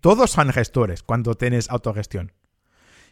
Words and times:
todos 0.00 0.30
son 0.30 0.52
gestores 0.52 1.02
cuando 1.02 1.34
tienes 1.34 1.70
autogestión. 1.70 2.32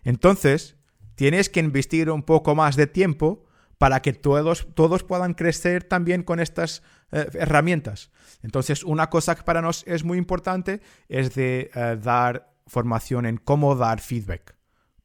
Entonces, 0.04 0.76
tienes 1.14 1.48
que 1.48 1.60
investir 1.60 2.10
un 2.10 2.22
poco 2.22 2.54
más 2.54 2.76
de 2.76 2.86
tiempo 2.86 3.44
para 3.78 4.02
que 4.02 4.12
todos, 4.12 4.66
todos 4.74 5.04
puedan 5.04 5.34
crecer 5.34 5.84
también 5.84 6.22
con 6.22 6.40
estas 6.40 6.82
eh, 7.12 7.28
herramientas. 7.34 8.10
Entonces, 8.42 8.82
una 8.82 9.08
cosa 9.08 9.34
que 9.36 9.44
para 9.44 9.62
nosotros 9.62 9.94
es 9.94 10.04
muy 10.04 10.18
importante 10.18 10.80
es 11.08 11.34
de 11.34 11.70
eh, 11.74 11.98
dar 12.02 12.52
formación 12.66 13.24
en 13.26 13.36
cómo 13.36 13.76
dar 13.76 14.00
feedback, 14.00 14.56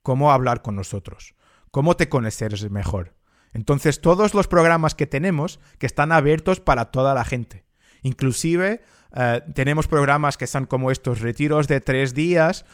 cómo 0.01 0.31
hablar 0.31 0.61
con 0.61 0.75
nosotros, 0.75 1.35
cómo 1.71 1.95
te 1.95 2.09
conoces 2.09 2.69
mejor. 2.69 3.15
Entonces, 3.53 4.01
todos 4.01 4.33
los 4.33 4.47
programas 4.47 4.95
que 4.95 5.05
tenemos 5.05 5.59
que 5.77 5.85
están 5.85 6.11
abiertos 6.11 6.59
para 6.59 6.85
toda 6.85 7.13
la 7.13 7.23
gente. 7.23 7.65
Inclusive 8.01 8.81
eh, 9.15 9.41
tenemos 9.53 9.87
programas 9.87 10.37
que 10.37 10.47
son 10.47 10.65
como 10.65 10.91
estos 10.91 11.21
retiros 11.21 11.67
de 11.67 11.81
tres 11.81 12.13
días, 12.13 12.65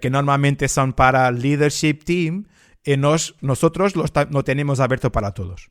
que 0.00 0.10
normalmente 0.10 0.68
son 0.68 0.92
para 0.92 1.30
leadership 1.30 2.04
team, 2.04 2.46
y 2.84 2.96
nos, 2.96 3.34
nosotros 3.40 3.96
lo, 3.96 4.04
lo 4.30 4.44
tenemos 4.44 4.80
abierto 4.80 5.12
para 5.12 5.32
todos. 5.32 5.70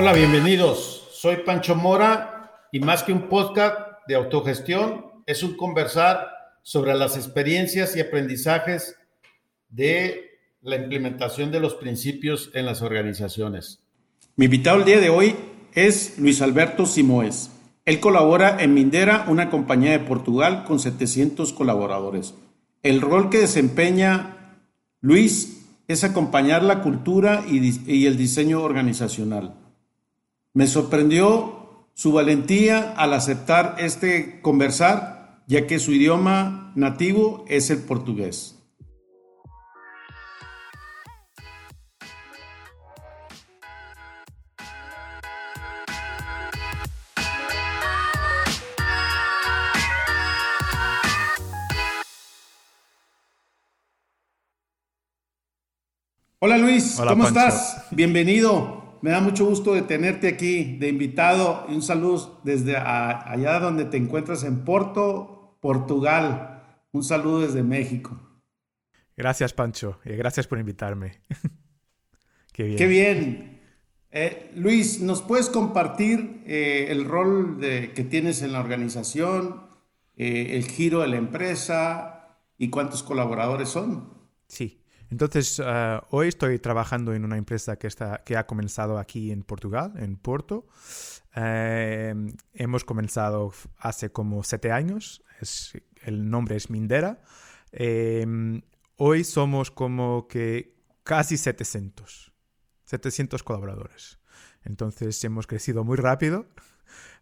Hola, 0.00 0.12
bienvenidos. 0.12 1.08
Soy 1.10 1.38
Pancho 1.38 1.74
Mora 1.74 2.52
y 2.70 2.78
más 2.78 3.02
que 3.02 3.12
un 3.12 3.22
podcast 3.22 3.76
de 4.06 4.14
autogestión, 4.14 5.24
es 5.26 5.42
un 5.42 5.56
conversar 5.56 6.37
sobre 6.68 6.94
las 6.94 7.16
experiencias 7.16 7.96
y 7.96 8.00
aprendizajes 8.00 8.94
de 9.70 10.38
la 10.60 10.76
implementación 10.76 11.50
de 11.50 11.60
los 11.60 11.72
principios 11.72 12.50
en 12.52 12.66
las 12.66 12.82
organizaciones. 12.82 13.80
Mi 14.36 14.44
invitado 14.44 14.76
el 14.76 14.84
día 14.84 15.00
de 15.00 15.08
hoy 15.08 15.34
es 15.72 16.18
Luis 16.18 16.42
Alberto 16.42 16.84
Simoes. 16.84 17.52
Él 17.86 18.00
colabora 18.00 18.62
en 18.62 18.74
Mindera, 18.74 19.24
una 19.28 19.48
compañía 19.48 19.92
de 19.92 20.00
Portugal 20.00 20.64
con 20.64 20.78
700 20.78 21.54
colaboradores. 21.54 22.34
El 22.82 23.00
rol 23.00 23.30
que 23.30 23.38
desempeña 23.38 24.58
Luis 25.00 25.70
es 25.88 26.04
acompañar 26.04 26.62
la 26.62 26.82
cultura 26.82 27.44
y, 27.48 28.04
el 28.04 28.18
diseño 28.18 28.60
organizacional. 28.60 29.54
Me 30.52 30.66
sorprendió 30.66 31.86
su 31.94 32.12
valentía 32.12 32.92
al 32.92 33.14
aceptar 33.14 33.76
este 33.78 34.42
conversar, 34.42 35.17
ya 35.48 35.66
que 35.66 35.78
su 35.78 35.92
idioma 35.92 36.72
nativo 36.76 37.46
es 37.48 37.70
el 37.70 37.78
portugués. 37.78 38.54
Hola 56.40 56.58
Luis, 56.58 57.00
¿cómo 57.08 57.26
estás? 57.26 57.86
Bienvenido. 57.90 58.78
Me 59.00 59.10
da 59.10 59.20
mucho 59.20 59.46
gusto 59.46 59.74
de 59.74 59.82
tenerte 59.82 60.28
aquí 60.28 60.76
de 60.76 60.88
invitado 60.88 61.64
y 61.68 61.74
un 61.74 61.82
saludo 61.82 62.40
desde 62.42 62.76
allá 62.76 63.60
donde 63.60 63.84
te 63.84 63.96
encuentras 63.96 64.42
en 64.42 64.64
Porto, 64.64 65.37
Portugal. 65.60 66.84
Un 66.92 67.02
saludo 67.02 67.40
desde 67.40 67.62
México. 67.62 68.18
Gracias 69.16 69.52
Pancho 69.52 69.98
y 70.04 70.10
gracias 70.10 70.46
por 70.46 70.58
invitarme. 70.58 71.22
Qué 72.52 72.62
bien. 72.64 72.76
Qué 72.76 72.86
bien. 72.86 73.60
Eh, 74.10 74.50
Luis, 74.54 75.00
¿nos 75.00 75.22
puedes 75.22 75.50
compartir 75.50 76.42
eh, 76.46 76.86
el 76.90 77.04
rol 77.04 77.58
que 77.60 78.06
tienes 78.08 78.42
en 78.42 78.52
la 78.52 78.60
organización, 78.60 79.66
eh, 80.16 80.56
el 80.56 80.64
giro 80.64 81.00
de 81.00 81.08
la 81.08 81.16
empresa 81.16 82.38
y 82.56 82.70
cuántos 82.70 83.02
colaboradores 83.02 83.68
son? 83.68 84.14
Sí. 84.48 84.77
Entonces, 85.10 85.60
ah, 85.64 86.04
hoy 86.10 86.28
estoy 86.28 86.58
trabajando 86.58 87.14
en 87.14 87.24
una 87.24 87.36
empresa 87.36 87.76
que, 87.76 87.86
está, 87.86 88.22
que 88.24 88.36
ha 88.36 88.46
comenzado 88.46 88.98
aquí 88.98 89.32
en 89.32 89.42
Portugal, 89.42 89.94
en 89.96 90.16
Porto. 90.16 90.66
Em, 91.34 92.34
hemos 92.52 92.84
comenzado 92.84 93.52
hace 93.78 94.10
como 94.10 94.42
siete 94.42 94.70
años. 94.70 95.22
El 96.02 96.28
nombre 96.28 96.56
es 96.56 96.68
Mindera. 96.68 97.22
Em, 97.72 98.62
hoy 98.96 99.24
somos 99.24 99.70
como 99.70 100.28
que 100.28 100.76
casi 101.04 101.36
700. 101.36 102.32
700 102.84 103.42
colaboradores. 103.42 104.18
Entonces, 104.64 105.22
hemos 105.24 105.46
crecido 105.46 105.84
muy 105.84 105.96
rápido. 105.96 106.46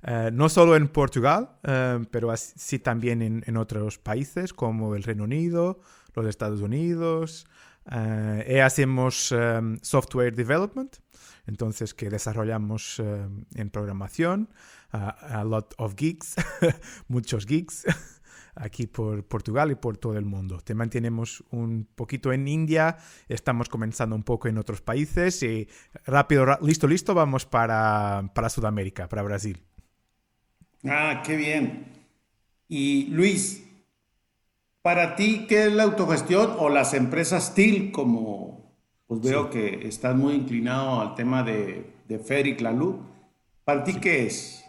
Eh, 0.03 0.31
no 0.33 0.49
solo 0.49 0.77
en 0.77 0.89
Portugal, 0.89 1.59
em, 1.63 2.05
pero 2.07 2.35
sí 2.37 2.79
también 2.79 3.23
en, 3.23 3.57
otros 3.57 3.99
países 3.99 4.53
como 4.53 4.95
el 4.95 5.03
Reino 5.03 5.25
Unido, 5.25 5.81
los 6.15 6.27
Estados 6.27 6.61
Unidos, 6.61 7.47
eh, 7.91 8.63
hacemos 8.63 9.33
em, 9.33 9.79
software 9.83 10.35
development, 10.35 10.97
entonces 11.47 11.95
que 11.95 12.11
desarrollamos 12.11 12.99
em, 12.99 13.45
en 13.55 13.71
programación, 13.71 14.49
a 14.93 15.45
lot 15.45 15.75
of 15.79 15.95
geeks, 15.95 16.37
muchos 17.09 17.47
geeks, 17.47 17.85
aquí 18.55 18.87
por 18.87 19.25
Portugal 19.25 19.71
y 19.71 19.75
por 19.75 19.99
todo 19.99 20.17
el 20.17 20.25
mundo. 20.25 20.61
Te 20.61 20.75
mantenemos 20.75 21.45
un 21.51 21.87
poquito 21.95 22.33
en 22.33 22.49
India, 22.49 22.97
estamos 23.29 23.69
comenzando 23.69 24.17
un 24.17 24.23
poco 24.23 24.49
en 24.49 24.59
otros 24.59 24.81
países 24.81 25.43
y 25.43 25.69
rápido, 26.07 26.47
listo, 26.63 26.87
listo, 26.87 27.15
vamos 27.15 27.47
para, 27.47 28.31
para 28.35 28.49
Sudamérica, 28.49 29.09
para 29.09 29.23
Brasil. 29.23 29.63
Ah, 30.85 31.23
qué 31.25 31.37
bien. 31.37 31.93
Y 32.69 33.07
Luis, 33.09 33.66
para 34.87 35.17
ti, 35.17 35.47
¿qué 35.49 35.67
es 35.67 35.73
la 35.73 35.83
autogestión 35.83 36.55
o 36.59 36.69
las 36.69 36.95
empresas 36.95 37.57
TIL? 37.57 37.91
Como 37.91 38.73
pues 39.09 39.21
veo 39.21 39.51
que 39.51 39.89
estás 39.89 40.15
muy 40.15 40.35
inclinado 40.35 41.01
al 41.01 41.17
tema 41.17 41.43
de, 41.43 41.91
de 42.07 42.19
Fer 42.21 42.47
y 42.47 42.57
¿Para 43.65 43.83
ti 43.83 43.95
qué 43.95 44.27
es? 44.27 44.65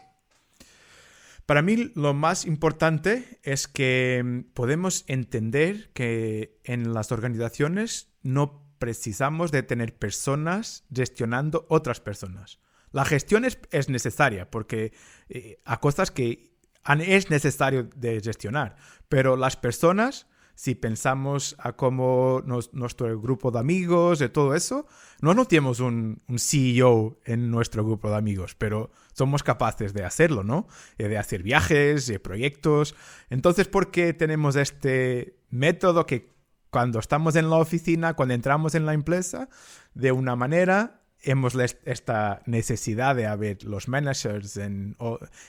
Para 1.46 1.62
mí 1.62 1.92
lo 1.94 2.16
más 2.16 2.48
importante 2.48 3.40
es 3.44 3.68
que 3.68 4.24
mm, 4.26 4.54
podemos 4.56 5.04
entender 5.06 5.92
que 5.94 6.60
en 6.64 6.96
las 6.96 7.12
organizaciones 7.12 8.12
no 8.24 8.66
precisamos 8.80 9.52
de 9.52 9.62
tener 9.62 9.96
personas 10.00 10.84
gestionando 10.92 11.68
otras 11.70 12.00
personas. 12.00 12.58
La 12.92 13.06
gestión 13.06 13.46
es, 13.46 13.88
necesaria 13.88 14.50
porque 14.50 14.94
eh, 15.30 15.60
a 15.64 15.80
cosas 15.80 16.10
que 16.10 16.57
es 17.00 17.30
necesario 17.30 17.90
de 17.96 18.22
gestionar, 18.22 18.76
pero 19.10 19.36
las 19.36 19.56
personas, 19.56 20.28
si 20.56 20.76
pensamos 20.76 21.56
a 21.60 21.74
cómo 21.74 22.42
nuestro 22.72 23.20
grupo 23.20 23.52
de 23.52 23.60
amigos 23.60 24.22
y 24.22 24.30
todo 24.30 24.56
eso, 24.56 24.88
no, 25.22 25.46
tenemos 25.46 25.80
un, 25.80 26.22
CEO 26.38 27.20
en 27.26 27.52
nuestro 27.52 27.84
grupo 27.84 28.10
de 28.10 28.18
amigos, 28.18 28.56
pero 28.56 28.92
somos 29.14 29.44
capaces 29.44 29.94
de 29.94 30.04
hacerlo, 30.04 30.44
¿no? 30.44 30.68
Eh, 30.98 31.08
de 31.08 31.18
hacer 31.18 31.44
viajes, 31.44 32.08
de 32.08 32.20
proyectos. 32.20 32.96
Entonces, 33.30 33.68
¿por 33.68 33.92
qué 33.92 34.14
tenemos 34.14 34.56
este 34.56 35.40
método 35.50 36.06
que 36.06 36.36
cuando 36.70 37.00
estamos 37.00 37.36
en 37.36 37.50
la 37.50 37.58
oficina, 37.58 38.14
cuando 38.14 38.34
entramos 38.34 38.76
en 38.76 38.86
la 38.86 38.94
empresa, 38.94 39.50
de 39.94 40.12
una 40.12 40.36
manera 40.36 41.02
hemos 41.22 41.56
esta 41.86 42.42
necesidad 42.46 43.16
de 43.16 43.26
haber 43.26 43.64
los 43.64 43.88
managers 43.88 44.58
en, 44.58 44.96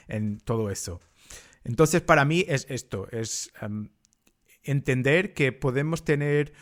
en 0.09 0.39
todo 0.41 0.71
eso. 0.71 1.01
Entonces, 1.65 2.01
para 2.01 2.25
mí 2.25 2.45
es 2.49 2.67
esto, 2.69 3.09
es 3.11 3.53
em, 3.61 3.91
entender 4.63 5.35
que 5.35 5.53
podemos 5.53 6.05
tener 6.05 6.53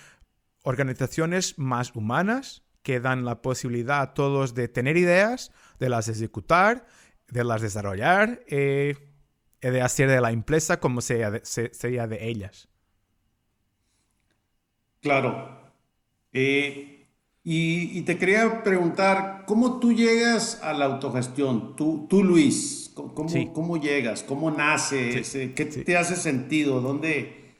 organizaciones 0.62 1.58
más 1.58 1.94
humanas 1.94 2.62
que 2.82 3.00
dan 3.00 3.24
la 3.24 3.42
posibilidad 3.42 4.00
a 4.00 4.14
todos 4.14 4.54
de 4.54 4.68
tener 4.68 4.96
ideas, 4.96 5.52
de 5.78 5.88
las 5.88 6.08
ejecutar, 6.08 6.86
de 7.28 7.44
las 7.44 7.62
desarrollar 7.62 8.44
eh, 8.46 8.94
y 9.60 9.68
de 9.68 9.82
hacer 9.82 10.08
de 10.08 10.20
la 10.20 10.30
empresa 10.30 10.78
como 10.78 11.00
sea 11.00 11.30
de, 11.30 11.44
sería 11.44 12.06
de 12.06 12.28
ellas. 12.28 12.68
Claro. 15.00 15.72
Eh, 16.32 16.95
y, 17.48 18.02
te 18.02 18.18
quería 18.18 18.64
preguntar, 18.64 19.44
¿cómo 19.46 19.78
tú 19.78 19.92
llegas 19.92 20.60
a 20.64 20.72
la 20.72 20.86
autogestión? 20.86 21.76
Tú, 21.76 22.08
tú 22.10 22.24
Luis, 22.24 22.90
¿cómo, 22.92 23.28
¿cómo 23.52 23.76
llegas? 23.76 24.24
¿Cómo 24.24 24.50
nace? 24.50 25.22
¿Qué 25.54 25.64
te 25.64 25.96
hace 25.96 26.16
sentido? 26.16 26.80
¿Dónde, 26.80 27.54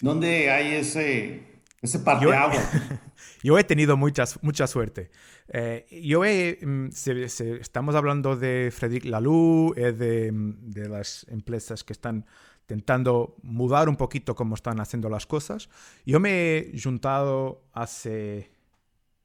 ¿Dónde 0.00 0.50
hay 0.50 0.74
ese, 0.74 1.62
ese 1.80 2.00
parteaguas? 2.00 2.68
Yo, 2.82 2.96
yo, 3.54 3.58
he 3.60 3.62
tenido 3.62 3.96
muchas, 3.96 4.42
mucha 4.42 4.66
suerte. 4.66 5.12
Eh, 5.46 5.86
yo 6.02 6.24
he, 6.24 6.58
mm, 6.60 6.88
estamos 7.60 7.94
hablando 7.94 8.34
de 8.34 8.72
Frédéric 8.76 9.04
Laloux, 9.04 9.72
eh, 9.76 9.92
de, 9.92 10.30
de, 10.32 10.88
las 10.88 11.24
empresas 11.30 11.84
que 11.84 11.92
están 11.92 12.26
intentando 12.62 13.36
mudar 13.42 13.88
un 13.88 13.94
poquito 13.94 14.34
cómo 14.34 14.56
están 14.56 14.80
haciendo 14.80 15.08
las 15.08 15.26
cosas. 15.26 15.68
Yo 16.04 16.18
me 16.18 16.56
he 16.58 16.80
juntado 16.82 17.62
hace 17.72 18.57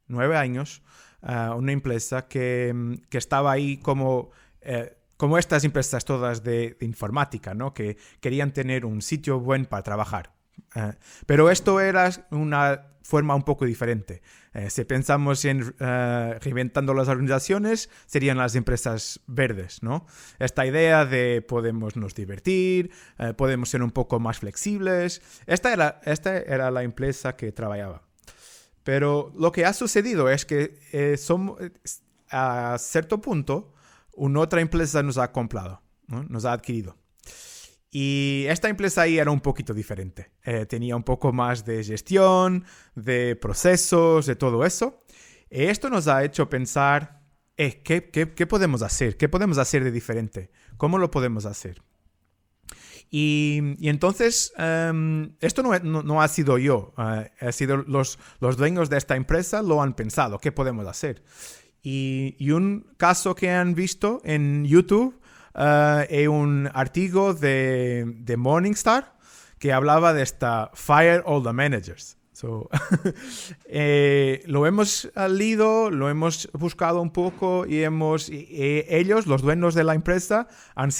nueve 0.07 0.37
años 0.37 0.81
una 1.23 1.71
empresa 1.71 2.27
que, 2.27 2.99
que 3.09 3.17
estaba 3.17 3.51
ahí 3.51 3.77
como... 3.77 4.31
Eh, 4.61 4.97
como 5.15 5.37
estas 5.37 5.63
empresas 5.63 6.03
todas 6.03 6.43
de, 6.43 6.75
informática, 6.81 7.53
¿no? 7.53 7.73
Que 7.73 7.97
querían 8.19 8.51
tener 8.51 8.83
un 8.83 9.01
sitio 9.01 9.39
buen 9.39 9.65
para 9.65 9.81
trabajar. 9.81 10.33
Eh, 10.75 10.93
pero 11.25 11.49
esto 11.49 11.79
era 11.79 12.09
una 12.31 12.87
forma 13.03 13.33
un 13.33 13.43
poco 13.43 13.63
diferente. 13.63 14.21
Eh, 14.53 14.69
si 14.69 14.83
pensamos 14.83 15.45
en 15.45 15.73
reinventando 15.77 16.93
las 16.93 17.07
organizaciones, 17.07 17.89
serían 18.05 18.37
las 18.37 18.55
empresas 18.55 19.21
verdes, 19.27 19.81
¿no? 19.81 20.07
Esta 20.39 20.65
idea 20.65 21.05
de 21.05 21.41
podemos 21.41 21.95
nos 21.95 22.15
divertir, 22.15 22.91
podemos 23.37 23.69
ser 23.69 23.81
un 23.81 23.91
poco 23.91 24.19
más 24.19 24.39
flexibles. 24.39 25.21
Esta 25.45 25.71
era, 25.71 26.01
esta 26.03 26.35
era 26.37 26.69
la 26.69 26.83
empresa 26.83 27.37
que 27.37 27.53
trabajaba. 27.53 28.01
Pero 28.83 29.31
lo 29.37 29.51
que 29.51 29.65
ha 29.65 29.73
sucedido 29.73 30.29
es 30.29 30.45
que 30.45 31.17
somos, 31.17 31.59
a 32.29 32.77
cierto 32.79 33.21
punto 33.21 33.73
una 34.15 34.41
otra 34.41 34.61
empresa 34.61 35.01
nos 35.03 35.17
ha 35.17 35.31
comprado, 35.31 35.81
nos 36.07 36.45
ha 36.45 36.53
adquirido. 36.53 36.97
Y 37.95 38.45
esta 38.47 38.69
empresa 38.69 39.03
ahí 39.03 39.19
era 39.19 39.29
un 39.29 39.39
poquito 39.39 39.71
diferente. 39.71 40.31
Eh, 40.43 40.65
tenía 40.65 40.95
un 40.95 41.03
poco 41.03 41.31
más 41.31 41.63
de 41.63 41.83
gestión, 41.83 42.65
de 42.95 43.35
procesos, 43.35 44.25
de 44.25 44.35
todo 44.35 44.65
eso. 44.65 45.03
Y 45.47 45.65
esto 45.65 45.91
nos 45.91 46.07
ha 46.07 46.23
hecho 46.23 46.49
pensar, 46.49 47.21
eh, 47.55 47.83
¿qué, 47.83 48.09
qué, 48.09 48.47
podemos 48.47 48.81
hacer? 48.81 49.15
¿Qué 49.15 49.29
podemos 49.29 49.59
hacer 49.59 49.83
de 49.83 49.91
diferente? 49.91 50.49
¿Cómo 50.77 50.97
lo 50.97 51.11
podemos 51.11 51.45
hacer? 51.45 51.83
Y, 53.15 53.75
entonces, 53.87 54.51
em, 54.57 55.35
esto 55.39 55.61
no, 55.61 55.77
no, 56.01 56.21
ha 56.23 56.27
sido 56.27 56.57
yo, 56.57 56.95
eh, 56.97 57.29
ha 57.41 57.51
sido 57.51 57.77
los, 57.77 58.17
los 58.39 58.57
dueños 58.57 58.89
de 58.89 58.97
esta 58.97 59.15
empresa 59.15 59.61
lo 59.61 59.83
han 59.83 59.93
pensado, 59.93 60.39
¿qué 60.39 60.51
podemos 60.51 60.87
hacer? 60.87 61.21
Y, 61.83 62.49
un 62.49 62.87
caso 62.97 63.35
que 63.35 63.51
han 63.51 63.75
visto 63.75 64.19
en 64.23 64.65
YouTube 64.65 65.21
uh, 65.53 66.05
es 66.09 66.27
un 66.27 66.67
artículo 66.73 67.35
de, 67.35 68.03
de, 68.17 68.35
Morningstar 68.35 69.15
que 69.59 69.71
hablaba 69.73 70.13
de 70.13 70.23
esta 70.23 70.71
Fire 70.73 71.21
All 71.27 71.43
the 71.43 71.53
Managers. 71.53 72.17
Eh, 73.75 74.43
lo 74.45 74.67
hemos 74.67 75.11
leído, 75.29 75.89
lo 75.89 76.09
hemos 76.09 76.49
buscado 76.53 77.01
un 77.01 77.11
poco 77.11 77.65
y 77.65 77.81
hemos 77.83 78.29
ellos, 78.29 79.25
los 79.25 79.41
dueños 79.41 79.73
de 79.73 79.83
la 79.83 79.95
empresa, 79.95 80.47
han, 80.75 80.91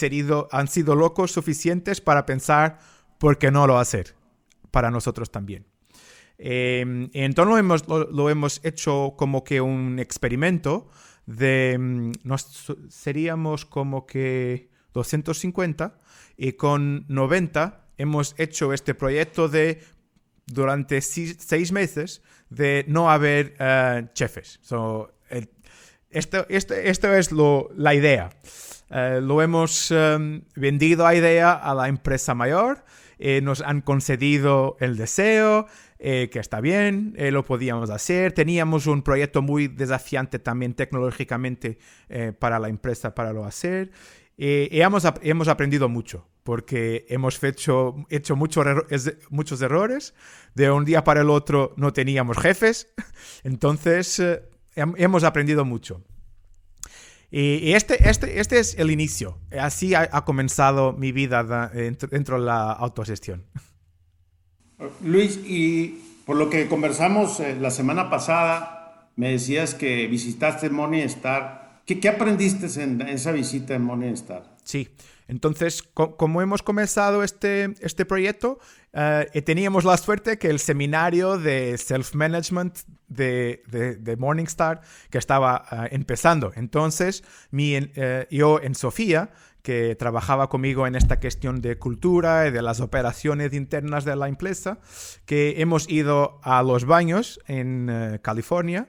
han 0.50 0.68
sido 0.68 0.94
locos 0.96 1.30
suficientes 1.30 2.00
para 2.00 2.26
pensar 2.26 2.78
por 3.18 3.38
qué 3.38 3.50
no 3.50 3.66
lo 3.66 3.78
hacer 3.78 4.14
para 4.70 4.90
nosotros 4.90 5.30
también. 5.30 5.66
Eh, 6.38 7.08
entonces 7.12 7.50
lo 7.50 7.58
hemos, 7.58 7.88
lo, 7.88 8.30
hemos, 8.30 8.60
hecho 8.64 9.14
como 9.16 9.44
que 9.44 9.60
un 9.60 9.98
experimento 9.98 10.88
de... 11.26 11.76
Mm, 11.78 12.12
nos, 12.24 12.72
seríamos 12.88 13.64
como 13.64 14.06
que 14.06 14.70
250 14.92 15.98
y 16.36 16.52
con 16.52 17.04
90 17.08 17.86
hemos 17.96 18.34
hecho 18.38 18.72
este 18.72 18.94
proyecto 18.94 19.48
de 19.48 19.80
durante 20.46 21.00
seis 21.00 21.72
meses 21.72 22.22
de 22.50 22.84
no 22.88 23.10
haber 23.10 23.54
uh, 23.60 24.06
chefes. 24.14 24.60
esto, 26.10 26.46
esto, 26.48 27.14
es 27.14 27.32
lo, 27.32 27.70
la 27.76 27.94
idea. 27.94 28.30
Uh, 28.90 29.20
lo 29.20 29.42
hemos 29.42 29.90
um, 29.90 30.42
vendido 30.54 31.06
a 31.06 31.14
idea 31.14 31.52
a 31.52 31.74
la 31.74 31.88
empresa 31.88 32.34
mayor, 32.34 32.84
eh, 33.18 33.40
nos 33.40 33.62
han 33.62 33.80
concedido 33.80 34.76
el 34.80 34.96
deseo, 34.96 35.66
eh, 36.06 36.28
que 36.30 36.38
está 36.38 36.60
bien, 36.60 37.14
eh, 37.16 37.30
lo 37.30 37.44
podíamos 37.44 37.88
hacer. 37.88 38.32
Teníamos 38.32 38.86
un 38.86 39.02
proyecto 39.02 39.40
muy 39.40 39.68
desafiante 39.68 40.38
también 40.38 40.74
tecnológicamente 40.74 41.78
eh, 42.10 42.32
para 42.38 42.58
la 42.58 42.68
empresa 42.68 43.14
para 43.14 43.32
lo 43.32 43.46
hacer. 43.46 43.90
Y 44.36 44.80
hemos, 44.80 45.04
hemos 45.22 45.48
aprendido 45.48 45.88
mucho, 45.88 46.26
porque 46.42 47.06
hemos 47.08 47.42
hecho, 47.42 47.96
hecho 48.10 48.36
muchos 48.36 49.60
errores. 49.62 50.14
De 50.54 50.70
un 50.70 50.84
día 50.84 51.04
para 51.04 51.20
el 51.20 51.30
otro 51.30 51.72
no 51.76 51.92
teníamos 51.92 52.38
jefes. 52.38 52.88
Entonces, 53.44 54.22
hemos 54.74 55.24
aprendido 55.24 55.64
mucho. 55.64 56.02
Y, 57.36 57.72
este, 57.72 58.08
este, 58.08 58.38
este 58.38 58.60
es 58.60 58.78
el 58.78 58.92
inicio. 58.92 59.38
Así 59.58 59.92
ha, 59.92 60.08
comenzado 60.24 60.92
mi 60.92 61.10
vida 61.10 61.42
dentro 61.72 62.38
de 62.38 62.46
la 62.46 62.70
autogestión. 62.70 63.44
Luis, 65.02 65.40
y 65.44 66.20
por 66.26 66.36
lo 66.36 66.48
que 66.48 66.68
conversamos 66.68 67.40
eh, 67.40 67.56
la 67.60 67.72
semana 67.72 68.08
pasada, 68.08 69.10
me 69.16 69.32
decías 69.32 69.74
que 69.74 70.06
visitaste 70.06 70.70
Morningstar. 70.70 71.63
¿Qué, 71.84 72.00
¿Qué 72.00 72.08
aprendiste 72.08 72.66
en 72.82 73.00
esa 73.02 73.32
visita 73.32 73.74
en 73.74 73.82
Morningstar? 73.82 74.56
Sí, 74.62 74.88
entonces, 75.26 75.82
como 75.82 76.42
hemos 76.42 76.62
comenzado 76.62 77.22
este, 77.22 77.74
este 77.80 78.04
proyecto, 78.04 78.58
eh, 78.92 79.42
teníamos 79.44 79.84
la 79.84 79.96
suerte 79.96 80.38
que 80.38 80.50
el 80.50 80.58
seminario 80.58 81.38
de 81.38 81.78
self-management 81.78 82.78
de, 83.08 83.62
de, 84.00 84.16
Morningstar 84.16 84.82
que 85.10 85.18
estaba 85.18 85.64
eh, 85.70 85.88
empezando. 85.92 86.52
Entonces, 86.56 87.24
mi, 87.50 87.78
yo 88.30 88.60
en 88.60 88.74
Sofía 88.74 89.30
que 89.64 89.96
trabajaba 89.96 90.50
conmigo 90.50 90.86
en 90.86 90.94
esta 90.94 91.18
cuestión 91.18 91.62
de 91.62 91.78
cultura 91.78 92.46
y 92.46 92.50
de 92.50 92.60
las 92.60 92.80
operaciones 92.80 93.54
internas 93.54 94.04
de 94.04 94.14
la 94.14 94.28
empresa, 94.28 94.78
que 95.24 95.54
hemos 95.56 95.88
ido 95.88 96.38
a 96.42 96.62
los 96.62 96.84
baños 96.84 97.40
en 97.46 97.88
eh, 97.90 98.18
California 98.20 98.88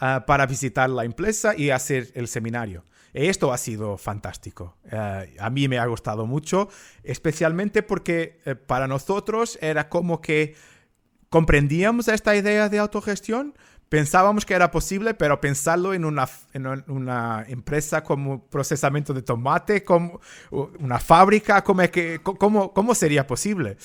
eh, 0.00 0.20
para 0.26 0.46
visitar 0.46 0.88
la 0.90 1.04
empresa 1.04 1.54
y 1.56 1.70
hacer 1.70 2.10
el 2.14 2.28
seminario. 2.28 2.84
Esto 3.12 3.52
ha 3.52 3.58
sido 3.58 3.96
fantástico. 3.96 4.76
Eh, 4.90 5.36
a 5.38 5.50
mí 5.50 5.68
me 5.68 5.78
ha 5.78 5.86
gustado 5.86 6.26
mucho, 6.26 6.68
especialmente 7.02 7.82
porque 7.82 8.38
para 8.66 8.86
nosotros 8.86 9.58
era 9.60 9.88
como 9.88 10.20
que 10.20 10.54
comprendíamos 11.28 12.08
esta 12.08 12.36
idea 12.36 12.68
de 12.68 12.78
autogestión, 12.78 13.54
pensábamos 13.90 14.46
que 14.46 14.54
era 14.54 14.70
posible, 14.70 15.14
pero 15.14 15.40
pensarlo 15.40 15.92
en 15.92 16.04
una, 16.04 17.44
empresa 17.48 18.02
como 18.02 18.46
procesamiento 18.48 19.12
de 19.12 19.20
tomate, 19.20 19.84
como 19.84 20.20
una 20.50 20.98
fábrica, 20.98 21.62
¿cómo, 21.62 21.82
que, 21.90 22.20
cómo, 22.22 22.94
sería 22.94 23.26
posible? 23.26 23.76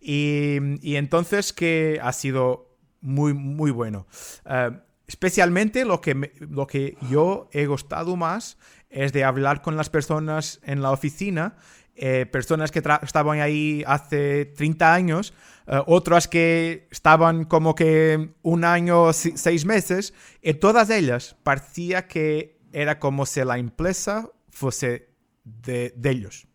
Y, 0.00 0.96
entonces 0.96 1.52
que 1.52 2.00
ha 2.02 2.12
sido 2.12 2.74
muy, 3.00 3.34
muy 3.34 3.70
bueno. 3.70 4.06
Eh, 4.46 4.70
especialmente 5.10 5.84
lo 5.84 6.00
que, 6.00 6.32
lo 6.38 6.68
que 6.68 6.96
yo 7.10 7.48
he 7.50 7.66
gustado 7.66 8.14
más 8.14 8.58
es 8.90 9.12
de 9.12 9.24
hablar 9.24 9.60
con 9.60 9.76
las 9.76 9.90
personas 9.90 10.60
en 10.62 10.82
la 10.82 10.92
oficina 10.92 11.56
eh, 11.96 12.24
personas 12.24 12.70
que 12.70 12.80
estaban 13.02 13.40
ahí 13.40 13.82
hace 13.86 14.46
30 14.46 14.94
años, 14.94 15.34
eh, 15.66 15.82
otras 15.86 16.28
que 16.28 16.86
estaban 16.90 17.44
como 17.44 17.74
que 17.74 18.30
un 18.42 18.64
año, 18.64 19.12
seis 19.12 19.66
meses, 19.66 20.14
y 20.40 20.54
todas 20.54 20.88
ellas 20.88 21.36
parecía 21.42 22.06
que 22.06 22.58
era 22.72 23.00
como 23.00 23.26
si 23.26 23.44
la 23.44 23.58
empresa 23.58 24.30
fuese 24.48 25.10
de, 25.44 25.92
ellos. 26.04 26.46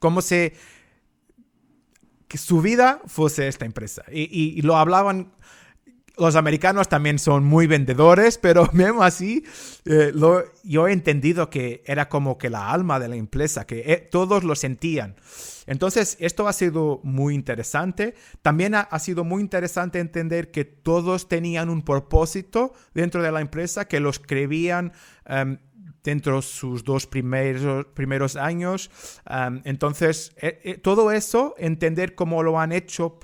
Como 0.00 0.22
si 0.22 0.54
que 2.26 2.38
su 2.38 2.62
vida 2.62 3.00
fuese 3.06 3.48
esta 3.48 3.66
empresa. 3.66 4.02
y, 4.10 4.60
lo 4.62 4.76
hablaban 4.76 5.34
los 6.20 6.36
americanos 6.36 6.88
también 6.88 7.18
son 7.18 7.44
muy 7.44 7.66
vendedores, 7.66 8.38
pero 8.38 8.68
mismo 8.72 9.02
así, 9.02 9.44
eh, 9.86 10.12
yo 10.62 10.86
he 10.86 10.92
entendido 10.92 11.50
que 11.50 11.82
era 11.86 12.08
como 12.08 12.36
que 12.38 12.50
la 12.50 12.70
alma 12.70 13.00
de 13.00 13.08
la 13.08 13.16
empresa, 13.16 13.66
que 13.66 13.80
eh, 13.86 14.08
todos 14.10 14.44
lo 14.44 14.54
sentían. 14.54 15.16
Entonces, 15.66 16.16
esto 16.20 16.46
ha 16.48 16.52
sido 16.52 17.00
muy 17.04 17.34
interesante. 17.34 18.14
También 18.42 18.74
ha, 18.74 18.98
sido 18.98 19.24
muy 19.24 19.40
interesante 19.40 20.00
entender 20.00 20.50
que 20.50 20.64
todos 20.64 21.28
tenían 21.28 21.70
un 21.70 21.82
propósito 21.82 22.72
dentro 22.92 23.22
de 23.22 23.30
la 23.30 23.40
empresa, 23.40 23.86
que 23.86 24.00
lo 24.00 24.10
escribían 24.10 24.92
em, 25.26 25.58
dentro 26.02 26.36
de 26.36 26.42
sus 26.42 26.82
dos 26.82 27.06
primeros, 27.06 27.86
primeros 27.94 28.36
años. 28.36 28.90
Em, 29.28 29.62
entonces, 29.64 30.32
eh, 30.38 30.78
todo 30.82 31.12
eso, 31.12 31.54
entender 31.56 32.14
cómo 32.14 32.42
lo 32.42 32.58
han 32.58 32.72
hecho 32.72 33.20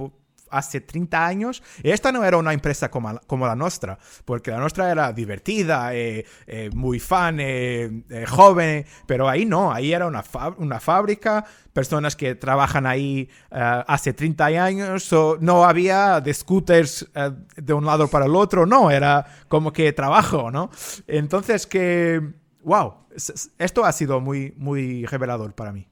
hace 0.50 0.80
30 0.80 1.26
años, 1.26 1.62
esta 1.82 2.12
no 2.12 2.24
era 2.24 2.36
una 2.36 2.52
empresa 2.52 2.90
como, 2.90 3.46
la 3.46 3.56
nuestra, 3.56 3.98
porque 4.24 4.50
la 4.50 4.58
nuestra 4.58 4.90
era 4.90 5.12
divertida, 5.12 5.94
eh, 5.94 6.24
eh, 6.46 6.70
muy 6.74 7.00
fan, 7.00 7.38
eh, 7.40 8.02
joven, 8.26 8.84
pero 9.06 9.28
ahí 9.28 9.44
no, 9.44 9.72
ahí 9.72 9.92
era 9.92 10.06
una, 10.06 10.22
fábrica, 10.80 11.44
personas 11.72 12.16
que 12.16 12.34
trabajan 12.34 12.86
ahí 12.86 13.28
hace 13.50 14.12
30 14.12 14.46
años, 14.46 15.14
no 15.40 15.64
había 15.64 16.20
de 16.20 16.32
scooters 16.32 17.06
de 17.56 17.72
un 17.72 17.84
lado 17.84 18.08
para 18.08 18.26
el 18.26 18.34
otro, 18.34 18.66
no, 18.66 18.90
era 18.90 19.26
como 19.48 19.72
que 19.72 19.92
trabajo, 19.92 20.50
¿no? 20.50 20.70
Entonces 21.06 21.66
que, 21.66 22.20
wow, 22.62 23.06
esto 23.58 23.84
ha 23.84 23.92
sido 23.92 24.20
muy, 24.20 24.54
muy 24.56 25.04
revelador 25.06 25.54
para 25.54 25.72
mí. 25.72 25.86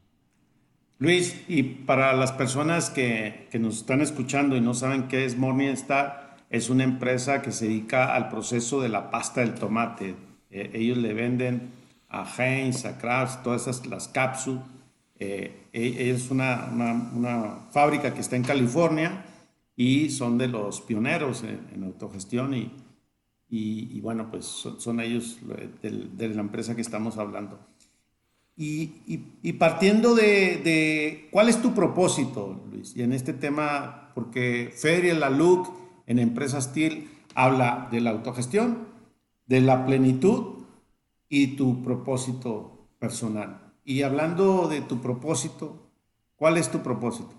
Luis, 0.99 1.43
y 1.49 1.63
para 1.63 2.13
las 2.13 2.33
personas 2.33 2.89
que, 2.89 3.49
que, 3.51 3.59
nos 3.59 3.79
están 3.79 4.01
escuchando 4.01 4.57
y 4.57 4.61
no 4.61 4.75
saben 4.75 5.09
qué 5.09 5.25
es 5.25 5.37
Morningstar, 5.37 6.37
es 6.51 6.71
una 6.71 6.85
empresa 6.85 7.43
que 7.43 7.51
se 7.51 7.67
dedica 7.67 8.15
al 8.15 8.29
proceso 8.29 8.81
de 8.81 8.89
la 8.89 9.11
pasta 9.11 9.41
del 9.41 9.55
tomate. 9.55 10.15
Eh, 10.51 10.71
ellos 10.73 10.99
le 10.99 11.13
venden 11.13 11.73
a 12.09 12.25
Heinz, 12.25 12.85
a 12.85 12.97
Kraft, 12.97 13.43
todas 13.43 13.63
esas, 13.63 13.87
las 13.87 14.07
cápsulas. 14.07 14.63
Eh, 15.17 15.69
e, 15.73 16.11
es 16.11 16.31
una, 16.31 16.71
una, 16.73 17.69
fábrica 17.73 18.15
que 18.15 18.21
está 18.21 18.37
en 18.37 18.45
California 18.45 19.25
y 19.77 20.11
son 20.11 20.39
de 20.39 20.49
los 20.49 20.81
pioneros 20.81 21.43
en, 21.43 21.83
autogestión 21.85 22.55
y, 22.55 22.73
y, 23.49 24.01
bueno, 24.01 24.31
pues 24.31 24.45
son, 24.45 25.01
ellos 25.01 25.39
de, 25.83 25.91
de 25.91 26.29
la 26.29 26.41
empresa 26.41 26.77
que 26.77 26.83
estamos 26.83 27.19
hablando. 27.19 27.59
Y, 28.57 29.53
partiendo 29.59 30.15
de, 30.15 31.29
cuál 31.33 31.49
es 31.49 31.61
tu 31.61 31.75
propósito, 31.75 32.65
Luis, 32.71 32.97
y 32.97 33.03
en 33.03 33.13
este 33.13 33.33
tema, 33.33 34.13
porque 34.15 34.73
Federic 34.77 35.19
Laluc 35.19 35.69
en 36.07 36.19
Empresa 36.19 36.61
Steel 36.61 37.09
habla 37.35 37.89
de 37.91 38.01
la 38.01 38.11
autogestión, 38.11 38.89
de 39.47 39.61
la 39.61 39.85
plenitud 39.87 40.65
y 41.29 41.57
tu 41.57 41.83
propósito 41.83 42.89
personal. 42.99 43.75
Y 43.85 44.03
hablando 44.03 44.69
de 44.69 44.81
tu 44.81 45.01
propósito, 45.01 45.91
¿cuál 46.37 46.57
es 46.57 46.71
tu 46.71 46.83
propósito? 46.83 47.35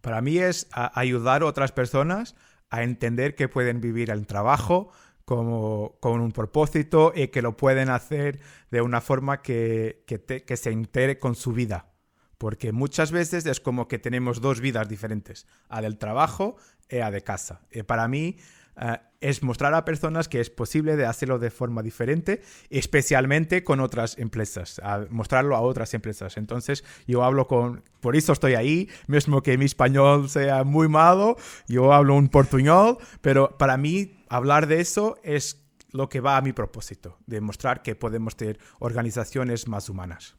Para 0.00 0.20
mí 0.20 0.38
es 0.38 0.68
ayudar 0.72 1.42
a 1.42 1.46
otras 1.46 1.72
personas 1.72 2.36
a 2.70 2.82
entender 2.82 3.34
que 3.34 3.48
pueden 3.48 3.80
vivir 3.80 4.10
el 4.10 4.26
trabajo, 4.26 4.90
como, 5.26 5.96
con 6.00 6.20
un 6.20 6.32
propósito 6.32 7.12
y 7.14 7.28
que 7.28 7.42
lo 7.42 7.56
pueden 7.56 7.90
hacer 7.90 8.38
de 8.70 8.80
una 8.80 9.00
forma 9.02 9.42
que, 9.42 10.04
que, 10.06 10.56
se 10.56 10.70
integre 10.70 11.18
con 11.18 11.34
su 11.34 11.52
vida. 11.52 11.92
Porque 12.38 12.72
muchas 12.72 13.10
veces 13.10 13.44
es 13.44 13.60
como 13.60 13.88
que 13.88 13.98
tenemos 13.98 14.40
dos 14.40 14.60
vidas 14.60 14.88
diferentes, 14.88 15.46
a 15.68 15.82
del 15.82 15.98
trabajo 15.98 16.56
y 16.88 16.98
a 16.98 17.10
de 17.10 17.22
casa. 17.22 17.62
Y 17.72 17.82
para 17.82 18.06
mí 18.06 18.36
eh, 18.80 18.98
es 19.20 19.42
mostrar 19.42 19.74
a 19.74 19.84
personas 19.84 20.28
que 20.28 20.38
es 20.38 20.48
posible 20.48 20.94
de 20.94 21.06
hacerlo 21.06 21.40
de 21.40 21.50
forma 21.50 21.82
diferente, 21.82 22.42
especialmente 22.70 23.64
con 23.64 23.80
otras 23.80 24.18
empresas, 24.18 24.80
mostrarlo 25.10 25.56
a 25.56 25.60
otras 25.60 25.92
empresas. 25.94 26.36
Entonces, 26.36 26.84
yo 27.08 27.24
hablo 27.24 27.48
con, 27.48 27.82
por 28.00 28.14
eso 28.14 28.32
estoy 28.32 28.54
ahí, 28.54 28.88
mismo 29.08 29.42
que 29.42 29.58
mi 29.58 29.64
español 29.64 30.28
sea 30.28 30.62
muy 30.62 30.86
malo, 30.88 31.36
yo 31.66 31.92
hablo 31.92 32.14
un 32.14 32.28
portuñol, 32.28 32.98
pero 33.22 33.56
para 33.58 33.76
mí 33.76 34.15
hablar 34.28 34.66
de 34.66 34.80
eso 34.80 35.18
es 35.22 35.62
lo 35.92 36.08
que 36.08 36.20
va 36.20 36.36
a 36.36 36.42
mi 36.42 36.52
propósito, 36.52 37.18
de 37.26 37.40
mostrar 37.40 37.82
que 37.82 37.94
podemos 37.94 38.36
tener 38.36 38.58
organizaciones 38.78 39.68
más 39.68 39.88
humanas. 39.88 40.36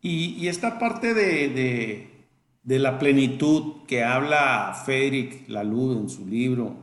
Y, 0.00 0.46
esta 0.46 0.78
parte 0.78 1.14
de, 1.14 2.08
de, 2.62 2.78
la 2.78 2.98
plenitud 2.98 3.84
que 3.86 4.04
habla 4.04 4.80
Federic 4.86 5.48
Laloux 5.48 5.98
en 5.98 6.08
su 6.08 6.26
libro, 6.26 6.76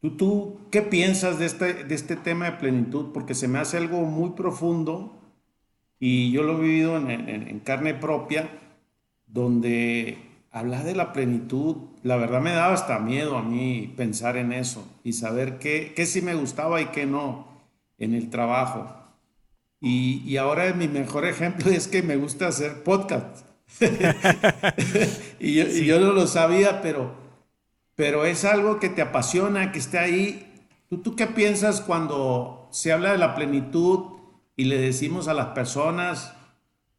¿tú, 0.00 0.16
tú 0.16 0.60
qué 0.70 0.82
piensas 0.82 1.38
de 1.38 1.46
este, 1.46 1.84
de 1.84 1.94
este 1.94 2.16
tema 2.16 2.46
de 2.46 2.58
plenitud? 2.58 3.12
Porque 3.12 3.34
se 3.34 3.48
me 3.48 3.58
hace 3.58 3.78
algo 3.78 4.02
muy 4.02 4.30
profundo 4.30 5.18
y 5.98 6.30
yo 6.30 6.42
lo 6.42 6.58
he 6.58 6.60
vivido 6.60 6.96
en, 6.96 7.10
en 7.10 7.60
carne 7.60 7.94
propia, 7.94 8.50
donde 9.26 10.27
hablar 10.58 10.84
de 10.84 10.94
la 10.94 11.12
plenitud, 11.12 11.76
la 12.02 12.16
verdad 12.16 12.40
me 12.40 12.52
daba 12.52 12.74
hasta 12.74 12.98
miedo 12.98 13.36
a 13.36 13.42
mí 13.42 13.92
pensar 13.96 14.36
en 14.36 14.52
eso 14.52 14.86
y 15.04 15.12
saber 15.12 15.58
qué, 15.58 15.92
qué 15.94 16.06
sí 16.06 16.22
me 16.22 16.34
gustaba 16.34 16.80
y 16.80 16.86
qué 16.86 17.06
no 17.06 17.48
en 17.98 18.14
el 18.14 18.30
trabajo. 18.30 18.94
Y, 19.80 20.36
ahora 20.36 20.72
mi 20.72 20.88
mejor 20.88 21.24
ejemplo 21.24 21.70
es 21.72 21.88
que 21.88 22.02
me 22.02 22.16
gusta 22.16 22.48
hacer 22.48 22.82
podcast. 22.82 23.46
y, 25.40 25.84
yo, 25.84 26.00
no 26.00 26.12
lo 26.12 26.26
sabía, 26.26 26.80
pero, 26.80 27.14
pero 27.94 28.24
es 28.24 28.44
algo 28.44 28.80
que 28.80 28.88
te 28.88 29.02
apasiona, 29.02 29.72
que 29.72 29.78
esté 29.78 29.98
ahí. 29.98 30.66
¿Tú, 30.88 30.98
¿Tú 30.98 31.16
qué 31.16 31.26
piensas 31.26 31.80
cuando 31.80 32.68
se 32.72 32.92
habla 32.92 33.12
de 33.12 33.18
la 33.18 33.34
plenitud 33.34 34.18
y 34.56 34.64
le 34.64 34.78
decimos 34.78 35.28
a 35.28 35.34
las 35.34 35.48
personas, 35.48 36.34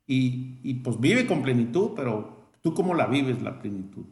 y, 0.07 0.59
y 0.63 0.75
pues 0.75 0.99
vive 0.99 1.27
con 1.27 1.43
plenitud, 1.43 1.91
pero 1.95 2.38
¿Tú 2.61 2.73
cómo 2.73 2.93
la 2.93 3.07
vives 3.07 3.41
la 3.41 3.59
plenitud? 3.59 4.05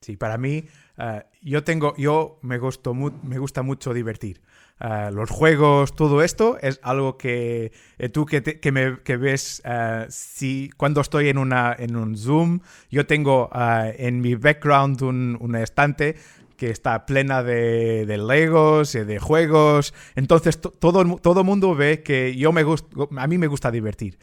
Sí, 0.00 0.16
para 0.16 0.38
mí, 0.38 0.64
eh, 0.98 1.24
yo 1.42 1.64
tengo, 1.64 1.94
yo 1.96 2.38
me, 2.42 2.58
gusto 2.58 2.94
me 2.94 3.38
gusta 3.38 3.62
mucho 3.62 3.92
divertir. 3.92 4.40
Eh, 4.78 5.10
los 5.10 5.30
juegos, 5.30 5.96
todo 5.96 6.22
esto 6.22 6.58
es 6.60 6.78
algo 6.82 7.16
que 7.16 7.72
eh, 7.98 8.08
tú 8.08 8.26
que, 8.26 8.42
que, 8.42 8.72
me, 8.72 9.00
que 9.02 9.16
ves, 9.16 9.62
si 10.08 10.70
cuando 10.76 11.00
estoy 11.00 11.28
en, 11.28 11.38
una, 11.38 11.74
en 11.76 11.96
un 11.96 12.16
Zoom, 12.16 12.60
yo 12.90 13.06
tengo 13.06 13.50
en 13.54 14.20
mi 14.20 14.34
background 14.34 15.02
un, 15.02 15.38
un 15.40 15.56
estante 15.56 16.16
que 16.56 16.70
está 16.70 17.06
plena 17.06 17.42
de, 17.42 18.06
de 18.06 18.18
Legos 18.18 18.94
y 18.94 19.04
de 19.04 19.18
juegos. 19.18 19.94
Entonces 20.14 20.60
todo 20.60 21.16
todo 21.18 21.44
mundo 21.44 21.74
ve 21.74 22.02
que 22.02 22.36
yo 22.36 22.52
me 22.52 22.62
a 22.62 23.26
mí 23.26 23.38
me 23.38 23.46
gusta 23.46 23.70
divertir. 23.70 24.18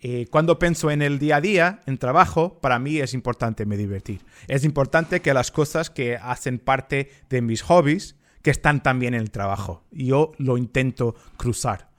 Eh, 0.00 0.26
cuando 0.30 0.58
pienso 0.58 0.90
en 0.90 1.00
el 1.00 1.20
día 1.20 1.36
a 1.36 1.40
día, 1.40 1.80
en 1.86 1.96
trabajo, 1.96 2.58
para 2.60 2.80
mí 2.80 2.98
es 2.98 3.14
importante 3.14 3.66
me 3.66 3.76
divertir. 3.76 4.20
Es 4.48 4.64
importante 4.64 5.20
que 5.22 5.32
las 5.32 5.52
cosas 5.52 5.90
que 5.90 6.16
hacen 6.16 6.58
parte 6.58 7.10
de 7.30 7.40
mis 7.40 7.62
hobbies, 7.62 8.16
que 8.42 8.50
están 8.50 8.82
también 8.82 9.14
en 9.14 9.20
el 9.20 9.30
trabajo. 9.30 9.84
Yo 9.92 10.32
lo 10.38 10.58
intento 10.58 11.14
cruzar. 11.36 11.90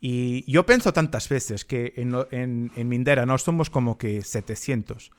Y 0.00 0.50
yo 0.50 0.64
pienso 0.64 0.94
tantas 0.94 1.28
veces 1.28 1.66
que 1.66 1.92
en, 1.96 2.14
en, 2.30 2.72
en 2.76 2.88
Mindera 2.88 3.26
no 3.26 3.36
somos 3.36 3.68
como 3.68 3.98
que 3.98 4.22
700 4.22 5.10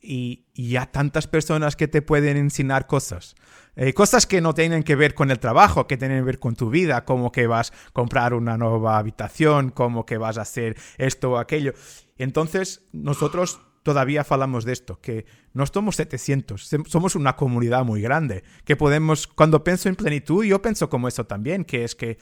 y, 0.00 0.46
y 0.54 0.76
a 0.76 0.86
tantas 0.86 1.26
personas 1.26 1.76
que 1.76 1.88
te 1.88 2.02
pueden 2.02 2.36
enseñar 2.36 2.86
cosas. 2.86 3.34
Eh, 3.80 3.94
cosas 3.94 4.26
que 4.26 4.40
no 4.40 4.54
tienen 4.54 4.82
que 4.82 4.96
ver 4.96 5.14
con 5.14 5.30
el 5.30 5.38
trabajo, 5.38 5.86
que 5.86 5.96
tienen 5.96 6.18
que 6.18 6.24
ver 6.24 6.40
con 6.40 6.56
tu 6.56 6.68
vida, 6.68 7.04
como 7.04 7.30
que 7.30 7.46
vas 7.46 7.70
a 7.70 7.90
comprar 7.92 8.34
una 8.34 8.56
nueva 8.58 8.98
habitación, 8.98 9.70
como 9.70 10.04
que 10.04 10.18
vas 10.18 10.36
a 10.36 10.42
hacer 10.42 10.76
esto 10.96 11.30
o 11.30 11.38
aquello. 11.38 11.74
Entonces, 12.16 12.82
nosotros 12.92 13.60
todavía 13.84 14.26
hablamos 14.28 14.64
de 14.64 14.72
esto, 14.72 15.00
que 15.00 15.26
no 15.54 15.64
somos 15.64 15.94
700, 15.94 16.68
somos 16.86 17.14
una 17.14 17.36
comunidad 17.36 17.84
muy 17.84 18.02
grande, 18.02 18.42
que 18.64 18.74
podemos, 18.74 19.28
cuando 19.28 19.62
pienso 19.62 19.88
en 19.88 19.94
plenitud, 19.94 20.44
yo 20.44 20.60
pienso 20.60 20.90
como 20.90 21.06
eso 21.06 21.24
también, 21.24 21.64
que 21.64 21.84
es 21.84 21.94
que 21.94 22.18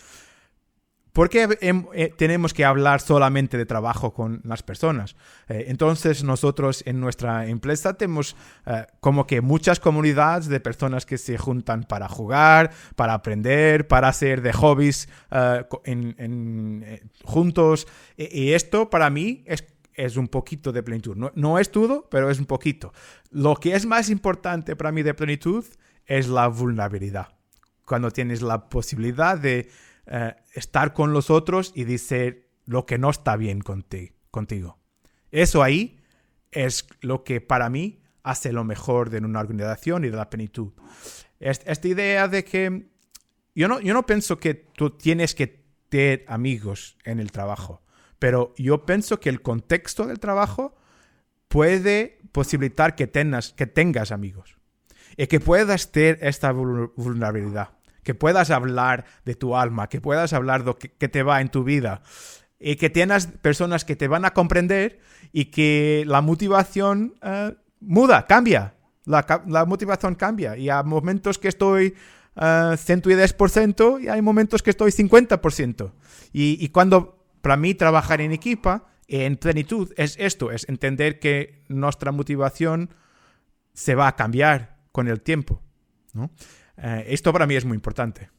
¿Por 1.16 1.30
qué 1.30 1.48
eh, 1.62 2.12
tenemos 2.18 2.52
que 2.52 2.62
hablar 2.66 3.00
solamente 3.00 3.56
de 3.56 3.64
trabajo 3.64 4.12
con 4.12 4.42
las 4.44 4.62
personas? 4.62 5.16
Eh, 5.48 5.64
entonces 5.68 6.22
nosotros 6.22 6.82
en 6.84 7.00
nuestra 7.00 7.46
empresa 7.46 7.94
tenemos 7.94 8.36
eh, 8.66 8.84
como 9.00 9.26
que 9.26 9.40
muchas 9.40 9.80
comunidades 9.80 10.46
de 10.48 10.60
personas 10.60 11.06
que 11.06 11.16
se 11.16 11.38
juntan 11.38 11.84
para 11.84 12.06
jugar, 12.06 12.70
para 12.96 13.14
aprender, 13.14 13.88
para 13.88 14.08
hacer 14.08 14.42
de 14.42 14.52
hobbies 14.52 15.08
juntos. 17.24 17.88
Y, 18.18 18.52
esto 18.52 18.90
para 18.90 19.08
mí 19.08 19.42
es 19.46 19.64
es 19.94 20.18
un 20.18 20.28
poquito 20.28 20.70
de 20.70 20.82
plenitud. 20.82 21.16
No, 21.16 21.32
no, 21.34 21.58
es 21.58 21.70
todo, 21.70 22.10
pero 22.10 22.28
es 22.28 22.38
un 22.38 22.44
poquito. 22.44 22.92
Lo 23.30 23.54
que 23.54 23.74
es 23.74 23.86
más 23.86 24.10
importante 24.10 24.76
para 24.76 24.92
mí 24.92 25.02
de 25.02 25.14
plenitud 25.14 25.64
es 26.04 26.28
la 26.28 26.48
vulnerabilidad. 26.48 27.28
Cuando 27.86 28.10
tienes 28.10 28.42
la 28.42 28.68
posibilidad 28.68 29.38
de 29.38 29.70
eh, 30.06 30.34
estar 30.54 30.92
con 30.92 31.12
los 31.12 31.30
otros 31.30 31.72
y 31.74 31.84
decir 31.84 32.48
lo 32.64 32.86
que 32.86 32.98
no 32.98 33.10
está 33.10 33.36
bien 33.36 33.60
contigo. 33.60 34.78
Eso 35.32 35.62
ahí 35.62 36.00
es 36.52 36.86
lo 37.00 37.24
que 37.24 37.40
para 37.40 37.68
mí 37.70 38.00
hace 38.22 38.52
lo 38.52 38.64
mejor 38.64 39.10
de 39.10 39.18
una 39.18 39.40
organización 39.40 40.04
y 40.04 40.10
de 40.10 40.16
la 40.16 40.30
plenitud. 40.30 40.72
Esta 41.40 41.88
idea 41.88 42.28
de 42.28 42.44
que 42.44 42.88
yo 43.54 43.68
no, 43.68 43.80
yo 43.80 43.94
no 43.94 44.06
pienso 44.06 44.38
que 44.38 44.54
tú 44.54 44.90
tienes 44.90 45.34
que 45.34 45.64
tener 45.88 46.24
amigos 46.28 46.96
en 47.04 47.20
el 47.20 47.32
trabajo, 47.32 47.82
pero 48.18 48.54
yo 48.56 48.86
pienso 48.86 49.20
que 49.20 49.28
el 49.28 49.42
contexto 49.42 50.06
del 50.06 50.20
trabajo 50.20 50.76
puede 51.48 52.20
posibilitar 52.32 52.94
que 52.94 53.06
tengas 53.06 54.12
amigos 54.12 54.56
y 55.16 55.26
que 55.26 55.40
puedas 55.40 55.90
tener 55.90 56.18
esta 56.20 56.52
vulnerabilidad 56.52 57.70
que 58.06 58.14
puedas 58.14 58.50
hablar 58.50 59.04
de 59.24 59.34
tu 59.34 59.56
alma, 59.56 59.88
que 59.88 60.00
puedas 60.00 60.32
hablar 60.32 60.60
de 60.60 60.66
lo 60.66 60.78
que, 60.78 61.08
te 61.08 61.24
va 61.24 61.40
en 61.40 61.48
tu 61.48 61.64
vida 61.64 62.02
y 62.60 62.76
que 62.76 62.88
tengas 62.88 63.26
personas 63.26 63.84
que 63.84 63.96
te 63.96 64.06
van 64.06 64.24
a 64.24 64.30
comprender 64.30 65.00
y 65.32 65.46
que 65.46 66.04
la 66.06 66.20
motivación 66.20 67.16
eh, 67.20 67.56
muda, 67.80 68.26
cambia. 68.26 68.74
La, 69.06 69.64
motivación 69.66 70.14
cambia 70.14 70.56
y 70.56 70.70
hay 70.70 70.84
momentos 70.84 71.38
que 71.38 71.48
estoy 71.48 71.94
uh, 72.36 72.74
eh, 72.74 72.76
110% 72.76 74.02
y 74.04 74.08
hay 74.08 74.22
momentos 74.22 74.62
que 74.62 74.70
estoy 74.70 74.92
50%. 74.92 75.90
Y, 76.32 76.58
y 76.60 76.68
cuando 76.68 77.18
para 77.40 77.56
mí 77.56 77.74
trabajar 77.74 78.20
en 78.20 78.30
equipa, 78.30 78.86
en 79.08 79.36
plenitud, 79.36 79.92
es 79.96 80.16
esto, 80.20 80.52
es 80.52 80.68
entender 80.68 81.18
que 81.18 81.64
nuestra 81.68 82.12
motivación 82.12 82.90
se 83.74 83.96
va 83.96 84.06
a 84.06 84.14
cambiar 84.14 84.76
con 84.92 85.08
el 85.08 85.20
tiempo. 85.20 85.60
¿no? 86.12 86.30
Eh, 86.82 87.06
esto 87.08 87.32
para 87.32 87.46
mí 87.46 87.54
es 87.54 87.64
muy 87.64 87.74
importante. 87.74 88.30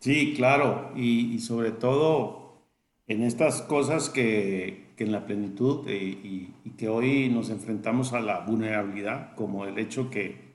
Sí, 0.00 0.34
claro, 0.36 0.92
y, 0.94 1.38
sobre 1.38 1.70
todo 1.72 2.62
en 3.06 3.22
estas 3.22 3.62
cosas 3.62 4.10
que, 4.10 4.92
que 4.96 5.04
en 5.04 5.12
la 5.12 5.26
plenitud 5.26 5.88
eh, 5.88 5.96
y, 5.96 6.54
y, 6.64 6.70
que 6.70 6.88
hoy 6.88 7.28
nos 7.28 7.50
enfrentamos 7.50 8.12
a 8.12 8.20
la 8.20 8.40
vulnerabilidad, 8.40 9.34
como 9.34 9.64
el 9.64 9.78
hecho 9.78 10.10
que, 10.10 10.46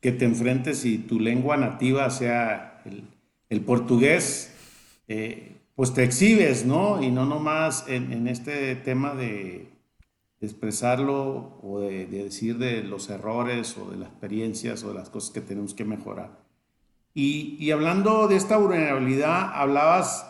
que 0.00 0.12
te 0.12 0.24
enfrentes 0.24 0.84
y 0.84 0.98
tu 0.98 1.20
lengua 1.20 1.56
nativa 1.56 2.10
sea 2.10 2.82
el, 2.84 3.04
el 3.48 3.60
portugués, 3.62 4.54
eh, 5.08 5.56
pues 5.74 5.94
te 5.94 6.04
exhibes, 6.04 6.66
¿no? 6.66 7.02
Y 7.02 7.10
no 7.10 7.24
nomás 7.24 7.86
en, 7.88 8.12
en 8.12 8.28
este 8.28 8.76
tema 8.76 9.14
de 9.14 9.71
expresarlo 10.46 11.58
o 11.62 11.80
de, 11.80 12.06
de, 12.06 12.24
decir 12.24 12.58
de 12.58 12.82
los 12.82 13.10
errores 13.10 13.76
o 13.78 13.90
de 13.90 13.96
las 13.96 14.08
experiencias 14.08 14.82
o 14.84 14.88
de 14.88 14.94
las 14.94 15.10
cosas 15.10 15.30
que 15.30 15.40
tenemos 15.40 15.74
que 15.74 15.84
mejorar. 15.84 16.42
Y, 17.14 17.56
y 17.58 17.70
hablando 17.70 18.26
de 18.28 18.36
esta 18.36 18.56
vulnerabilidad, 18.56 19.52
hablabas 19.54 20.26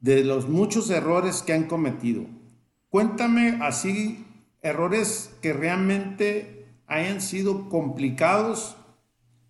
de 0.00 0.24
los 0.24 0.48
muchos 0.48 0.90
errores 0.90 1.42
que 1.42 1.52
han 1.52 1.64
cometido. 1.64 2.24
Cuéntame 2.88 3.58
así 3.62 4.26
errores 4.62 5.34
que 5.40 5.52
realmente 5.52 6.66
hayan 6.86 7.20
sido 7.20 7.68
complicados 7.68 8.76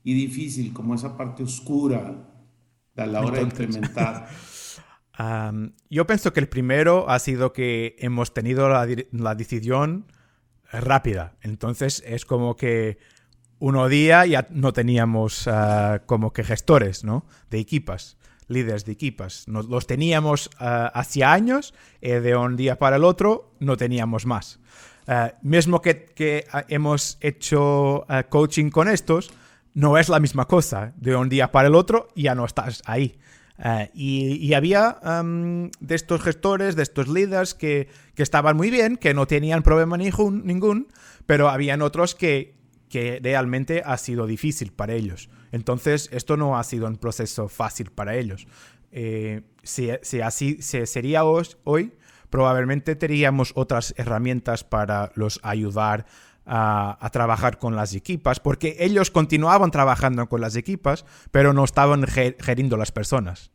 y 0.05 0.15
difícil, 0.15 0.73
como 0.73 0.95
esa 0.95 1.17
parte 1.17 1.43
oscura 1.43 2.29
a 2.97 3.07
la 3.07 3.21
hora 3.21 3.39
de 3.39 3.43
implementar. 3.43 4.29
um, 5.19 5.73
yo 5.91 6.07
pienso 6.07 6.33
que 6.33 6.41
el 6.41 6.49
primero 6.49 7.09
ha 7.09 7.19
sido 7.19 7.53
que 7.53 7.97
hemos 7.99 8.35
tenido 8.35 8.69
la, 8.69 8.87
la 9.13 9.35
decisión 9.35 10.07
rápida. 10.73 11.35
Entonces 11.43 12.03
es 12.07 12.25
como 12.25 12.57
que 12.57 12.99
uno 13.59 13.89
día 13.89 14.27
ya 14.27 14.49
no 14.51 14.73
teníamos 14.73 15.47
uh, 15.47 16.01
como 16.07 16.33
que 16.33 16.45
gestores, 16.45 17.05
¿no? 17.05 17.27
De 17.51 17.59
equipas 17.59 18.17
líderes 18.49 18.85
de 18.85 18.93
equipas. 18.93 19.49
Nos, 19.49 19.67
los 19.67 19.87
teníamos 19.87 20.49
uh, 20.61 20.91
hacia 20.93 21.33
años 21.33 21.75
eh, 22.01 22.21
de 22.21 22.37
un 22.37 22.57
día 22.57 22.79
para 22.79 22.97
el 22.97 23.05
otro 23.05 23.55
no 23.61 23.77
teníamos 23.77 24.27
más. 24.27 24.61
Uh, 25.09 25.31
mismo 25.43 25.81
que, 25.81 26.05
que, 26.05 26.47
hemos 26.69 27.19
hecho 27.21 28.07
coaching 28.29 28.71
con 28.71 28.89
estos, 28.89 29.33
no 29.75 29.99
es 29.99 30.09
la 30.09 30.21
misma 30.21 30.47
cosa. 30.47 30.93
De 30.97 31.17
un 31.17 31.29
día 31.29 31.51
para 31.51 31.69
el 31.69 31.75
otro 31.75 32.09
ya 32.15 32.35
no 32.35 32.45
estás 32.45 32.83
ahí. 32.85 33.19
Y, 33.95 34.45
y, 34.45 34.55
había 34.55 34.99
um, 35.05 35.71
de 35.79 35.95
estos 35.95 36.21
gestores, 36.21 36.75
de 36.75 36.83
estos 36.83 37.07
líderes 37.07 37.55
que, 37.55 37.89
estaban 38.17 38.57
muy 38.57 38.71
bien, 38.71 38.97
que 38.97 39.15
no 39.15 39.27
tenían 39.27 39.63
problema 39.63 39.97
ningún, 39.97 40.89
pero 41.27 41.49
habían 41.49 41.81
otros 41.81 42.17
que, 42.17 42.57
que 42.89 43.21
realmente 43.23 43.83
ha 43.85 43.97
sido 43.99 44.27
difícil 44.27 44.73
para 44.73 44.95
ellos. 44.95 45.31
Entonces, 45.53 46.09
esto 46.13 46.37
no 46.37 46.59
ha 46.59 46.65
sido 46.65 46.89
un 46.89 46.97
proceso 46.97 47.49
fácil 47.49 47.91
para 47.93 48.17
ellos. 48.17 48.49
Eh, 48.91 49.43
si, 49.63 49.91
si, 50.03 50.21
así 50.21 50.61
sería 50.61 51.23
hoy, 51.25 51.93
probablemente 52.31 52.97
tendríamos 52.97 53.53
otras 53.55 53.95
herramientas 53.97 54.65
para 54.65 55.13
los 55.15 55.39
ayudar 55.45 56.05
a, 56.45 56.99
a, 57.01 57.11
trabajar 57.11 57.59
con 57.59 57.77
las 57.77 57.95
equipas, 57.95 58.41
porque 58.41 58.77
ellos 58.81 59.13
continuaban 59.13 59.71
trabajando 59.71 60.29
con 60.29 60.41
las 60.41 60.57
equipas, 60.57 61.05
pero 61.31 61.53
no 61.53 61.63
estaban 61.63 62.05
geriendo 62.07 62.77
las 62.77 62.91
personas. 62.91 63.52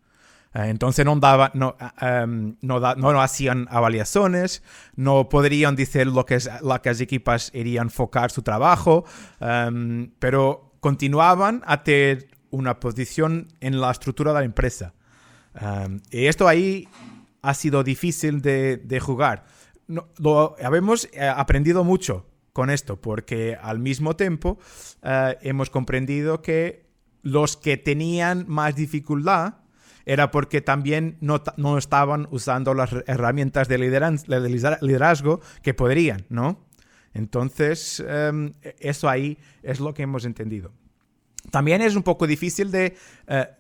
Eh, 0.58 0.70
entonces 0.70 1.06
no, 1.06 1.16
daba, 1.18 1.52
no, 1.54 1.76
um, 2.02 2.56
no, 2.62 2.80
no, 2.96 3.22
hacían 3.22 3.68
avaliaciones, 3.70 4.64
no 4.96 5.30
podrían 5.30 5.76
decir 5.76 6.08
lo 6.08 6.26
que, 6.26 6.40
las 6.62 7.02
equipas 7.02 7.52
irían 7.54 7.88
enfocar 7.88 8.32
su 8.32 8.42
trabajo, 8.42 9.06
um, 9.40 10.10
pero 10.18 10.74
continuaban 10.80 11.62
a 11.66 11.84
tener 11.84 12.30
una 12.50 12.80
posición 12.80 13.50
en 13.60 13.80
la 13.80 13.92
estructura 13.92 14.34
de 14.34 14.40
la 14.40 14.46
empresa. 14.46 14.94
Um, 15.62 16.00
y 16.10 16.26
esto 16.26 16.48
ahí 16.48 16.88
ha 17.44 17.54
sido 17.54 17.84
difícil 17.84 18.42
de, 18.42 19.00
jugar. 19.00 19.46
Lo 19.88 20.56
hemos 20.58 21.06
eh, 21.14 21.28
aprendido 21.28 21.84
mucho 21.84 22.26
con 22.52 22.72
esto, 22.72 23.00
porque 23.00 23.56
al 23.62 23.78
mismo 23.78 24.16
tiempo 24.16 24.58
uh, 25.04 25.38
hemos 25.42 25.70
comprendido 25.70 26.42
que 26.42 26.88
los 27.22 27.58
que 27.58 27.78
tenían 27.78 28.46
más 28.48 28.76
dificultad 28.76 29.67
era 30.08 30.32
porque 30.32 30.62
también 30.62 31.18
no, 31.20 31.44
no 31.58 31.78
estaban 31.78 32.30
usando 32.32 32.74
las 32.74 32.94
herramientas 33.08 33.68
de, 33.68 33.78
de 33.78 34.78
liderazgo 34.82 35.42
que 35.62 35.74
podrían, 35.74 36.26
¿no? 36.30 36.66
Entonces, 37.14 38.00
um, 38.00 38.54
eso 38.80 39.10
ahí 39.10 39.38
es 39.64 39.82
lo 39.82 39.94
que 39.94 40.04
hemos 40.04 40.24
entendido. 40.24 40.72
También 41.52 41.82
es 41.82 41.98
un 41.98 42.04
poco 42.04 42.26
difícil 42.26 42.72
de 42.72 42.96
uh, 43.28 43.54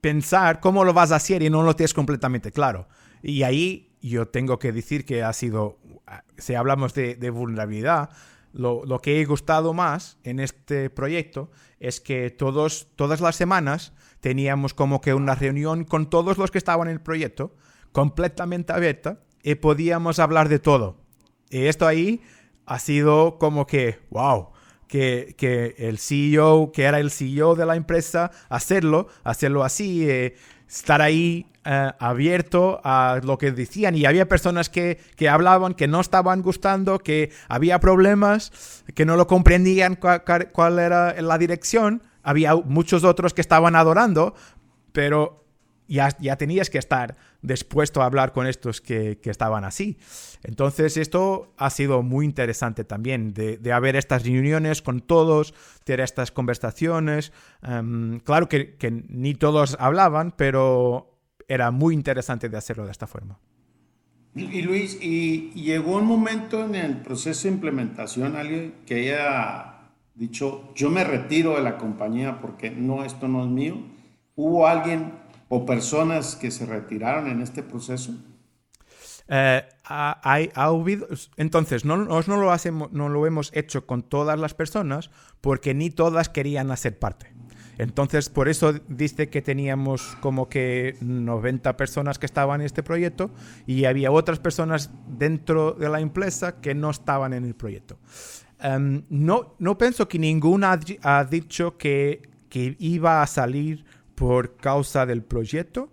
pensar 0.00 0.58
cómo 0.58 0.82
lo 0.82 0.92
vas 0.92 1.12
a 1.12 1.16
hacer 1.16 1.44
y 1.44 1.48
no 1.48 1.62
lo 1.62 1.76
tienes 1.76 1.94
completamente 1.94 2.50
claro. 2.50 2.88
Y 3.22 3.44
ahí 3.44 3.94
yo 4.02 4.26
tengo 4.26 4.58
que 4.58 4.72
decir 4.72 5.04
que 5.04 5.22
ha 5.22 5.32
sido, 5.32 5.78
si 6.36 6.56
hablamos 6.56 6.92
de 6.92 7.30
vulnerabilidad, 7.30 8.10
lo, 8.52 8.84
lo, 8.84 9.00
que 9.00 9.20
he 9.20 9.24
gustado 9.24 9.72
más 9.72 10.18
en 10.24 10.40
este 10.40 10.90
proyecto 10.90 11.50
es 11.80 12.00
que 12.00 12.30
todos, 12.30 12.88
todas 12.96 13.20
las 13.20 13.36
semanas 13.36 13.92
teníamos 14.20 14.74
como 14.74 15.00
que 15.00 15.14
una 15.14 15.34
reunión 15.34 15.84
con 15.84 16.08
todos 16.08 16.38
los 16.38 16.50
que 16.50 16.58
estaban 16.58 16.88
en 16.88 16.94
el 16.94 17.00
proyecto, 17.00 17.54
completamente 17.90 18.72
abierta, 18.72 19.20
y 19.42 19.56
podíamos 19.56 20.18
hablar 20.18 20.48
de 20.48 20.58
todo. 20.58 20.96
Y 21.50 21.66
esto 21.66 21.86
ahí 21.86 22.22
ha 22.66 22.78
sido 22.78 23.38
como 23.38 23.66
que, 23.66 23.98
wow, 24.10 24.50
que, 24.86 25.34
que 25.36 25.74
el 25.78 25.98
CEO, 25.98 26.70
que 26.72 26.84
era 26.84 27.00
el 27.00 27.10
CEO 27.10 27.56
de 27.56 27.66
la 27.66 27.76
empresa, 27.76 28.30
hacerlo, 28.48 29.08
hacerlo 29.24 29.64
así, 29.64 30.08
eh, 30.08 30.36
estar 30.72 31.02
ahí 31.02 31.46
eh, 31.64 31.92
abierto 31.98 32.80
a 32.82 33.20
lo 33.22 33.38
que 33.38 33.52
decían. 33.52 33.94
Y 33.94 34.06
había 34.06 34.26
personas 34.26 34.70
que, 34.70 34.98
que, 35.16 35.28
hablaban, 35.28 35.74
que 35.74 35.86
no 35.86 36.00
estaban 36.00 36.42
gustando, 36.42 36.98
que 36.98 37.30
había 37.48 37.78
problemas, 37.78 38.82
que 38.94 39.04
no 39.04 39.16
lo 39.16 39.26
comprendían 39.26 39.96
cuál, 39.96 40.22
cuál 40.52 40.78
era 40.78 41.20
la 41.20 41.38
dirección. 41.38 42.02
Había 42.22 42.54
muchos 42.56 43.04
otros 43.04 43.34
que 43.34 43.40
estaban 43.40 43.76
adorando, 43.76 44.34
pero 44.92 45.41
ya, 45.88 46.16
ya 46.20 46.36
tenías 46.36 46.70
que 46.70 46.78
estar 46.78 47.16
dispuesto 47.42 48.02
a 48.02 48.06
hablar 48.06 48.32
con 48.32 48.46
estos 48.46 48.80
que, 48.80 49.18
que, 49.20 49.30
estaban 49.30 49.64
así. 49.64 49.98
Entonces 50.42 50.96
esto 50.96 51.52
ha 51.56 51.70
sido 51.70 52.02
muy 52.02 52.24
interesante 52.24 52.84
también, 52.84 53.34
de, 53.34 53.58
de 53.58 53.72
haber 53.72 53.96
estas 53.96 54.24
reuniones 54.24 54.82
con 54.82 55.00
todos, 55.00 55.54
tener 55.84 56.00
estas 56.00 56.30
conversaciones. 56.30 57.32
Um, 57.66 58.20
claro 58.20 58.48
que, 58.48 58.76
que, 58.76 58.90
ni 58.90 59.34
todos 59.34 59.76
hablaban, 59.78 60.32
pero 60.36 61.18
era 61.48 61.70
muy 61.70 61.94
interesante 61.94 62.48
de 62.48 62.56
hacerlo 62.56 62.84
de 62.84 62.92
esta 62.92 63.06
forma. 63.06 63.38
Y 64.34 64.62
Luis, 64.62 64.98
y, 65.02 65.50
llegó 65.50 65.96
un 65.96 66.06
momento 66.06 66.64
en 66.64 66.74
el 66.74 66.96
proceso 67.02 67.48
de 67.48 67.54
implementación, 67.54 68.34
alguien 68.34 68.76
que 68.86 68.94
haya 68.94 69.90
dicho, 70.14 70.72
yo 70.74 70.88
me 70.88 71.04
retiro 71.04 71.56
de 71.56 71.62
la 71.62 71.76
compañía 71.76 72.40
porque 72.40 72.70
no, 72.70 73.04
esto 73.04 73.28
no 73.28 73.44
es 73.44 73.50
mío. 73.50 73.76
¿Hubo 74.34 74.66
alguien 74.66 75.12
o 75.54 75.66
personas 75.66 76.34
que 76.34 76.50
se 76.50 76.64
retiraron 76.64 77.28
en 77.28 77.42
este 77.42 77.62
proceso? 77.62 78.14
Eh, 79.28 79.62
ha, 79.84 80.20
ha, 80.24 80.64
habido, 80.64 81.06
entonces, 81.36 81.84
no, 81.84 81.98
no, 81.98 82.22
lo 82.22 82.50
hacemos, 82.52 82.90
no 82.92 83.10
lo 83.10 83.26
hemos 83.26 83.54
hecho 83.54 83.84
con 83.84 84.02
todas 84.02 84.40
las 84.40 84.54
personas 84.54 85.10
porque 85.42 85.74
ni 85.74 85.90
todas 85.90 86.30
querían 86.30 86.70
hacer 86.70 86.98
parte. 86.98 87.34
Entonces, 87.76 88.30
por 88.30 88.48
eso 88.48 88.72
dice 88.88 89.28
que 89.28 89.42
teníamos 89.42 90.16
como 90.22 90.48
que 90.48 90.96
90 91.02 91.76
personas 91.76 92.18
que 92.18 92.24
estaban 92.24 92.62
en 92.62 92.66
este 92.66 92.82
proyecto 92.82 93.30
y 93.66 93.84
había 93.84 94.10
otras 94.10 94.38
personas 94.38 94.90
dentro 95.06 95.72
de 95.72 95.90
la 95.90 96.00
empresa 96.00 96.62
que 96.62 96.74
no 96.74 96.88
estaban 96.88 97.34
en 97.34 97.44
el 97.44 97.54
proyecto. 97.54 97.98
Um, 98.64 99.02
no, 99.10 99.54
no 99.58 99.76
pienso 99.76 100.08
que 100.08 100.18
ninguna 100.18 100.80
ha 101.02 101.24
dicho 101.24 101.76
que, 101.76 102.22
que 102.48 102.74
iba 102.78 103.20
a 103.20 103.26
salir 103.26 103.84
por 104.22 104.56
causa 104.56 105.04
del 105.04 105.24
proyecto. 105.24 105.90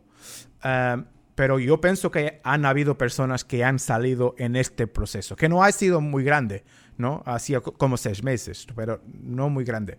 Uh, 0.64 1.02
pero 1.34 1.58
yo 1.58 1.82
pienso 1.82 2.12
que 2.12 2.40
han 2.44 2.64
habido 2.64 2.96
personas 2.96 3.44
que 3.44 3.64
han 3.64 3.80
salido 3.80 4.36
en 4.38 4.56
este 4.56 4.86
proceso, 4.86 5.36
que 5.36 5.50
no 5.50 5.64
ha 5.64 5.72
sido 5.72 6.00
muy 6.00 6.24
grande, 6.24 6.64
¿no? 6.98 7.24
Hacía 7.26 7.62
como 7.62 7.98
seis 7.98 8.22
meses, 8.22 8.68
pero 8.76 9.02
no 9.24 9.50
muy 9.50 9.64
grande. 9.64 9.98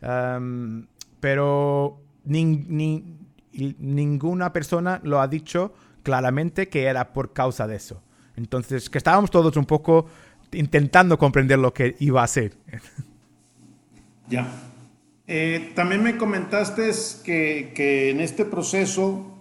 Um, 0.00 0.86
pero 1.18 2.00
ni, 2.24 2.44
ni, 2.44 3.16
ninguna 3.52 4.52
persona 4.52 5.00
lo 5.02 5.20
ha 5.20 5.26
dicho 5.26 5.74
claramente 6.04 6.68
que 6.68 6.84
era 6.84 7.12
por 7.12 7.32
causa 7.32 7.66
de 7.66 7.76
eso. 7.76 8.00
Entonces, 8.36 8.88
que 8.88 8.98
estábamos 8.98 9.32
todos 9.32 9.56
un 9.56 9.66
poco 9.66 10.06
intentando 10.52 11.18
comprender 11.18 11.58
lo 11.58 11.74
que 11.74 11.96
iba 11.98 12.22
a 12.22 12.28
ser. 12.28 12.52
Ya. 14.28 14.71
Eh, 15.26 15.72
también 15.74 16.02
me 16.02 16.16
comentaste 16.16 16.90
que, 17.24 17.72
que, 17.74 18.10
en 18.10 18.20
este 18.20 18.44
proceso 18.44 19.32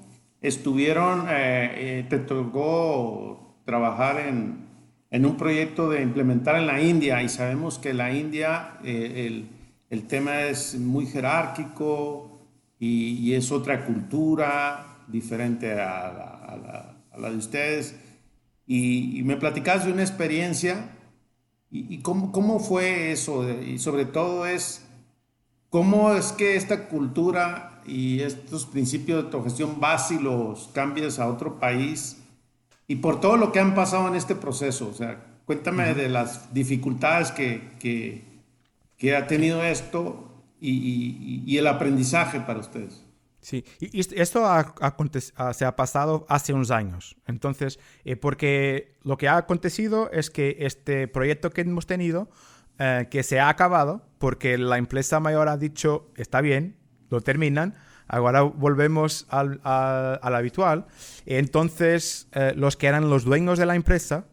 estuvieron, 0.42 1.28
eh, 1.30 2.00
eh, 2.00 2.06
te 2.10 2.20
tocó 2.20 3.58
trabajar 3.66 4.20
en, 4.20 4.68
en, 5.10 5.26
un 5.26 5.38
proyecto 5.38 5.90
de 5.90 6.02
implementar 6.02 6.56
en 6.56 6.68
la 6.68 6.82
India 6.82 7.22
y 7.24 7.30
sabemos 7.30 7.80
que 7.80 7.94
la 7.94 8.14
India 8.14 8.80
eh, 8.84 9.28
el, 9.28 9.50
el, 9.90 10.08
tema 10.08 10.44
es 10.44 10.76
muy 10.78 11.06
jerárquico 11.06 12.40
y, 12.80 13.18
y, 13.20 13.34
es 13.36 13.52
otra 13.52 13.86
cultura 13.86 14.92
diferente 15.08 15.74
a 15.74 16.96
la, 17.18 17.30
de 17.30 17.38
ustedes, 17.38 17.96
y, 18.66 19.22
me 19.24 19.36
platicabas 19.36 19.86
de 19.86 19.92
una 19.92 20.02
experiencia, 20.02 20.90
y, 21.70 22.00
cómo, 22.00 22.32
cómo, 22.32 22.60
fue 22.60 23.12
eso, 23.12 23.48
y 23.50 23.78
sobre 23.78 24.06
todo 24.06 24.46
es, 24.46 24.86
cómo 25.72 26.14
es 26.14 26.34
que 26.34 26.58
esta 26.58 26.90
cultura 26.90 27.82
y 27.86 28.20
estos 28.20 28.66
principios 28.66 29.18
de 29.18 29.26
autogestión 29.26 29.80
vas 29.80 30.12
y 30.12 30.20
los 30.20 30.68
cambias 30.74 31.18
a 31.18 31.28
otro 31.28 31.60
país, 31.60 32.18
y 32.88 32.98
por 32.98 33.22
todo 33.22 33.38
lo 33.38 33.52
que 33.54 33.60
han 33.60 33.74
pasado 33.74 34.08
en 34.10 34.16
este 34.16 34.36
proceso, 34.36 34.90
o 34.90 34.94
sea, 34.94 35.24
cuéntame 35.46 35.94
de 35.94 36.10
las 36.10 36.54
dificultades 36.54 37.32
que, 37.32 37.72
que, 37.80 38.26
que 38.98 39.16
ha 39.16 39.28
tenido 39.28 39.64
esto 39.64 40.30
y, 40.60 41.44
y, 41.48 41.58
el 41.58 41.66
aprendizaje 41.68 42.42
para 42.42 42.60
ustedes. 42.60 43.04
Sí, 43.40 43.64
y 43.80 44.00
esto 44.22 44.46
se 45.54 45.66
ha 45.66 45.76
pasado 45.76 46.26
hace 46.30 46.54
unos 46.54 46.70
años. 46.70 47.16
Entonces, 47.26 47.80
eh, 48.04 48.16
porque 48.18 48.98
lo 49.04 49.18
que 49.18 49.30
ha 49.30 49.38
acontecido 49.38 50.12
es 50.12 50.30
que 50.30 50.58
este 50.60 51.08
proyecto 51.08 51.50
que 51.50 51.62
hemos 51.62 51.88
tenido, 51.88 52.30
eh, 52.82 53.08
que 53.12 53.22
se 53.22 53.40
ha 53.40 53.50
acabado, 53.50 54.02
porque 54.18 54.58
la 54.58 54.78
empresa 54.78 55.20
mayor 55.20 55.48
ha 55.48 55.58
dicho, 55.58 56.10
está 56.16 56.42
bien, 56.42 56.76
lo 57.10 57.22
terminan, 57.22 57.76
ahora 58.08 58.42
volvemos 58.42 59.28
al, 59.30 59.62
al 59.64 60.36
habitual. 60.36 60.88
Entonces, 61.26 62.28
eh, 62.32 62.54
los 62.56 62.76
que 62.76 62.88
eran 62.88 63.10
los 63.10 63.24
dueños 63.24 63.60
de 63.60 63.66
la 63.68 63.76
empresa 63.76 64.26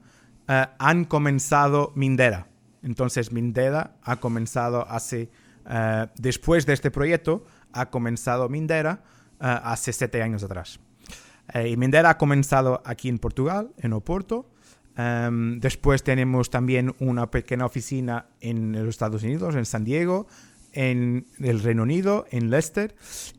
han 0.78 1.04
comenzado 1.04 1.92
Mindera. 1.94 2.46
Entonces, 2.82 3.32
Mindera 3.32 3.96
ha 4.02 4.16
comenzado 4.16 4.88
hace 4.88 5.28
eh, 5.68 6.06
después 6.16 6.64
de 6.64 6.72
este 6.72 6.90
proyecto 6.90 7.44
ha 7.72 7.90
comenzado 7.90 8.48
Mindera 8.48 9.02
eh, 9.40 9.60
hace 9.62 9.92
siete 9.92 10.22
años 10.22 10.42
atrás. 10.42 10.80
Eh, 11.52 11.68
y 11.68 11.76
Mindera 11.76 12.10
ha 12.10 12.18
comenzado 12.18 12.82
aquí 12.84 13.08
en 13.08 13.18
Portugal, 13.18 13.70
en 13.78 13.92
Oporto. 13.92 14.50
Em, 14.98 15.60
después 15.60 16.02
tenemos 16.02 16.50
también 16.50 16.94
una 16.98 17.30
pequeña 17.30 17.64
oficina 17.64 18.26
en 18.40 18.72
los 18.72 18.88
Estados 18.88 19.22
Unidos, 19.22 19.54
en 19.54 19.64
San 19.64 19.84
Diego, 19.84 20.26
en 20.72 21.26
el 21.38 21.62
Reino 21.62 21.84
Unido, 21.84 22.26
en 22.30 22.50
Leicester. 22.50 22.96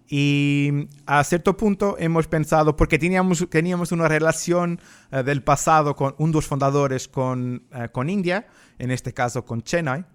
Y 0.08 0.88
a 1.06 1.22
cierto 1.26 1.58
punto 1.58 1.98
hemos 2.00 2.28
pensado, 2.28 2.78
porque 2.78 2.98
teníamos, 2.98 3.46
teníamos 3.50 3.92
una 3.92 4.08
relación 4.08 4.80
del 5.12 5.44
pasado 5.44 5.96
con 5.96 6.16
un 6.18 6.32
dos 6.32 6.48
fundadores 6.48 7.10
con, 7.10 7.64
con 7.92 8.10
India, 8.10 8.48
en 8.80 8.90
este 8.90 9.14
caso 9.14 9.46
con 9.46 9.62
Chennai, 9.62 10.06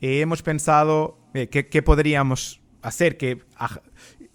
y 0.00 0.20
hemos 0.20 0.42
pensado 0.42 1.18
eh, 1.32 1.48
qué, 1.48 1.82
podríamos 1.82 2.60
hacer. 2.82 3.16
Que, 3.16 3.40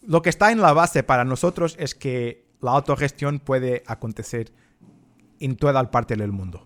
lo 0.01 0.21
que 0.21 0.29
está 0.29 0.51
en 0.51 0.61
la 0.61 0.73
base 0.73 1.03
para 1.03 1.25
nosotros 1.25 1.75
es 1.77 1.93
que 1.93 2.45
la 2.61 2.71
autogestión 2.71 3.39
puede 3.39 3.83
acontecer 3.85 4.51
en 5.45 5.55
toda 5.55 5.73
la 5.73 5.89
parte 5.91 6.15
del 6.15 6.31
mundo. 6.31 6.65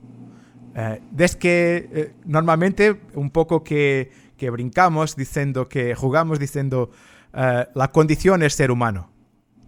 Eh, 0.76 1.02
desde 1.12 1.40
que 1.40 1.90
eh, 1.92 2.14
normalmente 2.26 3.02
un 3.16 3.32
poco 3.32 3.64
que, 3.64 4.12
que, 4.38 4.50
brincamos 4.50 5.16
diciendo 5.16 5.68
que 5.68 5.96
jugamos 5.96 6.40
diciendo 6.40 6.92
la 7.34 7.92
condición 7.92 8.42
es 8.42 8.56
ser 8.56 8.72
humano 8.72 9.12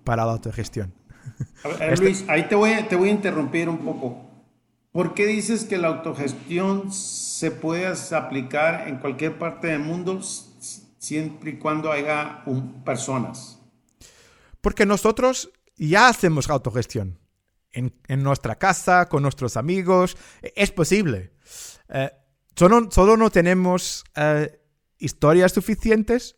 para 0.03 0.25
la 0.25 0.31
autogestión. 0.31 0.93
Este 1.79 1.97
Luis, 1.97 2.25
ahí 2.27 2.47
te 2.47 2.55
voy, 2.55 2.71
te 2.89 2.95
voy 2.95 3.09
a 3.09 3.11
interrumpir 3.11 3.69
un 3.69 3.79
poco. 3.79 4.29
¿Por 4.91 5.13
qué 5.13 5.27
dices 5.27 5.65
que 5.65 5.77
la 5.77 5.89
autogestión 5.89 6.91
se 6.91 7.51
puede 7.51 7.85
aplicar 7.87 8.87
en 8.87 8.97
cualquier 8.97 9.37
parte 9.37 9.67
del 9.67 9.81
mundo 9.81 10.21
siempre 10.21 11.51
y 11.51 11.57
cuando 11.57 11.91
haya 11.91 12.43
personas? 12.83 13.59
Porque 14.61 14.85
nosotros 14.85 15.51
ya 15.77 16.07
hacemos 16.07 16.49
autogestión. 16.49 17.19
En, 17.71 17.93
nuestra 18.23 18.55
casa, 18.55 19.07
con 19.07 19.21
nuestros 19.21 19.55
amigos, 19.55 20.17
es 20.41 20.71
posible. 20.71 21.31
Eh, 21.89 22.11
solo, 22.55 23.17
no 23.17 23.29
tenemos 23.29 24.03
eh, 24.15 24.59
historias 24.97 25.51
suficientes, 25.51 26.35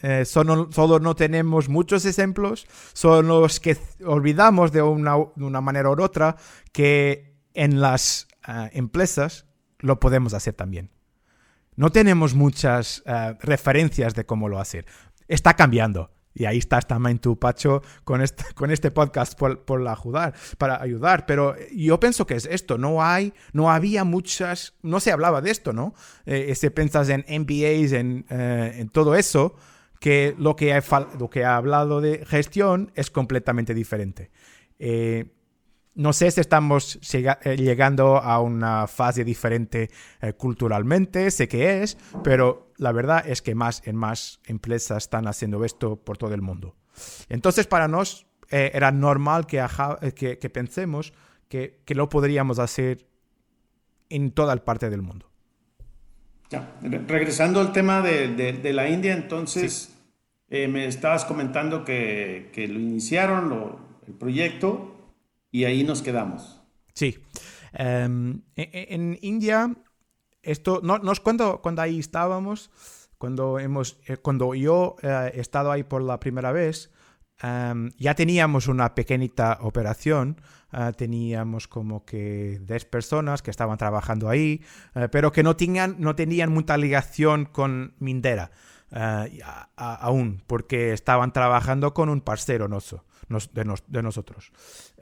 eh, 0.00 0.24
solo, 0.24 0.68
no 1.00 1.14
tenemos 1.16 1.68
muchos 1.68 2.04
ejemplos, 2.04 2.66
son 2.92 3.26
los 3.26 3.58
que 3.58 3.76
olvidamos 4.04 4.70
de 4.70 4.82
una, 4.82 5.16
de 5.34 5.44
una 5.44 5.60
manera 5.60 5.90
u 5.90 6.02
otra 6.02 6.36
que 6.72 7.36
en 7.54 7.80
las 7.80 8.28
empresas 8.72 9.46
lo 9.78 9.98
podemos 9.98 10.34
hacer 10.34 10.54
también. 10.54 10.90
No 11.76 11.90
tenemos 11.90 12.34
muchas 12.34 13.02
referencias 13.40 14.14
de 14.14 14.26
cómo 14.26 14.48
lo 14.48 14.60
hacer. 14.60 14.86
Está 15.28 15.54
cambiando. 15.54 16.13
Y 16.34 16.46
ahí 16.46 16.58
estás 16.58 16.86
también 16.86 17.18
tú, 17.18 17.38
Pacho, 17.38 17.82
con 18.02 18.20
este, 18.20 18.44
con 18.54 18.70
este 18.70 18.90
podcast 18.90 19.38
por, 19.38 19.80
la 19.80 19.92
ayudar, 19.92 20.34
para 20.58 20.82
ayudar. 20.82 21.26
Pero 21.26 21.54
yo 21.72 22.00
pienso 22.00 22.26
que 22.26 22.34
es 22.34 22.46
esto. 22.46 22.76
No 22.76 23.02
hay, 23.02 23.32
no 23.52 23.70
había 23.70 24.04
muchas, 24.04 24.74
no 24.82 25.00
se 25.00 25.12
hablaba 25.12 25.40
de 25.40 25.50
esto, 25.50 25.72
¿no? 25.72 25.94
Eh, 26.26 26.46
piensas 26.70 27.08
en 27.08 27.24
MBAs, 27.28 27.92
en, 27.92 28.26
en, 28.28 28.88
todo 28.88 29.14
eso, 29.14 29.54
que 30.00 30.34
lo 30.38 30.56
que, 30.56 30.82
lo 31.18 31.30
que 31.30 31.44
ha 31.44 31.56
hablado 31.56 32.00
de 32.00 32.24
gestión 32.26 32.90
es 32.94 33.10
completamente 33.10 33.74
diferente. 33.74 34.30
No 35.94 36.12
sé 36.12 36.28
si 36.32 36.40
estamos 36.40 36.98
eh, 37.14 37.56
llegando 37.56 38.16
a 38.16 38.40
una 38.40 38.88
fase 38.88 39.24
diferente 39.24 39.90
eh, 40.20 40.32
culturalmente, 40.32 41.30
sé 41.30 41.46
que 41.46 41.82
es, 41.82 41.96
pero 42.24 42.72
la 42.78 42.90
verdad 42.90 43.24
es 43.28 43.42
que 43.42 43.54
más 43.54 43.80
en 43.84 43.94
más 43.94 44.40
empresas 44.46 45.04
están 45.04 45.28
haciendo 45.28 45.64
esto 45.64 45.96
por 45.96 46.18
todo 46.18 46.34
el 46.34 46.42
mundo. 46.42 46.74
Entonces, 47.28 47.68
para 47.68 47.86
nos 47.86 48.26
eh, 48.50 48.72
era 48.74 48.90
normal 48.90 49.46
que, 49.46 49.64
que, 50.16 50.50
pensemos 50.50 51.12
que, 51.48 51.80
lo 51.88 52.08
podríamos 52.08 52.58
hacer 52.58 53.06
en 54.10 54.32
toda 54.32 54.52
el 54.52 54.62
parte 54.62 54.90
del 54.90 55.02
mundo. 55.02 55.30
Ya. 56.50 56.74
Regresando 56.82 57.60
al 57.60 57.72
tema 57.72 58.00
de, 58.00 58.72
la 58.72 58.88
India, 58.88 59.12
entonces 59.14 59.94
me 60.50 60.86
estabas 60.86 61.24
comentando 61.24 61.84
que, 61.84 62.50
lo 62.68 62.80
iniciaron, 62.80 63.78
el 64.06 64.14
proyecto, 64.14 64.93
y 65.54 65.66
ahí 65.66 65.84
nos 65.84 66.02
quedamos. 66.02 66.60
Sí. 66.94 67.16
Em, 67.72 68.42
e, 68.56 68.62
e, 68.72 68.94
en, 68.94 69.16
India, 69.22 69.72
esto, 70.42 70.80
no, 70.82 70.98
nos 70.98 71.20
cuando, 71.20 71.62
cuando 71.62 71.80
ahí 71.80 72.00
estábamos, 72.00 72.72
cuando, 73.18 73.60
hemos, 73.60 74.00
eh, 74.08 74.16
cuando 74.16 74.56
yo 74.56 74.96
eh, 75.00 75.30
he 75.32 75.40
estado 75.40 75.70
ahí 75.70 75.84
por 75.84 76.02
la 76.02 76.18
primera 76.18 76.50
vez, 76.50 76.90
em, 77.40 77.92
ya 77.98 78.16
teníamos 78.16 78.66
una 78.66 78.96
pequeñita 78.96 79.58
operación, 79.60 80.40
eh, 80.72 80.90
teníamos 80.96 81.68
como 81.68 82.04
que 82.04 82.58
10 82.60 82.86
personas 82.86 83.40
que 83.40 83.52
estaban 83.52 83.78
trabajando 83.78 84.28
ahí, 84.28 84.60
pero 85.12 85.30
que 85.30 85.44
no 85.44 85.54
tenían, 85.54 85.94
no 86.00 86.16
tenían 86.16 86.50
mucha 86.50 86.76
ligación 86.76 87.44
con 87.44 87.94
Mindera 88.00 88.50
aún, 89.76 90.42
porque 90.48 90.92
estaban 90.92 91.32
trabajando 91.32 91.94
con 91.94 92.08
un 92.08 92.20
parcero 92.20 92.66
nuestro 92.66 93.04
de, 93.28 94.02
nosotros. 94.02 94.52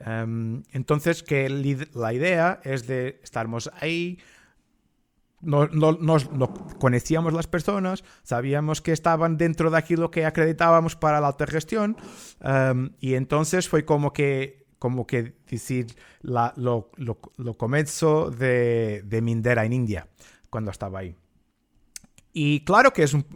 Em, 0.01 0.63
entonces, 0.73 1.23
que 1.23 1.49
la 1.49 2.13
idea 2.13 2.61
es 2.65 2.87
de 2.87 3.21
estarmos 3.23 3.71
ahí, 3.81 4.19
no, 5.41 5.67
nos 5.67 6.29
conocíamos 6.79 7.33
las 7.33 7.47
personas, 7.47 8.05
sabíamos 8.23 8.81
que 8.81 8.93
estaban 8.93 9.37
dentro 9.37 9.71
de 9.71 9.79
aquí 9.79 9.97
lo 9.97 10.11
que 10.11 10.25
acreditábamos 10.25 10.95
para 10.95 11.21
la 11.21 11.27
autogestión 11.27 11.97
um, 12.41 12.91
y 13.01 13.15
entonces 13.15 13.69
fue 13.69 13.85
como 13.85 14.13
que, 14.13 14.67
como 14.79 15.05
que 15.05 15.35
decir, 15.51 15.97
la, 16.21 16.55
lo, 16.57 16.91
lo, 16.97 17.55
comenzó 17.55 18.31
de, 18.31 19.03
de 19.05 19.21
Mindera 19.21 19.65
en 19.65 19.73
India, 19.73 20.09
cuando 20.49 20.71
estaba 20.71 21.01
ahí. 21.01 21.17
Y 22.33 22.65
claro 22.65 22.93
que 22.93 23.03
es 23.03 23.13
un, 23.13 23.27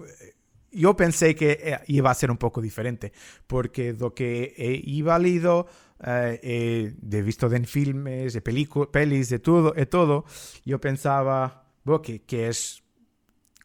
yo 0.72 0.96
pensé 0.96 1.34
que 1.34 1.58
eh, 1.62 1.80
iba 1.86 2.10
a 2.10 2.14
ser 2.14 2.30
un 2.30 2.36
poco 2.36 2.60
diferente, 2.60 3.12
porque 3.46 3.92
lo 3.92 4.14
que 4.14 4.54
he, 4.56 4.80
iba 4.84 5.18
leído, 5.18 5.66
eh, 6.04 6.94
de 6.96 7.22
visto 7.22 7.50
en 7.52 7.64
filmes, 7.64 8.34
de 8.34 8.42
pelis, 8.42 9.28
de 9.28 9.38
todo, 9.38 9.72
de 9.72 9.86
todo, 9.86 10.24
yo 10.64 10.80
pensaba 10.80 11.66
que, 12.02 12.22
que, 12.22 12.48
es 12.48 12.82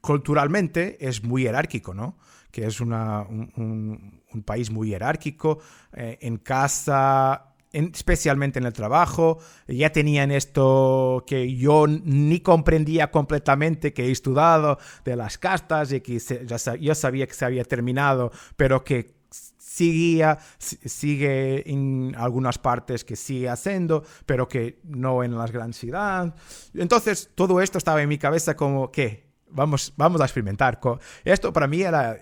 culturalmente 0.02 0.98
es 1.06 1.24
muy 1.24 1.44
jerárquico, 1.44 1.94
¿no? 1.94 2.18
Que 2.52 2.66
es 2.66 2.82
una, 2.82 3.22
un, 3.22 4.22
un, 4.34 4.44
país 4.44 4.70
muy 4.70 4.90
jerárquico. 4.90 5.60
Eh, 5.94 6.18
en 6.22 6.38
casa 6.38 7.51
especialmente 7.74 8.60
en 8.60 8.66
el 8.66 8.74
trabajo, 8.74 9.40
ya 9.68 9.92
tenían 9.92 10.32
esto 10.32 11.24
que 11.26 11.56
yo 11.56 11.88
ni 11.88 12.40
comprendía 12.42 13.12
completamente, 13.12 13.94
que 13.94 14.08
he 14.08 14.12
estudiado 14.12 14.78
de 15.06 15.16
las 15.16 15.38
castas 15.38 15.92
y 15.92 16.02
que 16.02 16.20
yo 16.80 16.96
sabía 16.96 17.28
que 17.28 17.34
se 17.34 17.46
había 17.46 17.64
terminado, 17.64 18.32
pero 18.56 18.84
que 18.84 19.16
seguía, 19.58 20.38
sigue 20.60 21.70
en 21.72 22.14
algunas 22.18 22.58
partes 22.58 23.06
que 23.06 23.16
sigue 23.16 23.48
haciendo, 23.48 24.04
pero 24.26 24.48
que 24.48 24.80
no 24.84 25.24
en 25.24 25.38
las 25.38 25.52
grandes 25.52 25.78
ciudades. 25.78 26.34
Entonces, 26.74 27.30
todo 27.36 27.62
esto 27.62 27.78
estaba 27.78 28.02
en 28.02 28.10
mi 28.10 28.18
cabeza 28.18 28.56
como 28.56 28.92
que 28.92 29.32
vamos, 29.50 29.94
vamos 29.96 30.22
a 30.22 30.26
experimentar. 30.26 30.80
Esto 31.24 31.54
para 31.54 31.68
mí 31.68 31.82
era 31.82 32.18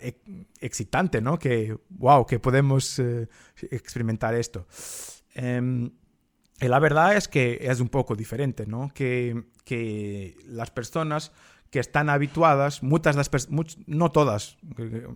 excitante, 0.60 1.22
¿no? 1.22 1.40
Que, 1.40 1.78
wow, 1.90 2.26
que 2.26 2.40
podemos 2.40 3.00
eh, 3.00 3.28
experimentar 3.72 4.36
esto. 4.36 4.68
Em, 5.34 5.92
y 6.62 6.68
la 6.68 6.80
verdad 6.80 7.15
es 7.15 7.28
que 7.28 7.60
es 7.62 7.80
un 7.80 7.89
poco 7.89 8.15
diferente, 8.15 8.65
¿no? 8.65 8.92
Que, 8.94 9.44
que 9.63 10.36
las 10.46 10.72
personas 10.72 11.32
que 11.70 11.80
están 11.80 12.10
habituadas, 12.10 12.82
muchas 12.82 13.15
las 13.15 13.30
no 13.86 14.12
todas, 14.12 14.58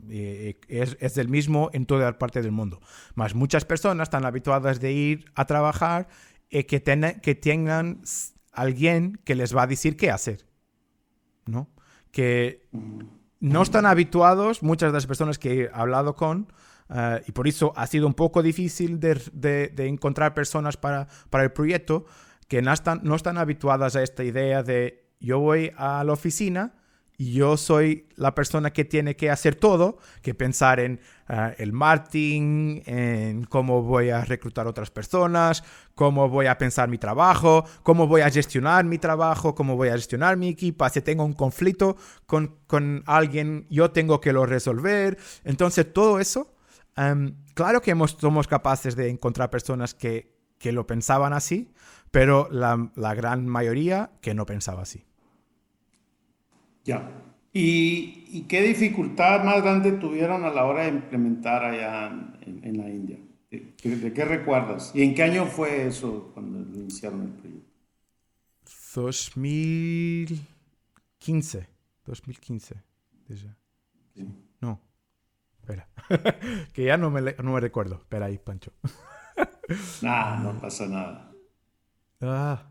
eh, 0.10 0.60
es, 0.68 0.98
es 1.00 1.18
el 1.18 1.28
mismo 1.28 1.70
en 1.74 1.86
toda 1.86 2.18
parte 2.20 2.42
del 2.42 2.52
mundo, 2.52 2.80
más 3.16 3.34
muchas 3.34 3.66
personas 3.66 4.06
están 4.06 4.26
habituadas 4.26 4.80
de 4.80 4.92
ir 4.92 5.26
a 5.34 5.46
trabajar 5.46 6.08
y 6.50 6.64
que, 6.66 6.84
que 7.22 7.36
tengan 7.36 8.02
alguien 8.52 9.20
que 9.24 9.36
les 9.36 9.56
va 9.56 9.64
a 9.64 9.68
decir 9.68 9.98
qué 9.98 10.12
hacer, 10.12 10.46
¿no? 11.48 11.70
Que 12.12 12.70
no 13.40 13.64
están 13.64 13.88
habituados, 13.88 14.62
muchas 14.62 14.92
de 14.92 14.94
las 14.94 15.08
personas 15.08 15.40
que 15.40 15.64
he 15.64 15.70
hablado 15.74 16.16
con, 16.16 16.54
eh, 16.90 17.24
y 17.28 17.32
por 17.32 17.48
eso 17.48 17.74
ha 17.76 17.88
sido 17.88 18.08
un 18.08 18.14
poco 18.14 18.42
difícil 18.42 19.00
de, 19.00 19.20
de, 19.34 19.88
encontrar 19.88 20.34
personas 20.34 20.78
para, 20.78 21.08
para 21.30 21.44
el 21.44 21.52
proyecto, 21.52 22.06
que 22.48 22.62
no 22.62 22.72
están, 22.72 23.02
no 23.04 23.16
están 23.16 23.38
habituadas 23.38 23.96
a 23.96 24.04
esta 24.04 24.24
idea 24.24 24.64
de 24.64 25.06
yo 25.20 25.40
voy 25.40 25.72
a 25.78 26.04
la 26.04 26.14
oficina 26.14 26.74
y 27.18 27.34
yo 27.34 27.58
soy 27.58 28.08
la 28.16 28.34
persona 28.34 28.74
que 28.74 28.86
tiene 28.86 29.16
que 29.16 29.30
hacer 29.30 29.56
todo, 29.56 29.98
que 30.22 30.34
pensar 30.34 30.80
en 30.80 31.00
eh, 31.30 31.56
el 31.60 31.72
marketing, 31.72 32.82
en 32.86 33.44
cómo 33.46 33.84
voy 33.84 34.10
a 34.10 34.26
reclutar 34.26 34.68
otras 34.68 34.90
personas, 34.90 35.64
cómo 35.96 36.28
voy 36.28 36.48
a 36.48 36.58
pensar 36.58 36.90
mi 36.90 36.98
trabajo, 36.98 37.66
cómo 37.84 38.08
voy 38.08 38.22
a 38.22 38.32
gestionar 38.32 38.84
mi 38.86 38.98
trabajo, 38.98 39.54
cómo 39.54 39.76
voy 39.76 39.90
a 39.90 39.94
gestionar 39.94 40.38
mi 40.38 40.50
equipo. 40.50 40.88
Si 40.90 41.02
tengo 41.02 41.24
un 41.24 41.34
conflicto 41.34 41.96
con, 42.26 42.58
con 42.68 43.04
alguien, 43.06 43.68
yo 43.70 43.92
tengo 43.92 44.20
que 44.20 44.34
lo 44.34 44.46
resolver. 44.46 45.18
Entonces, 45.44 45.94
todo 45.94 46.20
eso, 46.20 46.53
em, 46.96 47.36
claro 47.54 47.82
que 47.82 47.96
somos 48.20 48.48
capaces 48.48 48.96
de 48.96 49.10
encontrar 49.10 49.50
personas 49.50 49.94
que, 49.94 50.34
que 50.58 50.72
lo 50.72 50.88
pensaban 50.88 51.34
así, 51.34 51.74
pero 52.12 52.48
la, 52.52 52.92
la 52.96 53.16
gran 53.16 53.48
mayoría 53.48 54.12
que 54.22 54.34
no 54.34 54.46
pensaba 54.46 54.84
así. 54.84 55.06
Ya. 56.84 57.24
¿Y, 57.54 58.42
qué 58.48 58.62
dificultad 58.64 59.44
más 59.44 59.62
grande 59.62 59.92
tuvieron 59.94 60.44
a 60.44 60.50
la 60.50 60.66
hora 60.66 60.82
de 60.84 60.90
implementar 60.90 61.64
allá 61.64 62.08
en, 62.42 62.78
la 62.78 62.90
India? 62.90 63.18
¿De, 63.52 63.76
qué 64.14 64.26
recuerdas? 64.26 64.92
¿Y 64.96 65.04
en 65.04 65.14
qué 65.14 65.22
año 65.22 65.46
fue 65.46 65.86
eso 65.86 66.32
cuando 66.34 66.62
iniciaron 66.80 67.22
el 67.22 67.30
proyecto? 67.30 67.72
2015. 68.96 71.68
2015. 72.06 72.76
No. 74.16 74.36
Espera. 75.64 75.88
que 76.74 76.84
ya 76.84 76.98
no 76.98 77.10
me, 77.10 77.22
no 77.22 77.54
me 77.54 77.60
recuerdo. 77.60 77.96
Espera 77.96 78.26
ahí, 78.28 78.38
Pancho. 78.38 78.72
Nah, 80.02 80.36
no 80.44 80.60
pasa 80.60 80.86
nada. 80.88 81.32
Ah. 82.22 82.70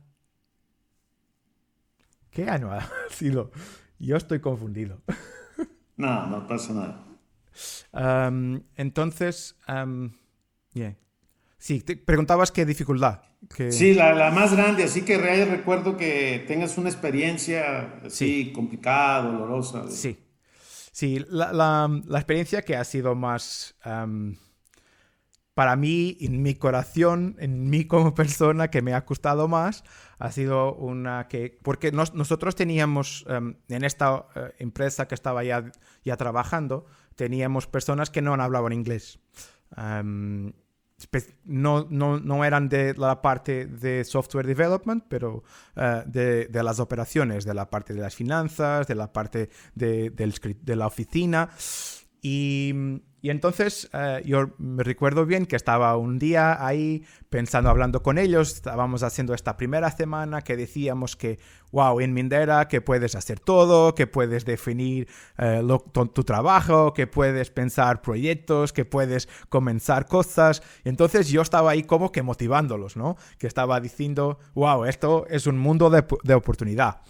¿Qué 2.30 2.48
año 2.48 2.70
ha 2.70 2.86
sido? 3.10 3.50
Yo 3.98 4.16
estoy 4.16 4.40
confundido. 4.40 5.00
No, 5.96 6.26
no 6.26 6.46
pasa 6.46 7.00
nada. 7.92 8.68
entonces, 8.76 9.56
um, 9.66 10.12
sí, 11.56 11.80
te 11.80 11.96
preguntabas 11.96 12.52
qué 12.52 12.66
dificultad. 12.66 13.22
Sí, 13.70 13.94
la, 13.94 14.30
más 14.30 14.54
grande, 14.54 14.84
así 14.84 15.02
que 15.02 15.16
recuerdo 15.46 15.96
que 15.96 16.44
tengas 16.46 16.76
una 16.76 16.90
experiencia 16.90 17.94
así 18.04 18.52
complicada, 18.52 19.22
dolorosa. 19.22 19.90
Sí, 19.90 20.18
sí, 20.92 21.24
la, 21.28 21.90
experiencia 22.12 22.62
que 22.62 22.76
ha 22.76 22.84
sido 22.84 23.14
más 23.14 23.74
para 25.54 25.76
mí, 25.76 26.16
en 26.20 26.42
mi 26.42 26.54
corazón, 26.54 27.36
en 27.38 27.68
mí 27.68 27.84
como 27.84 28.14
persona, 28.14 28.68
que 28.68 28.82
me 28.82 28.94
ha 28.94 29.04
costado 29.04 29.48
más, 29.48 29.84
ha 30.18 30.32
sido 30.32 30.74
una 30.74 31.28
que... 31.28 31.58
Porque 31.62 31.92
nosotros 31.92 32.54
teníamos, 32.54 33.24
em, 33.28 33.56
en 33.68 33.84
esta 33.84 34.26
eh, 34.34 34.52
empresa 34.58 35.08
que 35.08 35.14
estaba 35.14 35.44
ya, 35.44 35.70
ya 36.04 36.16
trabajando, 36.16 36.86
teníamos 37.16 37.66
personas 37.66 38.10
que 38.10 38.22
no 38.22 38.34
hablaban 38.34 38.72
inglés. 38.72 39.18
Em, 39.76 40.52
no, 41.44 41.86
no, 41.90 42.18
no, 42.20 42.44
eran 42.44 42.68
de 42.68 42.94
la 42.94 43.22
parte 43.22 43.66
de 43.66 44.04
software 44.04 44.46
development, 44.46 45.04
pero 45.08 45.44
eh, 45.76 46.02
de, 46.06 46.46
de, 46.46 46.62
las 46.62 46.80
operaciones, 46.80 47.44
de 47.44 47.54
la 47.54 47.70
parte 47.70 47.94
de 47.94 48.00
las 48.00 48.14
finanzas, 48.14 48.86
de 48.86 48.94
la 48.94 49.12
parte 49.12 49.50
de, 49.74 50.10
de 50.10 50.76
la 50.76 50.86
oficina. 50.86 51.50
Y 52.20 53.02
y 53.22 53.30
entonces 53.30 53.88
eh, 53.92 54.20
yo 54.26 54.50
me 54.58 54.82
recuerdo 54.82 55.24
bien 55.24 55.46
que 55.46 55.54
estaba 55.54 55.96
un 55.96 56.18
día 56.18 56.66
ahí 56.66 57.04
pensando, 57.30 57.70
hablando 57.70 58.02
con 58.02 58.18
ellos, 58.18 58.52
estábamos 58.52 59.04
haciendo 59.04 59.32
esta 59.32 59.56
primera 59.56 59.92
semana 59.92 60.42
que 60.42 60.56
decíamos 60.56 61.14
que, 61.14 61.38
wow, 61.70 62.00
en 62.00 62.14
Mindera 62.14 62.66
que 62.66 62.80
puedes 62.80 63.14
hacer 63.14 63.38
todo, 63.38 63.94
que 63.94 64.08
puedes 64.08 64.44
definir 64.44 65.08
eh, 65.38 65.62
tu, 65.92 66.24
trabajo, 66.24 66.92
que 66.92 67.06
puedes 67.06 67.50
pensar 67.50 68.02
proyectos, 68.02 68.72
que 68.72 68.84
puedes 68.84 69.28
comenzar 69.48 70.06
cosas. 70.06 70.60
Y 70.84 70.88
entonces 70.88 71.28
yo 71.28 71.42
estaba 71.42 71.70
ahí 71.70 71.84
como 71.84 72.10
que 72.10 72.22
motivándolos, 72.22 72.96
¿no? 72.96 73.16
Que 73.38 73.46
estaba 73.46 73.80
diciendo, 73.80 74.40
wow, 74.54 74.84
esto 74.84 75.26
es 75.30 75.46
un 75.46 75.58
mundo 75.58 75.90
de 75.90 76.34
oportunidad. 76.34 77.02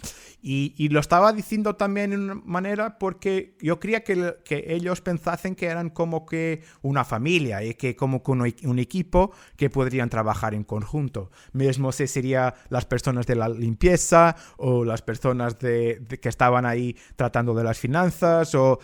Y, 0.45 0.89
lo 0.89 0.99
estaba 0.99 1.33
diciendo 1.33 1.77
también 1.77 2.11
de 2.11 2.17
una 2.17 2.35
manera 2.35 2.99
porque 2.99 3.57
yo 3.61 3.79
creía 3.79 4.03
que, 4.03 4.35
que, 4.45 4.65
ellos 4.75 5.01
pensasen 5.01 5.55
que 5.55 5.67
eran 5.67 5.89
como 5.89 6.27
que 6.27 6.65
una 6.83 7.05
familia 7.05 7.63
y 7.63 7.75
que 7.75 7.95
como 7.95 8.25
que 8.25 8.33
un, 8.33 8.79
equipo 8.81 9.31
que 9.57 9.71
podrían 9.71 10.11
trabajar 10.11 10.55
en 10.55 10.65
conjunto. 10.65 11.31
Mismo 11.53 11.93
si 11.93 12.09
serían 12.09 12.55
las 12.71 12.87
personas 12.87 13.25
de 13.27 13.37
la 13.37 13.49
limpieza 13.49 14.35
o 14.57 14.85
las 14.85 15.01
personas 15.01 15.61
de, 15.61 16.03
que 16.21 16.29
estaban 16.29 16.67
ahí 16.67 16.97
tratando 17.15 17.55
de 17.55 17.63
las 17.63 17.79
finanzas 17.79 18.53
o 18.57 18.81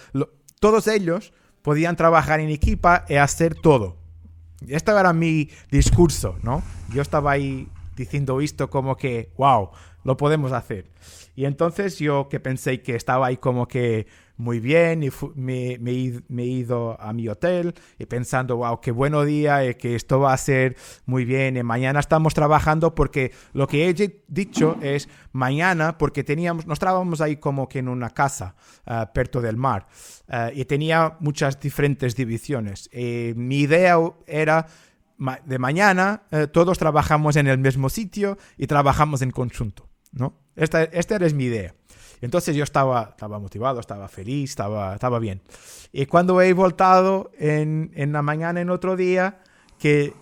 todos 0.61 0.87
ellos 0.87 1.33
podían 1.63 1.97
trabajar 1.97 2.39
en 2.39 2.51
equipa 2.51 3.05
y 3.09 3.17
hacer 3.17 3.57
todo. 3.57 3.97
Este 4.69 4.93
era 4.93 5.13
mi 5.13 5.51
discurso, 5.73 6.37
¿no? 6.45 6.63
Yo 6.93 7.03
estaba 7.03 7.33
ahí 7.33 7.69
diciendo 7.97 8.41
esto 8.41 8.71
como 8.71 8.97
que, 8.97 9.33
wow, 9.37 9.71
lo 10.05 10.17
podemos 10.17 10.53
hacer. 10.53 10.87
Y 11.39 11.45
entonces 11.45 12.01
yo 12.01 12.29
que 12.29 12.41
pensé 12.41 12.83
que 12.83 12.97
estaba 12.97 13.29
ahí 13.29 13.37
como 13.37 13.69
que 13.69 14.09
muy 14.39 14.59
bien 14.59 15.05
y 15.05 15.11
me, 15.37 15.79
me, 15.79 16.43
he 16.43 16.47
ido 16.47 17.01
a 17.01 17.13
mi 17.13 17.29
hotel 17.29 17.75
y 17.97 18.07
pensando, 18.07 18.57
wow, 18.57 18.81
qué 18.81 18.91
bueno 18.91 19.25
día 19.25 19.65
y 19.65 19.77
que 19.77 19.95
esto 19.95 20.19
va 20.19 20.33
a 20.33 20.37
ser 20.37 20.77
muy 21.07 21.25
bien 21.25 21.57
y 21.57 21.63
mañana 21.63 22.01
estamos 22.01 22.35
trabajando 22.35 22.93
porque 22.97 23.31
lo 23.53 23.69
que 23.69 23.89
he 23.89 24.21
dicho 24.27 24.79
es 24.83 25.09
mañana 25.31 25.97
porque 25.97 26.25
teníamos, 26.25 26.67
nos 26.67 26.75
estábamos 26.75 27.21
ahí 27.21 27.37
como 27.37 27.69
que 27.69 27.79
en 27.79 27.89
una 27.89 28.11
casa 28.11 28.57
uh, 28.89 29.05
perto 29.15 29.41
del 29.41 29.57
mar 29.57 29.87
y 30.53 30.65
tenía 30.65 31.19
muchas 31.21 31.61
diferentes 31.61 32.17
divisiones. 32.17 32.91
Mi 32.93 33.61
idea 33.61 33.97
era 34.27 34.67
de 35.47 35.59
mañana 35.61 36.25
todos 36.53 36.79
trabajamos 36.79 37.37
en 37.37 37.47
el 37.47 37.59
mismo 37.59 37.91
sitio 37.91 38.39
y 38.57 38.67
trabajamos 38.67 39.23
en 39.23 39.31
conjunto. 39.31 39.89
¿no? 40.13 40.35
Esta, 40.59 40.83
esta 40.85 41.15
era 41.17 41.29
mi 41.31 41.45
idea. 41.45 41.75
Entonces 42.21 42.57
yo 42.57 42.65
estaba, 42.65 43.11
estaba 43.11 43.39
motivado, 43.39 43.81
estaba 43.81 44.09
feliz, 44.09 44.51
estaba, 44.51 44.95
estaba 44.95 45.19
bien. 45.19 45.41
Y 45.93 46.07
cuando 46.07 46.41
he 46.43 46.53
voltado 46.53 47.31
en, 47.39 47.93
en 47.95 48.13
la 48.13 48.23
mañana 48.23 48.61
en 48.61 48.71
otro 48.71 48.97
día, 48.97 49.41
que 49.79 50.15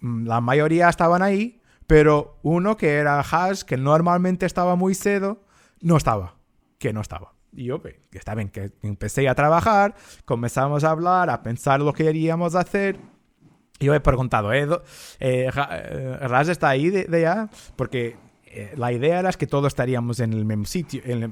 mm, 0.00 0.26
la 0.26 0.40
mayoría 0.40 0.88
estaban 0.88 1.22
ahí, 1.22 1.62
pero 1.86 2.38
uno 2.42 2.76
que 2.76 2.96
era 2.96 3.20
Hash, 3.20 3.62
que 3.62 3.76
normalmente 3.76 4.44
estaba 4.44 4.76
muy 4.76 4.94
cedo, 4.94 5.40
no 5.80 5.96
estaba, 5.96 6.36
que 6.78 6.92
no 6.92 7.00
estaba. 7.00 7.32
Y 7.52 7.64
yo, 7.64 7.80
que 7.80 7.98
está 8.12 8.34
bien, 8.34 8.50
que 8.50 8.72
empecé 8.82 9.28
a 9.28 9.34
trabajar, 9.34 9.94
comenzamos 10.26 10.84
a 10.84 10.90
hablar, 10.90 11.30
a 11.30 11.42
pensar 11.42 11.80
lo 11.80 11.94
que 11.94 12.04
queríamos 12.04 12.54
hacer. 12.54 12.98
Yo 13.80 13.94
he 13.94 14.00
preguntado, 14.00 14.52
¿eh? 14.52 14.68
eh, 15.20 15.50
eh 15.50 16.42
está 16.48 16.68
ahí 16.68 16.90
de, 16.90 17.04
de 17.04 17.20
ya? 17.22 17.48
Porque 17.76 18.16
eh, 18.58 18.72
la 18.74 18.90
idea 18.90 19.18
era 19.18 19.30
que 19.32 19.46
todos 19.46 19.66
estaríamos 19.66 20.18
en 20.18 20.32
el 20.32 20.46
mismo 20.46 20.64
sitio, 20.64 21.02
en 21.04 21.20
la 21.20 21.28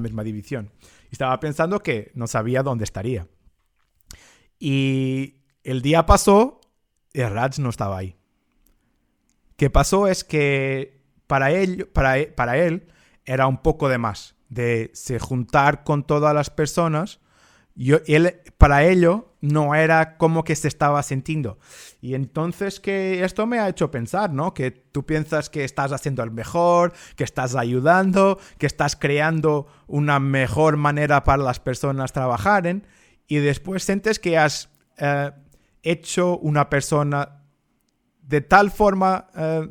misma, 0.00 0.24
división. 0.24 0.72
estaba 1.12 1.38
pensando 1.38 1.78
que 1.78 2.10
no 2.14 2.26
sabía 2.26 2.64
dónde 2.64 2.82
estaría. 2.82 3.28
Y 4.58 5.36
el 5.62 5.80
día 5.80 6.06
pasó 6.06 6.60
y 7.12 7.22
Raj 7.22 7.60
no 7.60 7.70
estaba 7.70 7.98
ahí. 7.98 8.16
¿Qué 9.56 9.70
pasó 9.70 10.08
es 10.08 10.24
que 10.24 11.04
para 11.28 11.52
él, 11.52 11.86
para, 11.86 12.16
para 12.34 12.58
él 12.58 12.88
era 13.24 13.46
un 13.46 13.58
poco 13.58 13.88
de 13.88 13.98
más, 13.98 14.34
de 14.48 14.90
se 14.92 15.20
juntar 15.20 15.84
con 15.84 16.04
todas 16.04 16.34
las 16.34 16.50
personas 16.50 17.20
yo, 17.74 17.98
él, 18.06 18.40
para 18.56 18.84
ello 18.84 19.34
no 19.40 19.74
era 19.74 20.16
como 20.16 20.44
que 20.44 20.56
se 20.56 20.68
estaba 20.68 21.02
sintiendo. 21.02 21.58
Y 22.00 22.14
entonces 22.14 22.80
que 22.80 23.24
esto 23.24 23.46
me 23.46 23.58
ha 23.58 23.68
hecho 23.68 23.90
pensar, 23.90 24.32
¿no? 24.32 24.54
Que 24.54 24.70
tú 24.70 25.04
piensas 25.04 25.50
que 25.50 25.64
estás 25.64 25.92
haciendo 25.92 26.22
el 26.22 26.30
mejor, 26.30 26.92
que 27.16 27.24
estás 27.24 27.54
ayudando, 27.54 28.38
que 28.58 28.66
estás 28.66 28.96
creando 28.96 29.66
una 29.86 30.18
mejor 30.20 30.76
manera 30.76 31.24
para 31.24 31.42
las 31.42 31.60
personas 31.60 32.12
trabajar 32.12 32.66
en, 32.66 32.86
y 33.26 33.36
después 33.36 33.82
sientes 33.82 34.18
que 34.18 34.38
has 34.38 34.70
eh, 34.98 35.30
hecho 35.82 36.38
una 36.38 36.68
persona 36.70 37.40
de 38.22 38.40
tal 38.40 38.70
forma, 38.70 39.28
eh, 39.36 39.68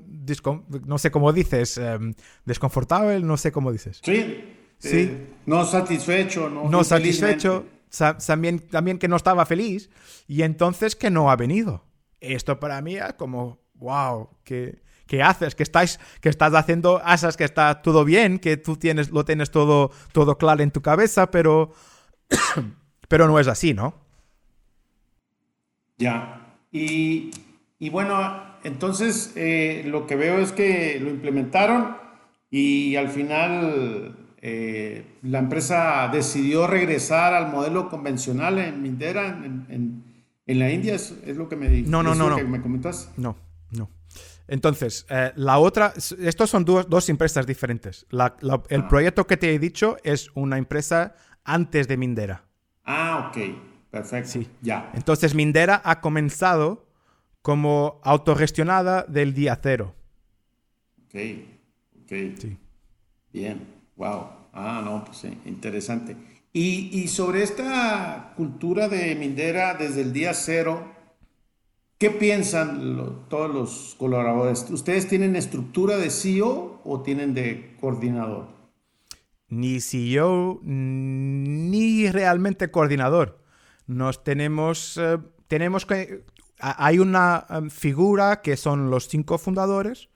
no 0.86 0.98
sé 0.98 1.12
cómo 1.12 1.34
dices, 1.34 1.78
em, 1.78 2.14
desconfortable, 2.46 3.20
no 3.22 3.38
sé 3.38 3.52
cómo 3.52 3.72
dices. 3.72 4.00
Sí, 4.04 4.44
sí. 4.78 5.00
Eh, 5.00 5.28
no 5.48 5.66
satisfecho, 5.66 6.50
no, 6.50 6.70
no 6.70 6.84
satisfecho, 6.84 7.66
también, 8.26 8.60
también 8.60 9.00
que 9.00 9.08
no 9.08 9.16
estaba 9.16 9.46
feliz 9.46 9.90
y 10.28 10.42
entonces 10.44 10.96
que 10.96 11.10
no 11.10 11.32
ha 11.32 11.36
venido. 11.36 11.86
Esto 12.20 12.60
para 12.60 12.82
mí 12.82 12.96
es 12.96 13.14
como, 13.14 13.60
wow, 13.76 14.30
que, 14.44 14.82
haces, 15.24 15.56
que 15.56 15.64
estás, 15.64 16.00
que 16.22 16.30
estás 16.30 16.54
haciendo 16.54 17.02
asas, 17.04 17.38
que 17.38 17.44
está 17.44 17.82
todo 17.82 18.06
bien, 18.06 18.40
que 18.40 18.58
tú 18.58 18.78
tienes, 18.78 19.12
lo 19.12 19.26
tienes 19.26 19.52
todo, 19.52 19.92
todo 20.12 20.38
claro 20.38 20.64
en 20.64 20.72
tu 20.72 20.82
cabeza, 20.82 21.30
pero, 21.30 21.74
pero 23.08 23.28
no 23.28 23.40
es 23.40 23.48
así, 23.48 23.74
¿no? 23.74 23.94
Ya. 25.98 26.58
Y 26.72 27.32
y 27.84 27.90
bueno, 27.90 28.42
entonces 28.64 29.34
eh, 29.36 29.84
lo 29.86 30.08
que 30.08 30.16
veo 30.16 30.38
es 30.38 30.54
que 30.54 31.02
lo 31.02 31.10
implementaron 31.10 31.98
y 32.50 32.96
al 32.96 33.10
final 33.10 34.16
eh, 34.46 35.06
la 35.22 35.40
empresa 35.40 36.10
decidió 36.12 36.68
regresar 36.68 37.34
al 37.34 37.50
modelo 37.50 37.88
convencional 37.88 38.60
en 38.60 38.82
Mindera, 38.82 39.30
en, 39.30 40.04
la 40.46 40.70
India, 40.70 40.96
es, 40.96 41.14
lo 41.38 41.48
que 41.48 41.56
me 41.56 41.70
dijiste. 41.70 41.90
No, 41.90 42.04
no, 42.04 42.14
no, 42.14 42.30
no. 42.30 42.38
me 42.46 42.62
comentas? 42.62 43.10
No, 43.16 43.38
no. 43.72 43.90
Entonces, 44.50 45.06
eh, 45.10 45.32
la 45.38 45.60
otra, 45.60 45.94
estos 45.96 46.50
son 46.50 46.66
dos, 46.66 46.90
dos 46.90 47.08
empresas 47.08 47.48
diferentes. 47.48 48.06
el 48.12 48.20
ah. 48.20 48.88
proyecto 48.90 49.26
que 49.26 49.38
te 49.38 49.56
he 49.56 49.60
dicho 49.60 49.96
es 50.04 50.30
una 50.34 50.58
empresa 50.58 51.16
antes 51.46 51.88
de 51.88 51.96
Mindera. 51.96 52.44
Ah, 52.84 53.30
ok, 53.30 53.38
perfecto. 53.92 54.30
Sí. 54.30 54.50
Ya. 54.62 54.92
Entonces, 54.94 55.34
Mindera 55.34 55.82
ha 55.86 56.02
comenzado 56.02 56.86
como 57.42 58.02
autogestionada 58.04 59.04
del 59.04 59.34
día 59.34 59.58
cero. 59.64 59.96
Ok, 61.06 61.16
ok. 62.02 62.12
Sí. 62.38 62.58
Bien, 63.32 63.83
wow. 64.04 64.28
Ah, 64.54 64.82
no, 64.84 65.04
pues 65.06 65.18
sí, 65.18 65.38
interesante. 65.46 66.16
Y, 66.52 67.08
sobre 67.08 67.42
esta 67.42 68.34
cultura 68.38 68.88
de 68.88 69.16
Mindera 69.16 69.74
desde 69.74 70.02
el 70.02 70.14
día 70.14 70.36
cero, 70.36 70.86
¿qué 71.98 72.12
piensan 72.12 73.26
todos 73.28 73.52
los 73.52 73.96
colaboradores? 73.98 74.70
¿Ustedes 74.70 75.08
tienen 75.08 75.36
estructura 75.36 75.98
de 75.98 76.12
CEO 76.12 76.82
o 76.84 77.02
tienen 77.02 77.34
de 77.34 77.76
coordinador? 77.82 78.50
Ni 79.50 79.82
CEO 79.82 80.60
ni 80.64 82.12
realmente 82.12 82.70
coordinador. 82.70 83.40
Nos 83.88 84.24
tenemos, 84.24 84.98
eh, 84.98 85.18
tenemos 85.48 85.88
que 85.88 86.24
hay 86.60 87.00
una 87.00 87.46
em, 87.50 87.70
figura 87.70 88.42
que 88.42 88.58
son 88.58 88.92
los 88.92 89.08
cinco 89.08 89.38
fundadores, 89.40 90.10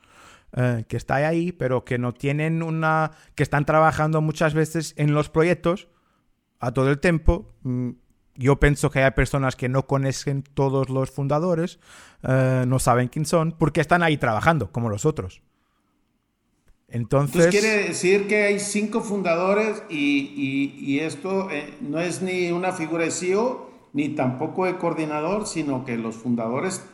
eh, 0.55 0.86
que 0.88 0.97
está 0.97 1.15
ahí, 1.15 1.51
pero 1.51 1.83
que 1.83 1.97
no 1.97 2.13
tienen 2.13 2.63
una. 2.63 3.12
que 3.36 3.43
están 3.43 3.65
trabajando 3.65 4.21
muchas 4.21 4.53
veces 4.53 4.93
en 4.97 5.13
los 5.13 5.29
proyectos 5.29 5.88
a 6.60 6.71
todo 6.71 6.89
el 6.89 6.99
tiempo. 6.99 7.53
Mm, 7.63 7.91
yo 8.36 8.60
pienso 8.60 8.89
que 8.89 9.03
hay 9.03 9.12
personas 9.12 9.55
que 9.55 9.67
no 9.67 9.88
conocen 9.88 10.43
todos 10.43 10.89
los 10.89 11.12
fundadores, 11.12 11.79
eh, 12.23 12.65
no 12.67 12.79
saben 12.79 13.07
quién 13.07 13.25
son, 13.25 13.51
porque 13.51 13.81
están 13.81 14.03
ahí 14.03 14.17
trabajando, 14.17 14.71
como 14.71 14.89
los 14.89 15.05
otros. 15.05 15.41
Entonces, 16.88 17.47
quiere 17.47 17.88
decir 17.88 18.27
que 18.27 18.43
hay 18.43 18.60
cinco 18.60 19.01
fundadores 19.01 19.83
y, 19.89 20.99
esto 21.01 21.49
eh, 21.51 21.73
no 21.81 21.99
es 21.99 22.21
ni 22.21 22.51
una 22.51 22.71
figura 22.71 23.03
de 23.03 23.12
CEO, 23.12 23.69
ni 23.91 24.10
tampoco 24.10 24.65
de 24.65 24.77
coordinador, 24.77 25.47
sino 25.47 25.83
que 25.83 25.97
los 25.97 26.15
fundadores 26.15 26.86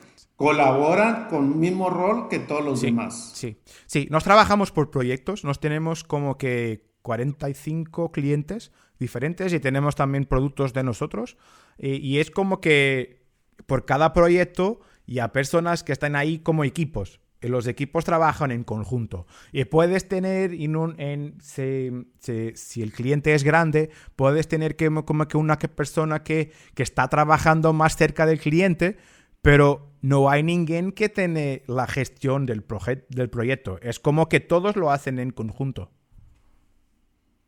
colaboran 0.43 1.27
con 1.29 1.53
el 1.53 1.55
mismo 1.55 1.89
rol 1.89 2.27
que 2.27 2.39
todos 2.39 2.65
los 2.65 2.81
demás. 2.81 3.31
Sí, 3.33 3.61
sí, 3.85 4.07
nos 4.11 4.25
trabajamos 4.25 4.71
por 4.71 4.91
proyectos, 4.91 5.45
nos 5.45 5.61
tenemos 5.61 6.03
como 6.03 6.37
que 6.37 6.91
45 7.01 8.11
clientes 8.11 8.73
diferentes 8.99 9.53
y 9.53 9.59
tenemos 9.59 9.95
también 9.95 10.25
productos 10.25 10.73
de 10.73 10.83
nosotros 10.83 11.37
y, 11.77 12.19
es 12.19 12.29
como 12.29 12.59
que 12.59 13.25
por 13.65 13.85
cada 13.85 14.11
proyecto 14.11 14.81
y 15.05 15.19
a 15.19 15.31
personas 15.31 15.83
que 15.83 15.93
están 15.93 16.15
ahí 16.15 16.39
como 16.39 16.63
equipos 16.63 17.21
los 17.41 17.67
equipos 17.67 18.05
trabajan 18.05 18.51
en 18.51 18.63
conjunto. 18.63 19.27
Y 19.51 19.65
puedes 19.65 20.07
tener, 20.07 20.53
en, 20.53 21.35
si, 21.41 22.81
el 22.81 22.93
cliente 22.93 23.33
es 23.33 23.43
grande, 23.43 23.89
puedes 24.15 24.47
tener 24.47 24.77
que, 24.77 24.89
como 25.03 25.27
que 25.27 25.35
una 25.35 25.57
persona 25.59 26.23
que, 26.23 26.53
está 26.77 27.09
trabajando 27.09 27.73
más 27.73 27.97
cerca 27.97 28.25
del 28.25 28.39
cliente, 28.39 28.95
pero 29.41 29.92
no 30.03 30.29
hay 30.29 30.43
ninguém 30.43 30.91
que 30.91 31.07
tiene 31.07 31.63
la 31.65 31.87
gestión 31.87 32.45
del, 32.45 32.63
del 33.09 33.29
proyecto. 33.29 33.79
Es 33.81 33.99
como 33.99 34.27
que 34.27 34.41
todos 34.41 34.75
lo 34.75 34.91
hacen 34.91 35.17
en 35.17 35.31
conjunto. 35.31 35.91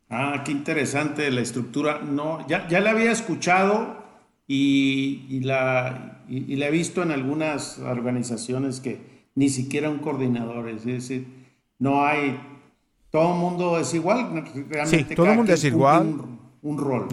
Ah, 0.08 0.42
qué 0.42 0.52
interesante 0.52 1.30
la 1.30 1.42
estructura. 1.42 2.00
No, 2.00 2.46
ya, 2.48 2.66
ya 2.66 2.80
la 2.80 2.92
había 2.92 3.12
escuchado 3.12 4.02
y, 4.48 5.40
la, 5.44 6.24
y 6.28 6.56
la 6.56 6.68
he 6.68 6.70
visto 6.70 7.02
en 7.02 7.10
algunas 7.10 7.78
organizaciones 7.78 8.80
que, 8.80 9.28
ni 9.34 9.50
siquiera 9.50 9.90
un 9.90 9.98
coordinador, 9.98 10.70
es 10.70 10.86
decir, 10.86 11.26
no 11.78 12.06
hay, 12.06 12.40
todo 13.10 13.34
el 13.34 13.38
mundo 13.38 13.78
es 13.78 13.92
igual, 13.92 14.44
realmente 14.70 15.10
sí, 15.10 15.14
todo 15.14 15.26
el 15.26 15.36
mundo 15.36 15.52
es 15.52 15.64
igual. 15.64 16.38
Un, 16.62 16.78
rol. 16.78 17.08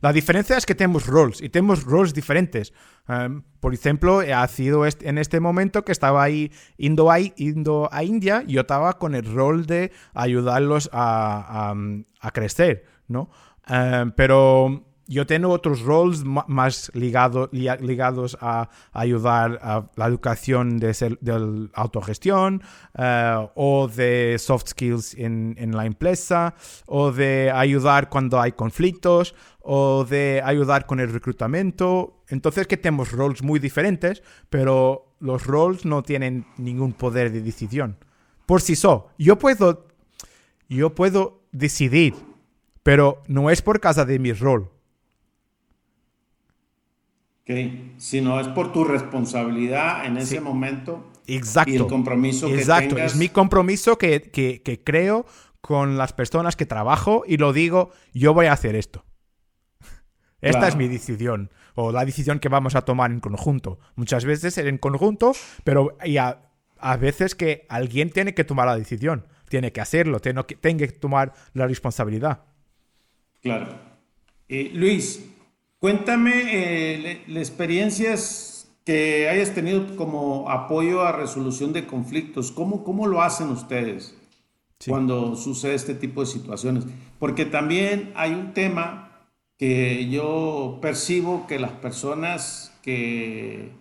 La 0.00 0.12
diferencia 0.12 0.56
es 0.56 0.66
que 0.66 0.74
tenemos 0.74 1.06
roles 1.06 1.42
y 1.42 1.48
tenemos 1.48 1.84
roles 1.84 2.14
diferentes. 2.14 2.72
Um, 3.08 3.42
por 3.60 3.74
ejemplo, 3.74 4.20
ha 4.20 4.48
sido 4.48 4.86
en 4.86 5.18
este 5.18 5.40
momento 5.40 5.84
que 5.84 5.92
estaba 5.92 6.22
ahí 6.22 6.50
indo 6.78 7.10
a, 7.10 7.16
a 7.16 8.04
India, 8.04 8.42
yo 8.46 8.62
estaba 8.62 8.98
con 8.98 9.14
el 9.14 9.24
rol 9.24 9.66
de 9.66 9.92
ayudarlos 10.14 10.88
a, 10.92 11.74
a, 12.20 12.30
crecer, 12.30 12.84
¿no? 13.08 13.30
Um, 13.68 14.12
pero 14.12 14.89
yo 15.10 15.26
tengo 15.26 15.48
otros 15.48 15.80
roles 15.80 16.22
más 16.24 16.92
ligados 16.94 18.38
a 18.40 18.70
ayudar 18.92 19.58
a 19.60 19.90
la 19.96 20.06
educación 20.06 20.78
de, 20.78 21.68
autogestión 21.74 22.62
eh, 22.96 23.48
o 23.56 23.88
de 23.88 24.36
soft 24.38 24.68
skills 24.68 25.16
en, 25.18 25.72
la 25.72 25.84
empresa 25.84 26.54
o 26.86 27.10
de 27.10 27.50
ayudar 27.52 28.08
cuando 28.08 28.40
hay 28.40 28.52
conflictos 28.52 29.34
o 29.58 30.06
de 30.08 30.42
ayudar 30.44 30.86
con 30.86 31.00
el 31.00 31.12
reclutamiento. 31.12 32.22
Entonces 32.28 32.68
que 32.68 32.76
tenemos 32.76 33.10
roles 33.10 33.42
muy 33.42 33.58
diferentes, 33.58 34.22
pero 34.48 35.16
los 35.18 35.44
roles 35.44 35.84
no 35.84 36.04
tienen 36.04 36.46
ningún 36.56 36.92
poder 36.92 37.32
de 37.32 37.40
decisión. 37.40 37.96
Por 38.46 38.60
sí 38.60 38.76
solo, 38.76 39.08
yo 39.18 39.40
puedo, 39.40 39.88
yo 40.68 40.94
puedo 40.94 41.42
decidir, 41.50 42.14
pero 42.84 43.24
no 43.26 43.50
es 43.50 43.60
por 43.60 43.80
causa 43.80 44.04
de 44.04 44.20
mi 44.20 44.32
rol 44.32 44.70
si 47.96 48.20
no 48.20 48.40
es 48.40 48.48
por 48.48 48.72
tu 48.72 48.84
responsabilidad 48.84 50.04
en 50.04 50.16
ese 50.16 50.40
momento. 50.40 51.10
Exacto. 51.26 51.70
Y 51.70 51.76
el 51.76 51.86
compromiso 51.86 52.48
que 52.48 52.54
Exacto. 52.54 52.98
Es 52.98 53.16
mi 53.16 53.28
compromiso 53.28 53.98
que, 53.98 54.82
creo 54.84 55.26
con 55.60 55.96
las 55.98 56.12
personas 56.12 56.56
que 56.56 56.66
trabajo 56.66 57.22
y 57.26 57.36
lo 57.36 57.52
digo, 57.52 57.90
yo 58.12 58.34
voy 58.34 58.46
a 58.46 58.52
hacer 58.52 58.74
esto. 58.74 59.04
Esta 60.40 60.68
es 60.68 60.76
mi 60.76 60.88
decisión 60.88 61.50
o 61.74 61.92
la 61.92 62.04
decisión 62.04 62.40
que 62.40 62.48
vamos 62.48 62.74
a 62.74 62.82
tomar 62.82 63.10
en 63.10 63.20
conjunto. 63.20 63.78
Muchas 63.94 64.24
veces 64.24 64.58
en 64.58 64.78
conjunto, 64.78 65.32
pero 65.64 65.96
a, 66.78 66.96
veces 66.96 67.34
que 67.34 67.66
alguien 67.68 68.10
tiene 68.10 68.34
que 68.34 68.44
tomar 68.44 68.66
la 68.66 68.76
decisión, 68.76 69.26
tiene 69.48 69.72
que 69.72 69.80
hacerlo, 69.80 70.20
tiene 70.20 70.44
que, 70.44 70.56
tiene 70.56 70.78
que 70.78 70.88
tomar 70.88 71.32
la 71.54 71.66
responsabilidad. 71.66 72.44
Claro. 73.42 73.68
Eh, 74.48 74.70
Luis, 74.74 75.24
Cuéntame 75.80 76.42
eh, 76.44 77.22
las 77.26 77.48
experiencias 77.48 78.70
que 78.84 79.30
hayas 79.30 79.54
tenido 79.54 79.96
como 79.96 80.50
apoyo 80.50 81.00
a 81.00 81.12
resolución 81.12 81.72
de 81.72 81.86
conflictos. 81.86 82.52
¿Cómo, 82.52 82.84
cómo 82.84 83.06
lo 83.06 83.22
hacen 83.22 83.48
ustedes 83.48 84.14
cuando 84.86 85.36
sucede 85.36 85.74
este 85.74 85.94
tipo 85.94 86.20
de 86.20 86.26
situaciones? 86.26 86.84
Porque 87.18 87.46
también 87.46 88.12
hay 88.14 88.32
un 88.32 88.52
tema 88.52 89.26
que 89.56 90.10
yo 90.10 90.80
percibo 90.82 91.46
que 91.46 91.58
las 91.58 91.72
personas 91.72 92.78
que, 92.82 93.72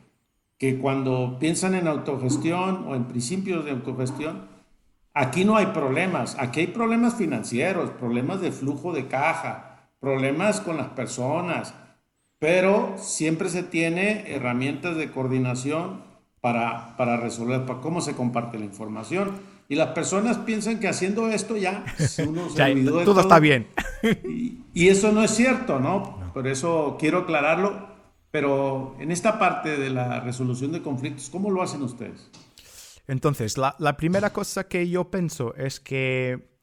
que 0.57 0.79
cuando 0.79 1.37
piensan 1.37 1.75
en 1.75 1.89
autogestión 1.89 2.85
o 2.87 2.95
en 2.95 3.09
principios 3.09 3.65
de 3.65 3.71
autogestión, 3.71 4.47
aquí 5.13 5.43
no 5.43 5.57
hay 5.57 5.65
problemas, 5.67 6.37
aquí 6.39 6.61
hay 6.61 6.67
problemas 6.67 7.15
financieros, 7.15 7.91
problemas 7.91 8.39
de 8.39 8.53
flujo 8.53 8.93
de 8.93 9.07
caja, 9.07 9.89
problemas 9.99 10.61
con 10.61 10.77
las 10.77 10.87
personas, 10.87 11.73
pero 12.39 12.95
siempre 12.97 13.49
se 13.49 13.63
tiene 13.63 14.33
herramientas 14.33 14.95
de 14.95 15.11
coordinación 15.11 16.03
para, 16.41 16.95
para 16.97 17.17
resolver, 17.17 17.65
para 17.65 17.81
cómo 17.81 18.01
se 18.01 18.15
comparte 18.15 18.57
la 18.57 18.65
información. 18.65 19.31
Y 19.67 19.75
las 19.75 19.89
personas 19.89 20.37
piensan 20.39 20.79
que 20.79 20.87
haciendo 20.87 21.29
esto 21.29 21.55
ya, 21.55 21.85
uno 22.25 22.49
se 22.55 22.63
olvidó 22.63 22.97
de 22.97 23.05
todo, 23.05 23.21
está 23.21 23.39
bien. 23.39 23.67
Y, 24.73 24.87
eso 24.87 25.11
no 25.11 25.23
es 25.23 25.31
cierto, 25.31 25.79
¿no? 25.79 26.31
Por 26.33 26.47
eso 26.47 26.97
quiero 26.99 27.19
aclararlo. 27.19 27.87
Pero 28.31 28.95
en 28.99 29.11
esta 29.11 29.39
parte 29.39 29.77
de 29.77 29.89
la 29.89 30.19
resolución 30.19 30.71
de 30.71 30.81
conflictos, 30.81 31.29
¿cómo 31.29 31.49
lo 31.49 31.61
hacen 31.63 31.81
ustedes? 31.81 32.29
Entonces, 33.07 33.57
la, 33.57 33.97
primera 33.97 34.31
cosa 34.31 34.67
que 34.67 34.87
yo 34.87 35.09
pienso 35.09 35.55
es 35.55 35.79
que 35.79 36.58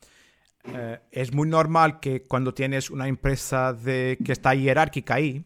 eh, 0.74 1.00
es 1.10 1.32
muy 1.32 1.48
normal 1.48 2.00
que 2.00 2.22
cuando 2.22 2.54
tienes 2.54 2.90
una 2.90 3.08
empresa 3.08 3.72
de, 3.72 4.18
que 4.24 4.32
está 4.32 4.54
jerárquica 4.54 5.14
ahí, 5.14 5.44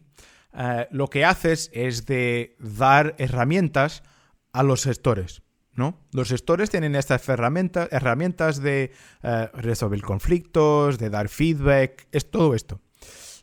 eh, 0.53 0.87
lo 0.91 1.07
que 1.07 1.25
haces 1.25 1.69
es 1.73 2.05
de 2.05 2.55
dar 2.59 3.15
herramientas 3.17 4.03
a 4.51 4.63
los 4.63 4.83
gestores. 4.83 5.43
¿no? 5.75 5.99
Los 6.11 6.29
gestores 6.29 6.69
tienen 6.69 6.95
estas 6.95 7.27
herramientas, 7.29 7.87
herramientas 7.91 8.61
de 8.61 8.91
eh, 9.23 9.49
resolver 9.53 10.01
conflictos, 10.01 10.97
de 10.97 11.09
dar 11.09 11.29
feedback, 11.29 12.07
es 12.11 12.29
todo 12.29 12.55
esto. 12.55 12.81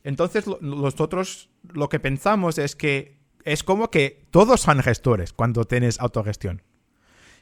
Entonces, 0.04 0.44
nosotros 0.60 1.50
lo 1.62 1.88
que 1.88 2.00
pensamos 2.00 2.58
es 2.58 2.76
que 2.76 3.18
es 3.44 3.62
como 3.62 3.90
que 3.90 4.26
todos 4.30 4.60
son 4.60 4.82
gestores 4.82 5.32
cuando 5.32 5.64
tienes 5.64 6.00
autogestión. 6.00 6.62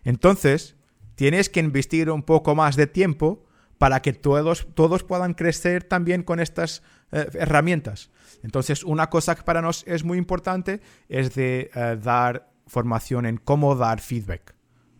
Entonces, 0.05 0.77
tienes 1.17 1.49
que 1.49 1.61
investir 1.61 2.11
un 2.11 2.23
poco 2.23 2.55
más 2.55 2.77
de 2.77 2.87
tiempo 2.87 3.46
para 3.79 4.01
que 4.01 4.13
todos, 4.13 4.67
todos 4.75 5.03
puedan 5.05 5.35
crecer 5.35 5.85
también 5.85 6.23
con 6.23 6.41
estas 6.41 6.83
eh, 7.13 7.29
herramientas. 7.35 8.11
Entonces, 8.43 8.85
una 8.85 9.11
cosa 9.11 9.35
que 9.35 9.43
para 9.43 9.63
nosotros 9.63 9.95
es 9.95 10.05
muy 10.05 10.19
importante 10.19 10.81
es 11.09 11.35
de 11.35 11.71
eh, 11.75 11.99
dar 12.03 12.51
formación 12.67 13.27
en 13.27 13.37
cómo 13.37 13.75
dar 13.77 14.01
feedback, 14.01 14.55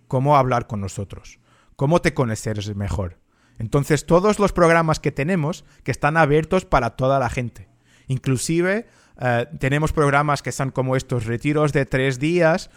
cómo 0.09 0.37
hablar 0.37 0.67
con 0.67 0.81
nosotros, 0.81 1.39
cómo 1.77 2.01
te 2.01 2.15
conoces 2.15 2.75
mejor. 2.77 3.19
Entonces, 3.59 4.05
todos 4.05 4.39
los 4.39 4.53
programas 4.53 5.01
que 5.01 5.13
tenemos 5.13 5.65
que 5.83 5.91
están 5.91 6.17
abiertos 6.17 6.67
para 6.67 6.91
toda 6.91 7.19
la 7.19 7.31
gente. 7.31 7.69
Inclusive 8.09 8.87
eh, 9.19 9.47
tenemos 9.59 9.93
programas 9.93 10.43
que 10.43 10.53
son 10.53 10.71
como 10.71 10.97
estos 10.97 11.25
retiros 11.25 11.73
de 11.73 11.87
tres 11.87 12.19
días, 12.19 12.71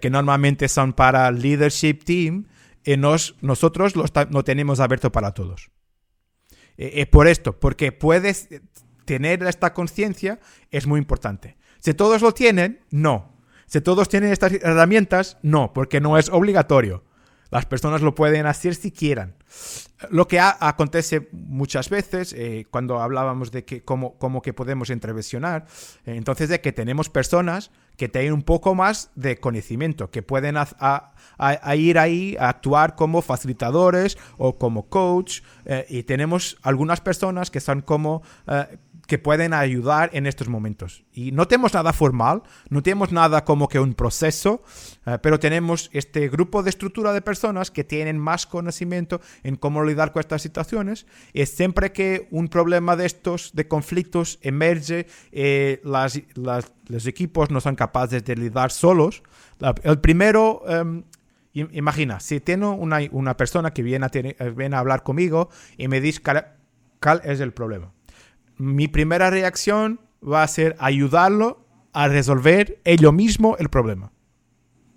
que 0.00 0.10
normalmente 0.10 0.68
son 0.68 0.92
para 0.92 1.30
leadership 1.30 2.04
team, 2.04 2.44
y 2.86 2.96
nosotros 2.96 3.96
lo 3.96 4.04
no 4.30 4.44
tenemos 4.44 4.80
abierto 4.80 5.12
para 5.12 5.32
todos. 5.32 5.70
Eh, 6.78 7.04
por 7.06 7.26
esto, 7.26 7.58
porque 7.58 7.90
puedes 7.90 8.48
tener 9.04 9.42
esta 9.42 9.74
conciencia, 9.74 10.38
es 10.70 10.86
muy 10.86 10.98
importante. 10.98 11.56
Si 11.80 11.94
todos 11.94 12.22
lo 12.22 12.32
tienen, 12.32 12.80
no. 12.90 13.36
Si 13.66 13.80
todos 13.80 14.08
tienen 14.08 14.32
estas 14.32 14.52
herramientas, 14.52 15.38
no, 15.42 15.72
porque 15.72 16.00
no 16.00 16.16
es 16.16 16.28
obligatorio. 16.28 17.04
Las 17.50 17.66
personas 17.66 18.02
lo 18.02 18.14
pueden 18.14 18.46
hacer 18.46 18.74
si 18.74 18.90
quieran. 18.90 19.36
Lo 20.10 20.28
que 20.28 20.38
acontece 20.40 21.28
muchas 21.32 21.88
veces 21.88 22.32
eh, 22.32 22.66
cuando 22.70 23.00
hablábamos 23.00 23.50
de 23.50 23.64
que 23.64 23.82
cómo, 23.82 24.18
cómo 24.18 24.42
que 24.42 24.52
podemos 24.52 24.90
intervencionar, 24.90 25.66
eh, 26.04 26.14
entonces 26.16 26.48
de 26.48 26.60
que 26.60 26.72
tenemos 26.72 27.08
personas 27.08 27.70
que 27.96 28.08
tienen 28.08 28.32
un 28.32 28.42
poco 28.42 28.74
más 28.74 29.10
de 29.14 29.38
conocimiento, 29.38 30.10
que 30.10 30.22
pueden 30.22 30.56
ir 31.76 31.98
ahí 31.98 32.36
a 32.38 32.48
actuar 32.48 32.94
como 32.94 33.22
facilitadores 33.22 34.18
o 34.38 34.58
como 34.58 34.88
coach, 34.88 35.40
eh, 35.64 35.86
y 35.88 36.02
tenemos 36.02 36.58
algunas 36.62 37.00
personas 37.00 37.50
que 37.50 37.60
son 37.60 37.80
como 37.80 38.22
que 39.06 39.18
pueden 39.18 39.54
ayudar 39.54 40.10
en 40.12 40.26
estos 40.26 40.48
momentos. 40.48 41.04
Y 41.12 41.32
no 41.32 41.46
tenemos 41.46 41.74
nada 41.74 41.92
formal, 41.92 42.42
no 42.68 42.82
tenemos 42.82 43.12
nada 43.12 43.44
como 43.44 43.68
que 43.68 43.78
un 43.78 43.94
proceso, 43.94 44.62
eh, 45.06 45.18
pero 45.22 45.38
tenemos 45.38 45.90
este 45.92 46.28
grupo 46.28 46.62
de 46.62 46.70
estructura 46.70 47.12
de 47.12 47.22
personas 47.22 47.70
que 47.70 47.84
tienen 47.84 48.18
más 48.18 48.46
conocimiento 48.46 49.20
en 49.44 49.56
cómo 49.56 49.84
lidiar 49.84 50.12
con 50.12 50.20
estas 50.20 50.42
situaciones. 50.42 51.06
Y 51.32 51.46
siempre 51.46 51.92
que 51.92 52.26
un 52.30 52.48
problema 52.48 52.96
de 52.96 53.06
estos, 53.06 53.52
de 53.54 53.68
conflictos, 53.68 54.38
emerge, 54.42 55.06
eh, 55.32 55.80
los 55.84 57.06
equipos 57.06 57.50
no 57.50 57.60
son 57.60 57.76
capaces 57.76 58.24
de 58.24 58.36
lidiar 58.36 58.70
solos. 58.70 59.22
el 59.82 60.00
primero... 60.00 60.62
Em, 60.68 61.04
imagina, 61.54 62.20
si 62.20 62.38
tengo 62.40 62.72
una, 62.72 62.98
una 63.12 63.34
persona 63.34 63.72
que 63.72 63.82
viene 63.82 64.04
a, 64.04 64.10
eh, 64.12 64.52
viene 64.54 64.76
a 64.76 64.80
hablar 64.80 65.02
conmigo 65.02 65.48
y 65.78 65.88
me 65.88 66.02
dice 66.02 66.20
cuál 66.20 67.22
es 67.24 67.40
el 67.40 67.54
problema 67.54 67.95
mi 68.56 68.88
primera 68.88 69.30
reacción 69.30 70.00
va 70.26 70.42
a 70.42 70.48
ser 70.48 70.76
ayudarlo 70.78 71.66
a 71.92 72.08
resolver 72.08 72.80
ello 72.84 73.12
mismo 73.12 73.56
el 73.58 73.68
problema. 73.68 74.12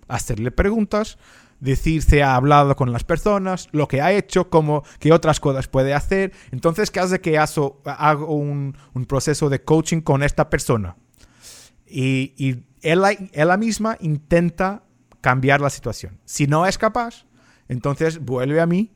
Hacerle 0.08 0.50
preguntas, 0.50 1.18
decir 1.60 2.02
si 2.02 2.20
ha 2.20 2.34
hablado 2.34 2.74
con 2.76 2.92
las 2.92 3.04
personas, 3.04 3.68
lo 3.72 3.86
que 3.86 4.00
ha 4.00 4.12
hecho, 4.12 4.50
cómo, 4.50 4.82
qué 4.98 5.12
otras 5.12 5.40
cosas 5.40 5.68
puede 5.68 5.94
hacer. 5.94 6.32
Entonces, 6.50 6.90
¿qué 6.90 7.00
hace 7.00 7.20
que 7.20 7.38
hago 7.38 8.34
un, 8.34 8.76
proceso 9.06 9.48
de 9.48 9.62
coaching 9.62 10.00
con 10.00 10.22
esta 10.22 10.50
persona? 10.50 10.96
Y, 11.86 12.34
y 12.36 12.64
él, 12.82 13.02
él 13.32 13.58
misma 13.58 13.96
intenta 14.00 14.82
cambiar 15.20 15.60
la 15.60 15.70
situación. 15.70 16.18
Si 16.24 16.46
no 16.46 16.66
es 16.66 16.78
capaz, 16.78 17.26
entonces 17.68 18.24
vuelve 18.24 18.60
a 18.60 18.66
mí 18.66 18.92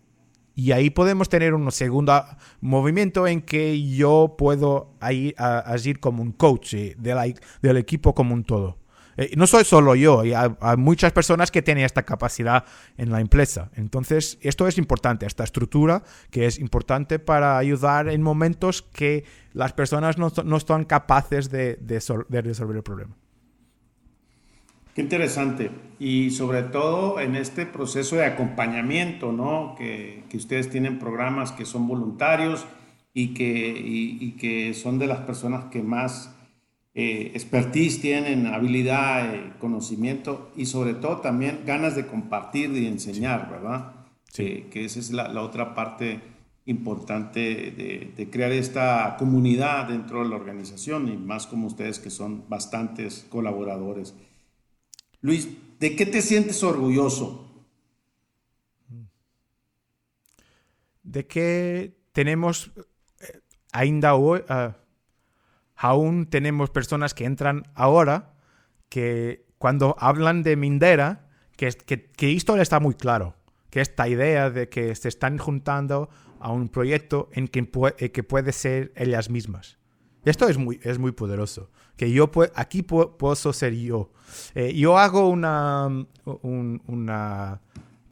y 0.54 0.72
ahí 0.72 0.90
podemos 0.90 1.28
tener 1.28 1.54
un 1.54 1.70
segundo 1.72 2.24
movimiento 2.60 3.26
en 3.26 3.42
que 3.42 3.82
yo 3.90 4.36
puedo 4.38 4.94
ahí, 5.00 5.34
agir 5.36 6.00
como 6.00 6.22
un 6.22 6.32
coach 6.32 6.74
eh, 6.74 6.96
del 6.98 7.76
equipo 7.76 8.14
como 8.14 8.34
un 8.34 8.44
todo. 8.44 8.78
Eh, 9.16 9.32
no 9.36 9.46
soy 9.46 9.64
solo 9.64 9.94
yo, 9.94 10.20
hay, 10.20 10.76
muchas 10.76 11.12
personas 11.12 11.50
que 11.50 11.62
tienen 11.62 11.84
esta 11.84 12.02
capacidad 12.02 12.64
en 12.96 13.10
la 13.10 13.20
empresa. 13.20 13.70
Entonces, 13.74 14.38
esto 14.42 14.66
es 14.66 14.78
importante, 14.78 15.26
esta 15.26 15.44
estructura 15.44 16.02
que 16.30 16.46
es 16.46 16.58
importante 16.58 17.18
para 17.18 17.58
ayudar 17.58 18.08
en 18.08 18.22
momentos 18.22 18.82
que 18.82 19.24
las 19.52 19.72
personas 19.72 20.18
no, 20.18 20.32
no 20.44 20.56
están 20.56 20.84
capaces 20.84 21.50
de, 21.50 21.76
de 21.76 22.42
resolver 22.42 22.76
el 22.76 22.82
problema. 22.82 23.16
Qué 24.94 25.02
interesante. 25.02 25.70
Y 25.98 26.30
sobre 26.30 26.62
todo 26.62 27.20
en 27.20 27.36
este 27.36 27.66
proceso 27.66 28.16
de 28.16 28.24
acompañamiento, 28.24 29.32
¿no? 29.32 29.74
Que, 29.76 30.24
que 30.28 30.36
ustedes 30.36 30.70
tienen 30.70 30.98
programas 30.98 31.52
que 31.52 31.64
son 31.64 31.88
voluntarios 31.88 32.66
y 33.12 33.34
que, 33.34 33.74
y, 33.76 34.32
que 34.32 34.74
son 34.74 34.98
de 34.98 35.06
las 35.06 35.20
personas 35.20 35.66
que 35.66 35.82
más 35.82 36.34
eh, 36.94 37.30
expertise 37.34 38.00
tienen, 38.00 38.46
habilidad, 38.46 39.34
eh, 39.34 39.52
conocimiento 39.58 40.52
y 40.56 40.66
sobre 40.66 40.94
todo 40.94 41.18
también 41.18 41.60
ganas 41.64 41.94
de 41.94 42.06
compartir 42.06 42.70
y 42.72 42.86
enseñar, 42.86 43.50
¿verdad? 43.50 43.92
Sí. 44.28 44.66
que 44.70 44.84
esa 44.84 44.98
es 44.98 45.12
la, 45.12 45.28
la 45.28 45.42
otra 45.42 45.76
parte 45.76 46.20
importante 46.66 47.40
de, 47.40 48.12
de, 48.16 48.30
crear 48.30 48.50
esta 48.50 49.16
comunidad 49.16 49.88
dentro 49.88 50.24
de 50.24 50.28
la 50.28 50.34
organización 50.34 51.08
y 51.08 51.16
más 51.16 51.46
como 51.46 51.68
ustedes 51.68 52.00
que 52.00 52.10
son 52.10 52.44
bastantes 52.48 53.26
colaboradores. 53.28 54.14
Luis, 55.24 55.48
¿de 55.80 55.96
qué 55.96 56.04
te 56.04 56.20
sientes 56.20 56.62
orgulloso? 56.62 57.48
De 61.02 61.26
que 61.26 61.96
tenemos, 62.12 62.72
eh, 63.20 63.40
ainda 63.72 64.16
hoy, 64.16 64.42
ah, 64.50 64.76
aún 65.76 66.26
tenemos 66.26 66.68
personas 66.68 67.14
que 67.14 67.24
entran 67.24 67.62
ahora 67.74 68.34
que 68.90 69.46
cuando 69.56 69.96
hablan 69.98 70.42
de 70.42 70.56
Mindera, 70.56 71.30
que, 71.56 71.70
que, 71.70 72.04
que 72.10 72.32
esto 72.32 72.58
está 72.58 72.78
muy 72.78 72.92
claro, 72.92 73.34
que 73.70 73.80
esta 73.80 74.06
idea 74.06 74.50
de 74.50 74.68
que 74.68 74.94
se 74.94 75.08
están 75.08 75.38
juntando 75.38 76.10
a 76.38 76.52
un 76.52 76.68
proyecto 76.68 77.30
en 77.32 77.48
que, 77.48 77.66
eh, 77.96 78.12
que 78.12 78.24
puede 78.24 78.52
ser 78.52 78.92
ellas 78.94 79.30
mismas. 79.30 79.78
Esto 80.26 80.50
es 80.50 80.58
muy, 80.58 80.80
es 80.82 80.98
muy 80.98 81.12
poderoso. 81.12 81.70
Que 81.96 82.10
yo 82.10 82.30
aquí 82.54 82.82
puedo 82.82 83.34
ser 83.36 83.74
yo. 83.74 84.10
Eh, 84.54 84.74
yo 84.74 84.98
hago 84.98 85.28
una, 85.28 85.88
una 86.24 87.60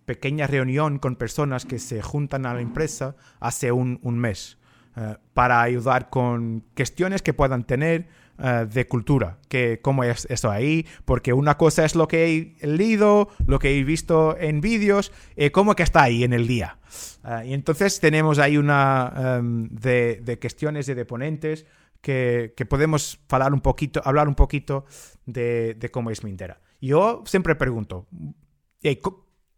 pequeña 0.04 0.46
reunión 0.46 0.98
con 0.98 1.16
personas 1.16 1.64
que 1.64 1.78
se 1.78 2.02
juntan 2.02 2.46
a 2.46 2.54
la 2.54 2.60
empresa 2.60 3.16
hace 3.40 3.72
un, 3.72 3.98
mes 4.04 4.58
eh, 4.96 5.16
para 5.34 5.62
ayudar 5.62 6.10
con 6.10 6.64
cuestiones 6.76 7.22
que 7.22 7.32
puedan 7.32 7.64
tener 7.64 8.08
eh, 8.38 8.66
de 8.70 8.86
cultura, 8.86 9.38
que 9.48 9.80
cómo 9.80 10.04
es 10.04 10.26
eso 10.28 10.50
ahí, 10.50 10.86
porque 11.04 11.32
una 11.32 11.56
cosa 11.56 11.84
es 11.84 11.94
lo 11.94 12.08
que 12.08 12.54
he 12.60 12.66
leído, 12.66 13.28
lo 13.46 13.58
que 13.58 13.78
he 13.78 13.84
visto 13.84 14.36
en 14.38 14.60
vídeos, 14.60 15.12
y 15.36 15.50
cómo 15.50 15.74
que 15.76 15.82
está 15.82 16.02
ahí 16.02 16.24
en 16.24 16.32
el 16.32 16.46
día. 16.46 16.78
y 17.44 17.52
entonces 17.52 18.00
tenemos 18.00 18.38
ahí 18.38 18.56
una 18.56 19.38
em, 19.38 19.68
de, 19.68 20.20
de 20.22 20.38
cuestiones 20.38 20.88
y 20.88 20.94
de 20.94 21.04
ponentes 21.04 21.66
que, 22.02 22.66
podemos 22.68 23.20
hablar 23.30 23.54
un 23.54 23.60
poquito, 23.60 24.02
hablar 24.04 24.28
un 24.28 24.34
poquito 24.34 24.84
de, 25.24 25.88
cómo 25.92 26.10
es 26.10 26.22
Mindera. 26.24 26.60
Yo 26.80 27.22
siempre 27.26 27.54
pregunto, 27.54 28.06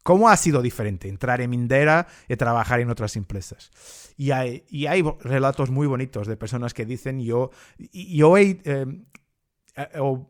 ¿cómo 0.03 0.29
ha 0.29 0.37
sido 0.37 0.63
diferente 0.63 1.09
entrar 1.09 1.41
en 1.41 1.51
Mindera 1.51 2.07
y 2.29 2.37
trabajar 2.37 2.81
en 2.81 2.91
otras 2.91 3.17
empresas? 3.17 4.13
Y 4.17 4.31
hay, 4.31 4.65
hay 4.87 5.03
relatos 5.21 5.71
muy 5.71 5.87
bonitos 5.87 6.27
de 6.27 6.37
personas 6.37 6.75
que 6.75 6.85
dicen, 6.85 7.21
yo, 7.21 7.51
yo 7.93 8.37
he, 8.37 8.61
em, 8.65 9.07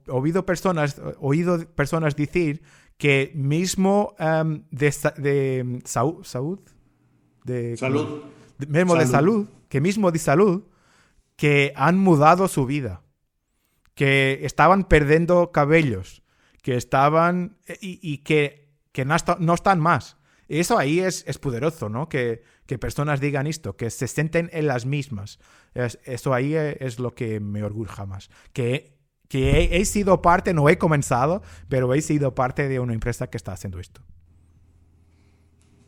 oído, 0.09 0.47
personas, 0.47 1.01
oído 1.19 1.59
personas 1.75 2.15
decir 2.17 2.63
que 2.97 3.33
mismo 3.35 4.15
em, 4.21 4.63
de, 4.71 4.95
de 5.17 5.81
salud, 5.85 6.61
de 7.45 7.77
salud, 7.77 8.23
mismo 8.69 8.95
de 8.95 9.07
salud, 9.07 9.49
que 9.69 9.81
mismo 9.81 10.13
de 10.13 10.19
salud, 10.21 10.63
que 11.37 11.73
han 11.77 11.99
mudado 11.99 12.49
su 12.49 12.67
vida, 12.67 13.03
que 13.95 14.41
estaban 14.43 14.85
perdiendo 14.85 15.53
cabellos, 15.53 16.23
que 16.63 16.77
estaban 16.77 17.57
y, 17.81 18.19
que 18.19 18.65
que 18.95 19.05
no, 19.05 19.55
están 19.55 19.81
más. 19.81 20.17
Y 20.49 20.61
eso 20.61 20.79
ahí 20.79 21.01
es, 21.01 21.25
es 21.27 21.39
poderoso, 21.39 21.89
¿no? 21.89 22.09
Que, 22.09 22.45
que, 22.67 22.79
personas 22.79 23.21
digan 23.21 23.49
esto, 23.49 23.77
que 23.77 23.91
se 23.91 24.07
sienten 24.07 24.49
en 24.53 24.69
las 24.69 24.87
mismas. 24.87 25.41
eso 25.75 26.33
ahí 26.33 26.55
es 26.55 27.01
lo 27.01 27.13
que 27.13 27.41
me 27.41 27.65
orgulja 27.65 28.07
más. 28.07 28.31
Que, 28.53 28.95
que 29.29 29.77
he, 29.77 29.85
sido 29.85 30.23
parte, 30.23 30.55
no 30.55 30.69
he 30.69 30.79
comenzado, 30.79 31.43
pero 31.69 31.93
he 31.93 32.03
sido 32.03 32.37
parte 32.37 32.69
de 32.69 32.79
una 32.79 32.95
empresa 32.95 33.27
que 33.27 33.37
está 33.37 33.53
haciendo 33.53 33.81
esto. 33.81 34.01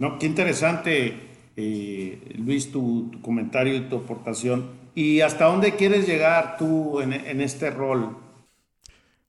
No, 0.01 0.19
qué 0.19 0.27
interesante, 0.27 1.31
eh, 1.57 2.35
Luis, 2.39 2.73
tu, 2.73 3.13
comentario 3.23 3.77
y 3.77 3.83
tu 3.83 3.99
aportación. 3.99 4.86
¿Y 4.97 5.21
hasta 5.21 5.45
dónde 5.45 5.77
quieres 5.77 6.07
llegar 6.07 6.57
tú 6.57 7.03
en, 7.03 7.13
este 7.43 7.71
rol? 7.71 8.17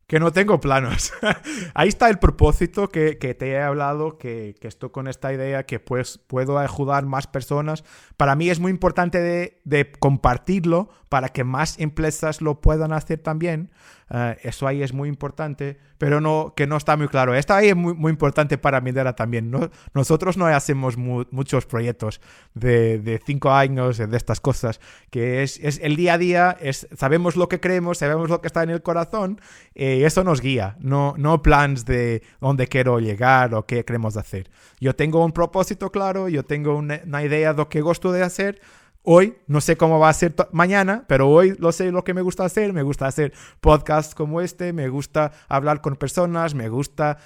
que 0.07 0.17
no 0.21 0.31
tengo 0.31 0.61
planos. 0.61 1.11
Ahí 1.73 1.89
está 1.89 2.09
el 2.09 2.19
propósito 2.19 2.87
que, 2.87 3.15
te 3.15 3.49
he 3.49 3.61
hablado, 3.61 4.17
que, 4.17 4.55
estoy 4.61 4.91
con 4.91 5.09
esta 5.09 5.33
idea 5.33 5.65
que 5.65 5.81
pues 5.81 6.19
puedo 6.19 6.57
ayudar 6.57 7.05
más 7.05 7.27
personas. 7.27 7.83
Para 8.15 8.37
mí 8.37 8.49
es 8.49 8.61
muy 8.61 8.71
importante 8.71 9.19
de, 9.19 9.59
de 9.65 9.91
compartirlo 9.91 10.87
para 11.09 11.27
que 11.27 11.43
más 11.43 11.77
empresas 11.81 12.41
lo 12.41 12.61
puedan 12.61 12.93
hacer 12.93 13.19
también. 13.19 13.69
Eh, 14.09 14.37
eso 14.43 14.67
ahí 14.67 14.83
es 14.83 14.93
muy 14.93 15.09
importante, 15.09 15.77
pero 15.97 16.21
no, 16.21 16.53
que 16.55 16.65
no 16.67 16.77
está 16.77 16.95
muy 16.95 17.07
claro. 17.07 17.35
Esto 17.35 17.53
ahí 17.53 17.69
es 17.69 17.75
muy, 17.75 17.93
muy 17.93 18.11
importante 18.11 18.57
para 18.57 18.79
Mindera 18.79 19.15
también. 19.15 19.51
¿no? 19.51 19.69
Nosotros 19.93 20.37
no 20.37 20.45
hacemos 20.45 20.97
muchos 20.97 21.65
proyectos 21.65 22.21
de, 22.53 22.99
de, 22.99 23.19
cinco 23.25 23.51
años, 23.51 23.97
de 23.97 24.17
estas 24.17 24.39
cosas, 24.39 24.79
que 25.09 25.43
es, 25.43 25.59
es, 25.61 25.79
el 25.83 25.95
día 25.95 26.13
a 26.13 26.17
día, 26.17 26.57
es, 26.61 26.87
sabemos 26.95 27.35
lo 27.35 27.49
que 27.49 27.59
creemos, 27.59 27.97
sabemos 27.97 28.29
lo 28.29 28.41
que 28.41 28.47
está 28.47 28.63
en 28.63 28.69
el 28.69 28.81
corazón, 28.81 29.41
eh, 29.75 30.03
eso 30.05 30.23
nos 30.23 30.41
guía, 30.41 30.77
no, 30.79 31.15
no 31.17 31.41
plans 31.41 31.85
de 31.85 32.21
dónde 32.39 32.67
quiero 32.67 32.99
llegar 32.99 33.53
o 33.53 33.65
qué 33.65 33.83
queremos 33.83 34.15
hacer. 34.15 34.49
Yo 34.79 34.95
tengo 34.95 35.23
un 35.25 35.31
propósito 35.31 35.91
claro, 35.91 36.29
yo 36.29 36.43
tengo 36.43 36.75
una, 36.75 37.01
una 37.05 37.23
idea 37.23 37.51
de 37.51 37.57
lo 37.57 37.69
que 37.69 37.81
gusto 37.81 38.11
de 38.11 38.23
hacer, 38.23 38.61
Hoy 39.03 39.37
no 39.47 39.61
sé 39.61 39.77
cómo 39.77 39.99
va 39.99 40.09
a 40.09 40.13
ser 40.13 40.35
mañana, 40.51 41.05
pero 41.07 41.29
hoy 41.29 41.55
lo 41.59 41.71
sé 41.71 41.91
lo 41.91 42.03
que 42.03 42.13
me 42.13 42.21
gusta 42.21 42.45
hacer. 42.45 42.73
Me 42.73 42.83
gusta 42.83 43.07
hacer 43.07 43.33
podcasts 43.61 44.15
como 44.15 44.41
este, 44.41 44.73
me 44.73 44.89
gusta 44.89 45.31
hablar 45.47 45.81
con 45.81 45.95
personas, 45.95 46.55
me 46.55 46.69
gusta 46.69 47.17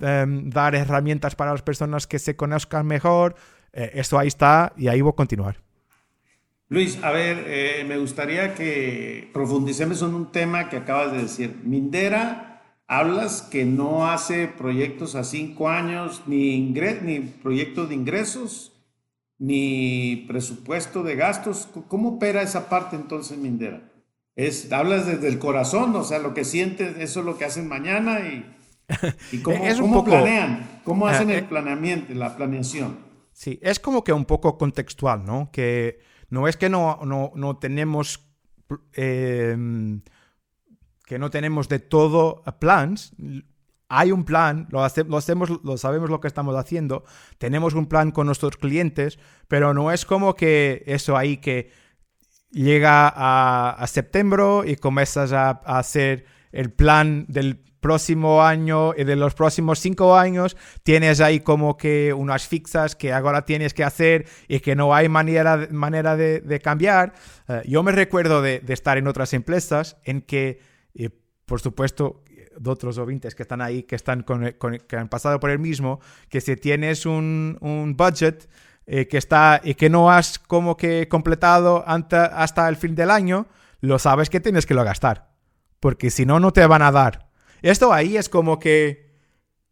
em, 0.00 0.50
dar 0.50 0.74
herramientas 0.74 1.34
para 1.34 1.52
las 1.52 1.62
personas 1.62 2.06
que 2.06 2.18
se 2.18 2.36
conozcan 2.36 2.86
mejor. 2.86 3.34
Eh, 3.72 3.90
eso 3.94 4.18
ahí 4.18 4.28
está 4.28 4.72
y 4.76 4.88
ahí 4.88 5.00
voy 5.00 5.10
a 5.10 5.16
continuar. 5.16 5.66
Luis, 6.68 6.98
a 7.04 7.12
ver, 7.12 7.44
eh, 7.46 7.84
me 7.86 7.96
gustaría 7.96 8.54
que 8.54 9.30
profundicemos 9.32 10.02
en 10.02 10.14
un 10.14 10.32
tema 10.32 10.68
que 10.68 10.78
acabas 10.78 11.12
de 11.12 11.22
decir. 11.22 11.60
Mindera, 11.62 12.62
hablas 12.88 13.42
que 13.42 13.64
no 13.64 14.08
hace 14.08 14.48
proyectos 14.48 15.14
a 15.14 15.22
cinco 15.22 15.68
años, 15.68 16.22
ni, 16.26 16.60
ni 16.60 17.20
proyectos 17.20 17.88
de 17.88 17.94
ingresos, 17.94 18.75
ni 19.38 20.24
presupuesto 20.28 21.02
de 21.02 21.16
gastos. 21.16 21.68
¿Cómo 21.88 22.10
opera 22.10 22.42
esa 22.42 22.68
parte 22.68 22.96
entonces, 22.96 23.38
Mindera? 23.38 23.92
Es, 24.34 24.70
hablas 24.72 25.06
desde 25.06 25.28
el 25.28 25.38
corazón, 25.38 25.96
o 25.96 26.04
sea, 26.04 26.18
lo 26.18 26.34
que 26.34 26.44
sientes, 26.44 26.96
eso 26.98 27.20
es 27.20 27.26
lo 27.26 27.38
que 27.38 27.46
hacen 27.46 27.68
mañana 27.68 28.20
y, 28.20 28.44
cómo, 29.42 30.04
planean, 30.04 30.80
cómo 30.84 31.06
hacen 31.06 31.30
el 31.30 31.38
eh, 31.38 31.46
planeamiento, 31.48 32.12
la 32.14 32.36
planeación. 32.36 32.98
Sí, 33.32 33.58
es 33.62 33.80
como 33.80 34.04
que 34.04 34.12
un 34.12 34.26
poco 34.26 34.58
contextual, 34.58 35.24
¿no? 35.24 35.50
Que 35.52 36.00
no 36.28 36.48
es 36.48 36.56
que 36.56 36.68
no, 36.68 37.00
no, 37.04 37.56
tenemos... 37.58 38.28
Em, 38.92 40.02
que 41.06 41.20
no 41.20 41.30
tenemos 41.30 41.68
de 41.68 41.78
todo 41.78 42.42
plans, 42.58 43.14
hay 43.88 44.12
un 44.12 44.24
plan, 44.24 44.66
lo, 44.70 44.82
hacemos, 44.82 45.50
lo 45.62 45.76
sabemos 45.76 46.10
lo 46.10 46.20
que 46.20 46.28
estamos 46.28 46.56
haciendo, 46.56 47.04
tenemos 47.38 47.74
un 47.74 47.86
plan 47.86 48.10
con 48.10 48.26
nuestros 48.26 48.56
clientes, 48.56 49.18
pero 49.48 49.74
no 49.74 49.92
es 49.92 50.04
como 50.04 50.34
que 50.34 50.82
eso 50.86 51.16
ahí 51.16 51.36
que 51.36 51.70
llega 52.50 53.12
a, 53.14 53.86
septiembre 53.86 54.62
y 54.66 54.76
comienzas 54.76 55.32
a, 55.32 55.50
hacer 55.50 56.24
el 56.52 56.72
plan 56.72 57.26
del 57.28 57.62
próximo 57.80 58.42
año 58.42 58.94
y 58.96 59.04
de 59.04 59.14
los 59.14 59.34
próximos 59.34 59.78
cinco 59.78 60.16
años, 60.16 60.56
tienes 60.82 61.20
ahí 61.20 61.38
como 61.38 61.76
que 61.76 62.12
unas 62.12 62.48
fixas 62.48 62.96
que 62.96 63.12
ahora 63.12 63.44
tienes 63.44 63.74
que 63.74 63.84
hacer 63.84 64.26
y 64.48 64.58
que 64.58 64.74
no 64.74 64.92
hay 64.92 65.08
manera, 65.08 65.56
de, 65.56 66.60
cambiar. 66.62 67.12
Eh, 67.48 67.62
yo 67.66 67.84
me 67.84 67.92
recuerdo 67.92 68.42
de, 68.42 68.62
estar 68.66 68.98
en 68.98 69.06
otras 69.06 69.32
empresas 69.34 69.98
en 70.02 70.22
que, 70.22 70.58
eh, 70.94 71.10
por 71.44 71.60
supuesto, 71.60 72.24
de 72.58 72.70
otros 72.70 72.98
oyentes 72.98 73.34
que 73.34 73.42
están 73.42 73.60
ahí, 73.60 73.82
que, 73.82 73.96
están 73.96 74.22
con, 74.22 74.52
que 74.52 74.96
han 74.96 75.08
pasado 75.08 75.40
por 75.40 75.50
el 75.50 75.58
mismo, 75.58 76.00
que 76.28 76.40
si 76.40 76.56
tienes 76.56 77.06
un, 77.06 77.58
un 77.60 77.96
budget 77.96 78.48
eh, 78.86 79.08
que 79.08 79.18
está 79.18 79.60
y 79.64 79.74
que 79.74 79.90
no 79.90 80.10
has 80.10 80.38
como 80.38 80.76
que 80.76 81.08
completado 81.08 81.84
hasta 81.86 82.68
el 82.68 82.76
fin 82.76 82.94
del 82.94 83.10
año, 83.10 83.46
lo 83.80 83.98
sabes 83.98 84.30
que 84.30 84.40
tienes 84.40 84.64
que 84.64 84.74
lo 84.74 84.84
gastar, 84.84 85.30
porque 85.80 86.10
si 86.10 86.24
no, 86.24 86.40
no 86.40 86.52
te 86.52 86.66
van 86.66 86.82
a 86.82 86.92
dar. 86.92 87.28
Esto 87.62 87.92
ahí 87.92 88.16
es 88.16 88.28
como 88.28 88.58
que 88.58 89.06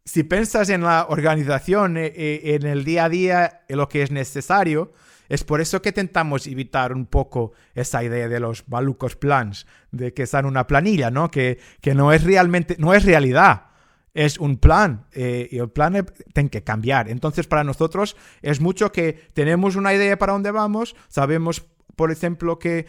si 0.03 0.23
piensas 0.23 0.69
en 0.69 0.81
la 0.81 1.07
organización, 1.09 1.97
eh, 1.97 2.13
eh, 2.15 2.41
en 2.55 2.67
el 2.67 2.83
día 2.83 3.05
a 3.05 3.09
día, 3.09 3.61
en 3.67 3.77
lo 3.77 3.89
que 3.89 4.03
es 4.03 4.11
necesario, 4.11 4.91
es 5.29 5.43
por 5.43 5.61
eso 5.61 5.81
que 5.81 5.89
intentamos 5.89 6.47
evitar 6.47 6.93
un 6.93 7.05
poco 7.05 7.53
esa 7.73 8.03
idea 8.03 8.27
de 8.27 8.39
los 8.39 8.67
malucos 8.67 9.15
plans, 9.15 9.65
de 9.91 10.13
que 10.13 10.23
están 10.23 10.45
una 10.45 10.67
planilla, 10.67 11.11
¿no? 11.11 11.31
Que, 11.31 11.59
que 11.81 11.95
no 11.95 12.11
es 12.13 12.23
realmente, 12.23 12.75
no 12.79 12.93
es 12.93 13.05
realidad 13.05 13.67
es 14.15 14.39
un 14.39 14.57
plan 14.57 15.05
eh, 15.11 15.47
y 15.51 15.59
el 15.59 15.69
plan 15.69 16.07
tiene 16.33 16.49
que 16.49 16.63
cambiar. 16.63 17.09
Entonces, 17.09 17.45
para 17.45 17.63
nosotros 17.63 18.15
es 18.41 18.61
mucho 18.61 18.91
que 18.91 19.29
tenemos 19.33 19.75
una 19.75 19.93
idea 19.93 20.17
para 20.17 20.33
dónde 20.33 20.51
vamos, 20.51 20.95
sabemos, 21.09 21.67
por 21.95 22.11
ejemplo, 22.11 22.57
qué, 22.57 22.87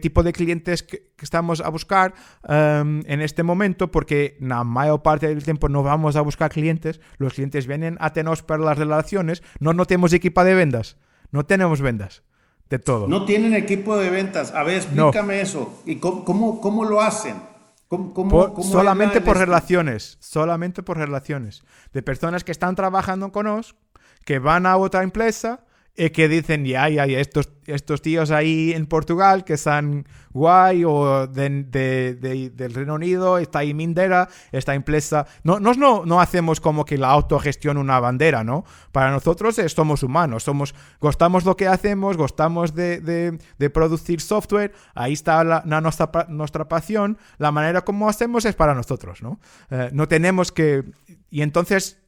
tipo 0.00 0.22
de 0.22 0.32
clientes 0.32 0.86
estamos 1.20 1.60
a 1.62 1.70
buscar 1.70 2.14
em, 2.46 3.02
en 3.06 3.22
este 3.22 3.42
momento, 3.42 3.90
porque 3.90 4.36
la 4.40 4.62
mayor 4.62 5.02
parte 5.02 5.28
del 5.28 5.42
tiempo 5.42 5.68
no 5.70 5.82
vamos 5.82 6.16
a 6.16 6.20
buscar 6.20 6.50
clientes, 6.50 7.00
los 7.16 7.34
clientes 7.34 7.66
vienen 7.66 7.96
a 7.98 8.12
tenernos 8.12 8.42
para 8.42 8.62
las 8.62 8.78
relaciones, 8.78 9.42
no, 9.60 9.72
no 9.72 9.86
tenemos 9.86 10.12
equipo 10.12 10.44
de 10.44 10.54
ventas. 10.54 10.98
No 11.30 11.46
tenemos 11.46 11.80
ventas 11.80 12.22
de 12.68 12.78
todo. 12.78 13.08
No 13.08 13.24
tienen 13.24 13.54
equipo 13.54 13.96
de 13.96 14.10
ventas. 14.10 14.52
A 14.52 14.62
ver, 14.62 14.76
explícame 14.76 15.40
eso. 15.40 15.82
¿Y 15.84 15.96
cómo, 15.96 16.60
cómo, 16.60 16.84
lo 16.84 17.00
hacen? 17.00 17.34
solamente 18.62 19.20
por 19.20 19.36
relaciones. 19.36 20.16
Solamente 20.20 20.82
por 20.82 20.96
relaciones. 20.96 21.62
De 21.92 22.02
personas 22.02 22.44
que 22.44 22.52
están 22.52 22.76
trabajando 22.76 23.32
con 23.32 23.46
nosotros, 23.46 23.76
que 24.24 24.38
van 24.38 24.66
a 24.66 24.76
otra 24.76 25.02
empresa 25.02 25.64
y 25.96 26.10
que 26.10 26.28
dicen, 26.28 26.64
ya, 26.64 26.88
ya, 26.88 27.06
ya, 27.06 27.18
estos, 27.18 27.50
estos 27.66 28.00
tíos 28.00 28.30
ahí 28.30 28.72
en 28.72 28.86
Portugal 28.86 29.44
que 29.44 29.54
están 29.54 30.06
guay 30.32 30.84
o 30.84 31.26
de, 31.26 31.64
del 32.54 32.74
Reino 32.74 32.94
Unido, 32.94 33.38
está 33.38 33.60
ahí 33.60 33.74
Mindera, 33.74 34.28
esta 34.52 34.74
empresa. 34.74 35.26
No, 35.42 35.58
no, 35.60 35.74
no 35.74 36.20
hacemos 36.20 36.60
como 36.60 36.84
que 36.84 36.96
la 36.96 37.08
autogestión 37.08 37.76
una 37.76 38.00
bandera, 38.00 38.44
¿no? 38.44 38.64
Para 38.92 39.10
nosotros 39.10 39.60
somos 39.66 40.02
humanos, 40.02 40.44
somos, 40.44 40.74
gustamos 41.00 41.44
lo 41.44 41.56
que 41.56 41.66
hacemos, 41.66 42.16
gustamos 42.16 42.74
de, 42.74 43.38
producir 43.72 44.20
software, 44.20 44.72
ahí 44.94 45.12
está 45.12 45.44
la, 45.44 45.62
nuestra, 45.80 46.26
nuestra 46.28 46.68
pasión, 46.68 47.18
la 47.38 47.52
manera 47.52 47.82
como 47.82 48.08
hacemos 48.08 48.44
es 48.44 48.54
para 48.54 48.74
nosotros, 48.74 49.22
¿no? 49.22 49.40
Eh, 49.70 49.90
no 49.92 50.08
tenemos 50.08 50.52
que... 50.52 50.84
Y 51.30 51.42
entonces 51.42 51.99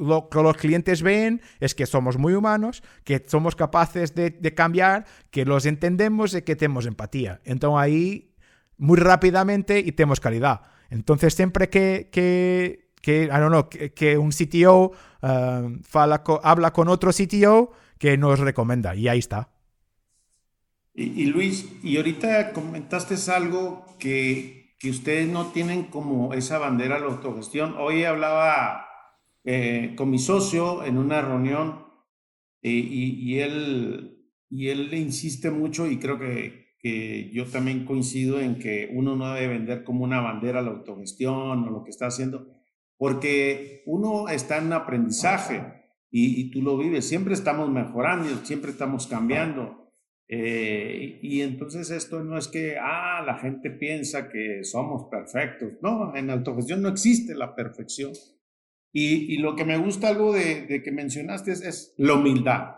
lo 0.00 0.28
que 0.28 0.42
los 0.42 0.56
clientes 0.56 1.02
ven 1.02 1.42
es 1.60 1.74
que 1.74 1.86
somos 1.86 2.16
muy 2.16 2.34
humanos, 2.34 2.82
que 3.04 3.22
somos 3.26 3.54
capaces 3.54 4.14
de, 4.14 4.54
cambiar, 4.54 5.04
que 5.30 5.44
los 5.44 5.66
entendemos 5.66 6.34
y 6.34 6.42
que 6.42 6.56
tenemos 6.56 6.86
empatía. 6.86 7.40
Entonces 7.44 7.80
ahí, 7.80 8.34
muy 8.78 8.98
rápidamente 8.98 9.78
y 9.78 9.92
tenemos 9.92 10.20
calidad. 10.20 10.62
Entonces 10.88 11.34
siempre 11.34 11.68
que, 11.68 12.08
que, 12.10 12.90
que, 13.02 13.92
que, 13.94 14.18
un 14.18 14.30
CTO 14.30 14.92
uh, 15.22 16.38
habla 16.42 16.72
con 16.72 16.88
otro 16.88 17.12
CTO, 17.12 17.72
que 17.98 18.16
nos 18.16 18.40
recomienda 18.40 18.96
y 18.96 19.08
ahí 19.08 19.18
está. 19.18 19.50
Y, 20.94 21.26
Luis, 21.26 21.70
y 21.82 21.98
ahorita 21.98 22.52
comentaste 22.52 23.14
algo 23.30 23.86
que, 23.98 24.74
que 24.78 24.90
ustedes 24.90 25.28
no 25.28 25.46
tienen 25.46 25.84
como 25.84 26.34
esa 26.34 26.58
bandera 26.58 26.96
de 26.96 27.02
la 27.02 27.06
autogestión. 27.06 27.76
Hoy 27.78 28.04
hablaba 28.04 28.89
eh, 29.44 29.94
con 29.96 30.10
mi 30.10 30.18
socio 30.18 30.84
en 30.84 30.98
una 30.98 31.22
reunión 31.22 31.86
eh, 32.62 32.70
y, 32.70 33.38
él, 33.38 34.18
y 34.50 34.68
él 34.68 34.92
insiste 34.92 35.50
mucho 35.50 35.86
y 35.86 35.98
creo 35.98 36.18
que, 36.18 36.74
que, 36.78 37.30
yo 37.32 37.46
también 37.46 37.86
coincido 37.86 38.38
en 38.40 38.58
que 38.58 38.90
uno 38.92 39.16
no 39.16 39.32
debe 39.32 39.48
vender 39.48 39.82
como 39.82 40.04
una 40.04 40.20
bandera 40.20 40.60
la 40.60 40.70
autogestión 40.70 41.64
o 41.64 41.70
lo 41.70 41.84
que 41.84 41.90
está 41.90 42.06
haciendo, 42.06 42.48
porque 42.98 43.82
uno 43.86 44.28
está 44.28 44.58
en 44.58 44.66
un 44.66 44.74
aprendizaje 44.74 45.80
y, 46.10 46.50
tú 46.50 46.60
lo 46.60 46.76
vives, 46.76 47.08
siempre 47.08 47.34
estamos 47.34 47.70
mejorando, 47.70 48.28
siempre 48.44 48.72
estamos 48.72 49.06
cambiando. 49.06 49.92
Eh, 50.28 51.18
y 51.22 51.40
entonces 51.40 51.90
esto 51.90 52.22
no 52.22 52.36
es 52.36 52.48
que, 52.48 52.76
ah, 52.78 53.22
la 53.24 53.38
gente 53.38 53.70
piensa 53.70 54.28
que 54.28 54.64
somos 54.64 55.08
perfectos. 55.10 55.74
No, 55.82 56.14
en 56.14 56.30
autogestión 56.30 56.82
no 56.82 56.88
existe 56.88 57.34
la 57.34 57.54
perfección 57.54 58.12
Y, 58.92 59.38
lo 59.38 59.54
que 59.54 59.64
me 59.64 59.78
gusta 59.78 60.08
algo 60.08 60.32
de, 60.32 60.82
que 60.82 60.92
mencionaste 60.92 61.52
es, 61.52 61.94
la 61.96 62.14
humildad. 62.14 62.76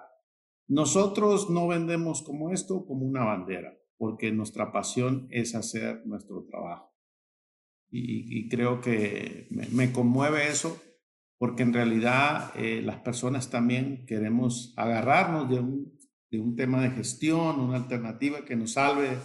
Nosotros 0.68 1.48
no 1.50 1.66
vendemos 1.68 2.22
como 2.22 2.50
esto, 2.50 2.84
como 2.86 3.06
una 3.06 3.24
bandera, 3.24 3.78
porque 3.96 4.30
nuestra 4.30 4.72
pasión 4.72 5.26
es 5.30 5.54
hacer 5.54 6.06
nuestro 6.06 6.44
trabajo. 6.44 6.92
Y, 7.90 8.48
creo 8.48 8.80
que 8.80 9.48
me, 9.50 9.92
conmueve 9.92 10.48
eso, 10.48 10.80
porque 11.38 11.62
en 11.62 11.74
realidad 11.74 12.52
eh, 12.56 12.80
las 12.82 13.00
personas 13.00 13.50
también 13.50 14.06
queremos 14.06 14.72
agarrarnos 14.76 15.50
de 15.50 15.60
un, 16.40 16.56
tema 16.56 16.82
de 16.82 16.90
gestión, 16.90 17.60
una 17.60 17.76
alternativa 17.76 18.44
que 18.46 18.56
nos 18.56 18.72
salve 18.72 19.16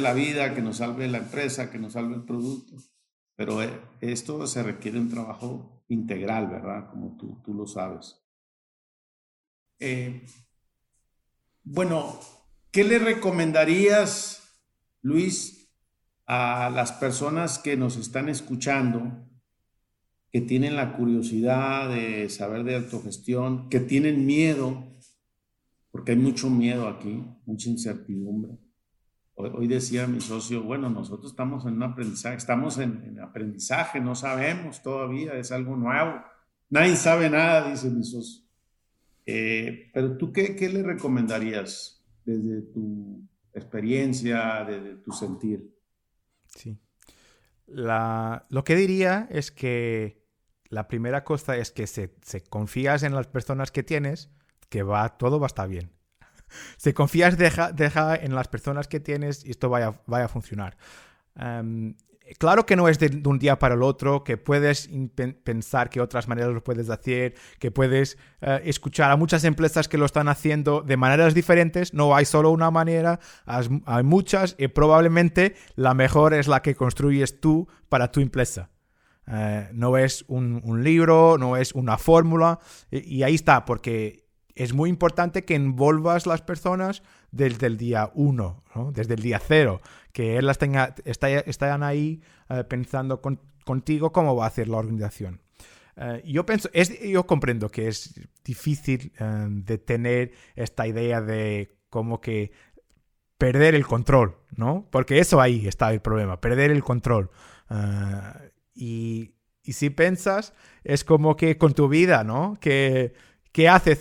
la 0.00 0.12
vida, 0.12 0.54
que 0.54 0.60
nos 0.60 0.78
salve 0.78 1.08
la 1.08 1.18
empresa, 1.18 1.70
que 1.70 1.78
nos 1.78 1.94
salve 1.94 2.16
el 2.16 2.24
producto. 2.24 2.76
Pero 3.36 3.62
eh, 3.62 3.80
esto 4.00 4.46
se 4.46 4.62
requiere 4.62 4.98
un 4.98 5.10
trabajo 5.10 5.84
integral, 5.88 6.48
¿verdad? 6.48 6.90
Como 6.90 7.16
tú, 7.16 7.40
tú 7.44 7.54
lo 7.54 7.66
sabes. 7.66 8.20
Eh, 9.78 10.26
bueno, 11.62 12.18
¿qué 12.70 12.82
le 12.82 12.98
recomendarías, 12.98 14.42
Luis, 15.02 15.70
a 16.26 16.70
las 16.70 16.92
personas 16.92 17.58
que 17.58 17.76
nos 17.76 17.96
están 17.96 18.28
escuchando, 18.28 19.28
que 20.32 20.40
tienen 20.40 20.74
la 20.74 20.96
curiosidad 20.96 21.88
de 21.90 22.28
saber 22.30 22.64
de 22.64 22.76
autogestión, 22.76 23.68
que 23.68 23.80
tienen 23.80 24.26
miedo, 24.26 24.96
porque 25.90 26.12
hay 26.12 26.18
mucho 26.18 26.48
miedo 26.48 26.88
aquí, 26.88 27.22
mucha 27.44 27.68
incertidumbre? 27.68 28.58
Hoy, 29.38 29.68
decía 29.68 30.06
mi 30.06 30.22
socio, 30.22 30.62
bueno, 30.62 30.88
nosotros 30.88 31.32
estamos 31.32 31.66
en 31.66 31.74
un 31.74 31.82
aprendizaje, 31.82 32.38
estamos 32.38 32.78
en, 32.78 33.20
aprendizaje, 33.20 34.00
no 34.00 34.14
sabemos 34.14 34.82
todavía, 34.82 35.34
es 35.34 35.52
algo 35.52 35.76
nuevo. 35.76 36.22
Nadie 36.70 36.96
sabe 36.96 37.28
nada, 37.28 37.70
dice 37.70 37.90
mi 37.90 38.02
socio. 38.02 38.42
Eh, 39.26 39.90
pero 39.92 40.16
tú, 40.16 40.32
qué, 40.32 40.56
¿qué 40.56 40.70
le 40.70 40.82
recomendarías 40.82 42.02
desde 42.24 42.62
tu 42.62 43.28
experiencia, 43.52 44.64
desde 44.64 44.94
tu 44.96 45.12
sentir? 45.12 45.70
Sí. 46.46 46.78
Lo 47.66 48.64
que 48.64 48.74
diría 48.74 49.28
es 49.30 49.50
que 49.50 50.24
la 50.70 50.88
primera 50.88 51.24
cosa 51.24 51.58
es 51.58 51.70
que 51.72 51.86
se, 51.86 52.16
se 52.22 52.42
confías 52.42 53.02
en 53.02 53.14
las 53.14 53.26
personas 53.26 53.70
que 53.70 53.82
tienes, 53.82 54.30
que 54.70 54.82
va, 54.82 55.18
todo 55.18 55.38
va 55.38 55.46
a 55.46 55.48
estar 55.48 55.68
bien. 55.68 55.95
si 56.76 56.92
confías, 56.92 57.36
deja, 57.36 57.72
deja, 57.72 58.16
en 58.16 58.34
las 58.34 58.48
personas 58.48 58.88
que 58.88 59.00
tienes 59.00 59.44
y 59.44 59.50
esto 59.50 59.68
vaya, 59.68 60.00
vaya 60.06 60.26
a 60.26 60.28
funcionar. 60.28 60.76
Em, 61.36 61.94
claro 62.38 62.66
que 62.66 62.76
no 62.76 62.88
es 62.88 62.98
de, 62.98 63.22
un 63.24 63.38
día 63.38 63.58
para 63.58 63.74
el 63.74 63.82
otro, 63.82 64.24
que 64.24 64.36
puedes 64.36 64.88
pensar 65.44 65.90
que 65.90 66.00
otras 66.00 66.28
maneras 66.28 66.52
lo 66.52 66.62
puedes 66.62 66.90
hacer, 66.90 67.34
que 67.58 67.70
puedes 67.70 68.18
eh, 68.40 68.62
escuchar 68.64 69.10
a 69.10 69.16
muchas 69.16 69.44
empresas 69.44 69.88
que 69.88 69.98
lo 69.98 70.06
están 70.06 70.28
haciendo 70.28 70.82
de 70.82 70.96
maneras 70.96 71.34
diferentes. 71.34 71.94
No 71.94 72.14
hay 72.14 72.24
solo 72.24 72.50
una 72.50 72.70
manera, 72.70 73.20
hay 73.46 74.02
muchas 74.02 74.56
y 74.58 74.68
probablemente 74.68 75.54
la 75.74 75.94
mejor 75.94 76.34
es 76.34 76.48
la 76.48 76.62
que 76.62 76.74
construyes 76.74 77.40
tú 77.40 77.68
para 77.88 78.10
tu 78.10 78.20
empresa. 78.20 78.70
Eh, 79.28 79.68
no 79.72 79.96
es 79.96 80.24
un, 80.28 80.62
libro, 80.84 81.36
no 81.36 81.56
es 81.56 81.74
una 81.74 81.98
fórmula 81.98 82.60
y, 82.92 83.16
y 83.16 83.22
ahí 83.24 83.34
está, 83.34 83.64
porque 83.64 84.25
es 84.56 84.72
muy 84.72 84.88
importante 84.88 85.44
que 85.44 85.54
envolvas 85.54 86.26
las 86.26 86.40
personas 86.40 87.02
desde 87.30 87.66
el 87.66 87.76
día 87.76 88.10
uno, 88.14 88.64
desde 88.92 89.14
el 89.14 89.22
día 89.22 89.38
cero, 89.38 89.82
que 90.12 90.38
ellas 90.38 90.56
tenga, 90.58 90.94
estén 91.04 91.82
ahí 91.82 92.22
eh, 92.48 92.64
pensando 92.64 93.20
contigo 93.64 94.12
cómo 94.12 94.34
va 94.34 94.44
a 94.44 94.48
hacer 94.48 94.68
la 94.68 94.78
organización. 94.78 95.42
Eh, 95.96 96.22
yo, 96.24 96.46
pienso, 96.46 96.70
es, 96.72 96.98
yo 97.00 97.26
comprendo 97.26 97.68
que 97.68 97.88
es 97.88 98.18
difícil 98.42 99.12
eh, 99.20 99.46
de 99.48 99.76
tener 99.76 100.32
esta 100.54 100.86
idea 100.86 101.20
de 101.20 101.76
como 101.90 102.22
que 102.22 102.50
perder 103.36 103.74
el 103.74 103.86
control, 103.86 104.38
¿no? 104.56 104.88
Porque 104.90 105.18
eso 105.18 105.38
ahí 105.38 105.68
está 105.68 105.92
el 105.92 106.00
problema, 106.00 106.40
perder 106.40 106.70
el 106.70 106.82
control. 106.82 107.30
y, 108.74 109.34
y 109.62 109.72
si 109.74 109.90
piensas, 109.90 110.54
es 110.82 111.04
como 111.04 111.36
que 111.36 111.58
con 111.58 111.74
tu 111.74 111.88
vida, 111.88 112.24
¿no? 112.24 112.56
Que 112.58 113.12
qué 113.56 113.70
hace 113.70 113.96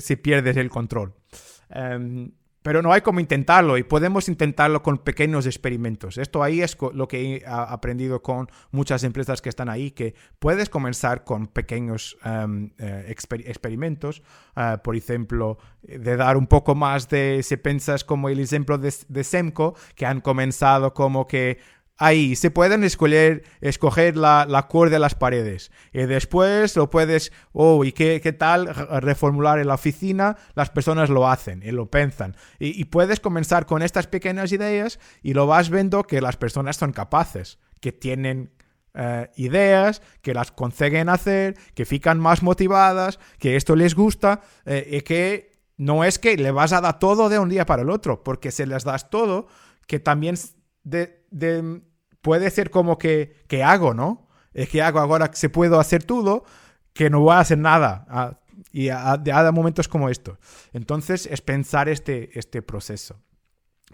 si, 0.00 0.16
pierdes 0.16 0.56
el 0.58 0.68
control. 0.68 1.14
Em, 1.70 2.30
pero 2.60 2.82
no 2.82 2.92
hay 2.92 3.00
como 3.00 3.20
intentarlo 3.20 3.78
y 3.78 3.82
podemos 3.82 4.28
intentarlo 4.28 4.82
con 4.82 4.98
pequeños 4.98 5.46
experimentos. 5.46 6.18
Esto 6.18 6.42
ahí 6.42 6.60
es 6.60 6.76
lo 6.92 7.08
que 7.08 7.36
he 7.36 7.42
aprendido 7.46 8.20
con 8.20 8.50
muchas 8.70 9.04
empresas 9.04 9.40
que 9.40 9.48
están 9.48 9.70
ahí, 9.70 9.92
que 9.92 10.14
puedes 10.38 10.68
comenzar 10.68 11.24
con 11.24 11.46
pequeños 11.46 12.18
em, 12.22 12.70
eh, 12.76 13.06
experimentos. 13.08 14.22
Eh, 14.54 14.76
por 14.84 14.94
ejemplo, 14.94 15.56
de 15.80 16.18
dar 16.18 16.36
un 16.36 16.46
poco 16.46 16.74
más 16.74 17.08
de, 17.08 17.40
si 17.42 17.56
piensas 17.56 18.04
como 18.04 18.28
el 18.28 18.40
ejemplo 18.40 18.76
de, 18.76 18.92
de 19.08 19.24
Semco, 19.24 19.74
que 19.94 20.04
han 20.04 20.20
comenzado 20.20 20.92
como 20.92 21.26
que 21.26 21.60
ahí 21.98 22.36
se 22.36 22.50
pueden 22.50 22.84
escoger, 22.84 23.42
escoger 23.60 24.16
la, 24.16 24.46
la 24.48 24.68
cuerda 24.68 24.94
de 24.94 24.98
las 25.00 25.14
paredes. 25.14 25.70
Y 25.92 26.06
después 26.06 26.76
lo 26.76 26.88
puedes, 26.88 27.32
oh, 27.52 27.84
¿y 27.84 27.92
qué, 27.92 28.20
qué, 28.22 28.32
tal 28.32 28.68
reformular 29.02 29.58
en 29.58 29.66
la 29.66 29.74
oficina? 29.74 30.36
Las 30.54 30.70
personas 30.70 31.10
lo 31.10 31.28
hacen 31.28 31.62
y 31.62 31.72
lo 31.72 31.90
piensan. 31.90 32.36
Y, 32.58 32.84
puedes 32.86 33.20
comenzar 33.20 33.66
con 33.66 33.82
estas 33.82 34.06
pequeñas 34.06 34.52
ideas 34.52 34.98
y 35.22 35.34
lo 35.34 35.46
vas 35.46 35.68
viendo 35.68 36.04
que 36.04 36.20
las 36.20 36.36
personas 36.36 36.76
son 36.76 36.92
capaces, 36.92 37.58
que 37.80 37.92
tienen 37.92 38.52
eh, 38.94 39.28
ideas, 39.36 40.00
que 40.22 40.34
las 40.34 40.52
consiguen 40.52 41.08
hacer, 41.08 41.56
que 41.74 41.84
fican 41.84 42.18
más 42.18 42.42
motivadas, 42.42 43.18
que 43.38 43.56
esto 43.56 43.76
les 43.76 43.94
gusta 43.94 44.40
eh, 44.64 44.88
y 44.90 45.00
que 45.02 45.58
no 45.76 46.04
es 46.04 46.18
que 46.18 46.36
le 46.36 46.50
vas 46.50 46.72
a 46.72 46.80
dar 46.80 46.98
todo 46.98 47.28
de 47.28 47.38
un 47.38 47.48
día 47.48 47.66
para 47.66 47.82
el 47.82 47.90
otro, 47.90 48.22
porque 48.22 48.50
si 48.50 48.64
les 48.66 48.84
das 48.84 49.10
todo, 49.10 49.46
que 49.86 50.00
también 50.00 50.36
de, 50.84 51.82
puede 52.22 52.50
ser 52.50 52.70
como 52.70 52.98
que, 52.98 53.44
¿qué 53.48 53.62
hago, 53.62 53.94
no? 53.94 54.28
Es 54.54 54.68
que 54.68 54.82
hago 54.82 54.98
ahora 54.98 55.30
que 55.30 55.36
se 55.36 55.48
puedo 55.48 55.78
hacer 55.78 56.02
todo, 56.02 56.44
que 56.92 57.10
no 57.10 57.20
voy 57.20 57.34
a 57.34 57.40
hacer 57.40 57.58
nada. 57.58 58.06
Ah, 58.08 58.38
y 58.72 58.88
a, 58.88 59.12
a, 59.12 59.52
momentos 59.52 59.88
como 59.88 60.08
estos. 60.08 60.38
Entonces 60.72 61.26
es 61.26 61.40
pensar 61.40 61.88
este, 61.88 62.36
este 62.38 62.62
proceso. 62.62 63.20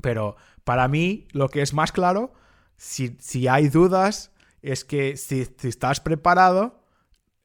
Pero 0.00 0.36
para 0.64 0.88
mí 0.88 1.28
lo 1.32 1.48
que 1.48 1.62
es 1.62 1.74
más 1.74 1.92
claro, 1.92 2.32
si, 2.76 3.16
si 3.20 3.46
hay 3.48 3.68
dudas, 3.68 4.32
es 4.62 4.84
que 4.84 5.16
si, 5.16 5.44
si, 5.44 5.68
estás 5.68 6.00
preparado, 6.00 6.82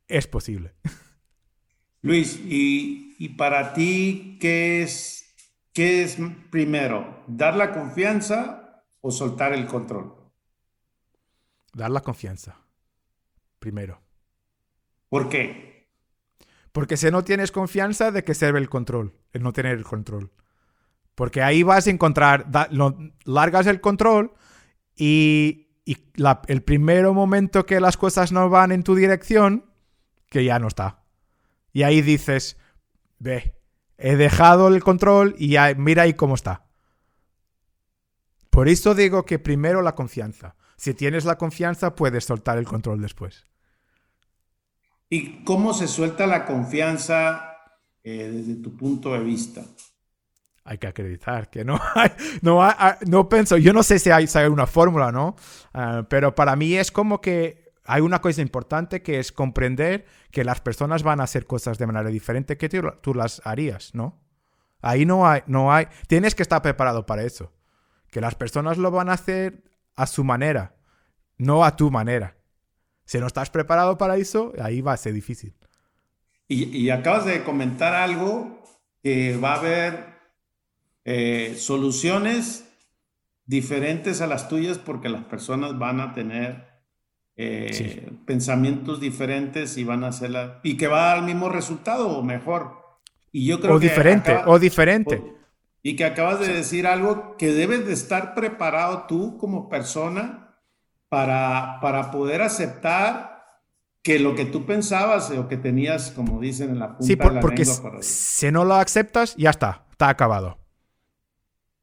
es 0.07 0.27
posible. 0.27 0.73
Luis, 2.01 2.39
¿y, 2.39 3.15
y 3.19 3.29
para 3.29 3.73
ti 3.73 4.37
qué 4.39 4.81
es, 4.81 5.35
qué 5.73 6.03
es 6.03 6.17
primero? 6.49 7.23
¿Dar 7.27 7.57
la 7.57 7.73
confianza 7.73 8.85
o 9.01 9.11
soltar 9.11 9.53
el 9.53 9.67
control? 9.67 10.18
Dar 11.73 11.91
la 11.91 12.01
confianza. 12.01 12.57
Primero. 13.59 14.01
¿Por 15.09 15.29
qué? 15.29 15.87
Porque 16.71 16.97
si 16.97 17.09
no 17.11 17.23
tienes 17.23 17.51
confianza, 17.51 18.11
¿de 18.11 18.23
qué 18.23 18.33
sirve 18.33 18.59
el 18.59 18.69
control? 18.69 19.13
El 19.33 19.43
no 19.43 19.53
tener 19.53 19.77
el 19.77 19.83
control. 19.83 20.31
Porque 21.15 21.41
ahí 21.41 21.63
vas 21.63 21.87
a 21.87 21.89
encontrar, 21.89 22.47
largas 23.25 23.67
el 23.67 23.81
control 23.81 24.33
y, 24.95 25.67
el 26.45 26.61
primer 26.61 27.07
momento 27.07 27.65
que 27.65 27.79
las 27.79 27.97
cosas 27.97 28.31
no 28.31 28.49
van 28.49 28.71
en 28.71 28.83
tu 28.83 28.95
dirección, 28.95 29.65
que 30.29 30.45
ya 30.45 30.59
no 30.59 30.67
está. 30.67 31.03
Y 31.73 31.81
ahí 31.81 32.01
dices, 32.01 32.57
ve, 33.17 33.55
he 33.97 34.15
dejado 34.15 34.67
el 34.67 34.83
control 34.83 35.35
y 35.37 35.49
ya, 35.49 35.73
mira 35.73 36.03
ahí 36.03 36.13
cómo 36.13 36.35
está. 36.35 36.67
Por 38.51 38.67
eso 38.67 38.93
digo 38.93 39.25
que 39.25 39.39
primero 39.39 39.81
la 39.81 39.95
confianza. 39.95 40.55
Si 40.79 40.93
tienes 40.93 41.25
la 41.25 41.37
confianza, 41.37 41.93
puedes 41.93 42.23
soltar 42.23 42.57
el 42.57 42.65
control 42.65 43.01
después. 43.01 43.45
¿Y 45.09 45.43
cómo 45.43 45.73
se 45.73 45.89
suelta 45.89 46.25
la 46.25 46.45
confianza 46.45 47.57
eh, 48.01 48.31
desde 48.33 48.55
tu 48.61 48.77
punto 48.77 49.11
de 49.11 49.19
vista? 49.19 49.61
Hay 50.63 50.77
que 50.77 50.87
acreditar 50.87 51.49
que 51.49 51.65
no 51.65 51.77
hay, 51.95 52.11
no, 52.41 52.63
ah, 52.63 52.97
no 53.05 53.27
pienso, 53.27 53.57
yo 53.57 53.73
no 53.73 53.83
sé 53.83 53.99
si 53.99 54.09
hay, 54.09 54.25
una 54.49 54.67
fórmula, 54.67 55.11
¿no? 55.11 55.35
Ah, 55.73 56.05
pero 56.09 56.33
para 56.33 56.55
mí 56.55 56.75
es 56.75 56.91
como 56.91 57.19
que 57.19 57.73
hay 57.83 57.99
una 57.99 58.21
cosa 58.21 58.41
importante 58.41 59.01
que 59.01 59.19
es 59.19 59.33
comprender 59.33 60.05
que 60.31 60.45
las 60.45 60.61
personas 60.61 61.03
van 61.03 61.19
a 61.19 61.23
hacer 61.23 61.45
cosas 61.45 61.77
de 61.77 61.87
manera 61.87 62.09
diferente 62.09 62.55
que 62.55 62.69
tú, 62.69 62.81
tú 63.01 63.13
las 63.13 63.41
harías, 63.43 63.93
¿no? 63.93 64.17
Ahí 64.81 65.05
no 65.05 65.27
hay, 65.27 65.41
no 65.45 65.73
hay, 65.73 65.87
tienes 66.07 66.35
que 66.35 66.43
estar 66.43 66.61
preparado 66.61 67.05
para 67.05 67.23
eso. 67.23 67.51
Que 68.09 68.21
las 68.21 68.35
personas 68.35 68.77
lo 68.77 68.91
van 68.91 69.09
a 69.09 69.13
hacer 69.13 69.69
a 69.99 70.07
su 70.07 70.23
manera, 70.23 70.75
no 71.37 71.65
a 71.65 71.75
tu 71.75 71.91
manera. 71.91 72.37
Si 73.03 73.19
no 73.19 73.27
estás 73.27 73.49
preparado 73.49 73.97
para 73.97 74.15
eso, 74.15 74.53
ahí 74.61 74.79
va 74.79 74.93
a 74.93 74.97
ser 74.97 75.13
difícil. 75.13 75.53
Y, 76.47 76.89
acabas 76.89 77.25
de 77.25 77.43
comentar 77.43 77.93
algo 77.93 78.63
que 79.03 79.37
va 79.37 79.53
a 79.53 79.59
haber 79.59 80.05
eh, 81.03 81.55
soluciones 81.57 82.65
diferentes 83.45 84.21
a 84.21 84.27
las 84.27 84.47
tuyas 84.47 84.77
porque 84.77 85.09
las 85.09 85.25
personas 85.25 85.77
van 85.77 85.99
a 85.99 86.13
tener 86.13 86.65
eh, 87.35 88.09
pensamientos 88.25 88.99
diferentes 88.99 89.77
y 89.77 89.83
van 89.83 90.05
a 90.05 90.07
hacer 90.07 90.31
la, 90.31 90.61
y 90.63 90.77
que 90.77 90.87
va 90.87 91.03
a 91.03 91.07
dar 91.09 91.17
el 91.19 91.25
mismo 91.25 91.49
resultado 91.49 92.07
o 92.07 92.23
mejor. 92.23 92.99
Y 93.33 93.45
yo 93.45 93.59
creo 93.59 93.75
o 93.75 93.79
diferente, 93.79 94.35
o 94.45 94.57
diferente. 94.57 95.38
Y 95.81 95.95
que 95.95 96.05
acabas 96.05 96.39
de 96.39 96.53
decir 96.53 96.87
algo 96.87 97.37
que 97.37 97.53
debes 97.53 97.85
de 97.85 97.93
estar 97.93 98.33
preparado 98.33 99.05
tú 99.07 99.37
como 99.37 99.69
persona 99.69 100.57
para, 101.07 101.79
para 101.81 102.11
poder 102.11 102.41
aceptar 102.41 103.39
que 104.01 104.19
lo 104.19 104.35
que 104.35 104.45
tú 104.45 104.65
pensabas 104.65 105.31
o 105.31 105.47
que 105.47 105.57
tenías, 105.57 106.11
como 106.11 106.39
dicen 106.39 106.71
en 106.71 106.79
la 106.79 106.97
punta 106.97 107.05
sí, 107.05 107.15
de 107.15 107.31
la 107.31 107.39
porque 107.39 107.65
si 107.65 108.51
no 108.51 108.65
lo 108.65 108.75
aceptas, 108.75 109.35
ya 109.35 109.49
está, 109.49 109.85
está 109.91 110.09
acabado. 110.09 110.57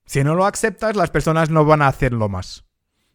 Si 0.07 0.23
no 0.23 0.35
lo 0.35 0.47
aceptas, 0.47 0.97
las 0.97 1.11
personas 1.11 1.51
no 1.51 1.65
van 1.65 1.83
a 1.83 1.89
hacerlo 1.89 2.29
más. 2.29 2.65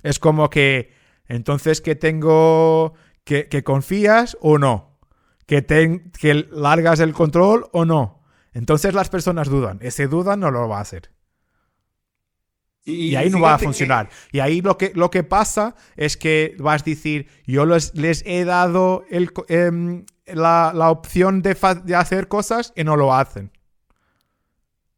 Es 0.04 0.20
como 0.20 0.50
que, 0.50 0.94
entonces, 1.28 1.82
que 1.82 1.96
tengo, 1.96 2.94
que, 3.24 3.64
confías 3.64 4.38
o 4.42 4.58
no, 4.58 5.00
que, 5.46 5.66
que 5.66 6.48
largas 6.52 7.00
el 7.00 7.14
control 7.14 7.70
o 7.72 7.86
no. 7.86 8.21
Entonces 8.54 8.94
las 8.94 9.10
personas 9.10 9.48
dudan. 9.50 9.80
Ese 9.82 10.08
duda 10.08 10.36
no 10.36 10.52
lo 10.52 10.68
va 10.68 10.80
a 10.80 10.82
hacer. 10.82 11.12
Y, 12.84 13.16
ahí 13.16 13.30
no 13.30 13.40
va 13.40 13.54
a 13.54 13.60
funcionar. 13.60 14.10
Y 14.32 14.40
ahí 14.40 14.62
lo 14.62 14.78
que, 14.78 14.92
lo 14.96 15.12
que 15.12 15.24
pasa 15.24 15.76
es 15.96 16.18
que 16.18 16.56
vas 16.58 16.82
a 16.82 16.86
decir, 16.86 17.28
yo 17.46 17.66
les, 17.66 17.94
les 17.94 18.24
he 18.26 18.44
dado 18.44 19.04
el, 19.12 19.32
em, 19.50 20.06
la, 20.26 20.72
la, 20.74 20.90
opción 20.90 21.44
de, 21.44 21.56
de, 21.84 21.96
hacer 21.96 22.28
cosas 22.28 22.74
y 22.76 22.84
no 22.84 22.96
lo 22.96 23.14
hacen. 23.14 23.52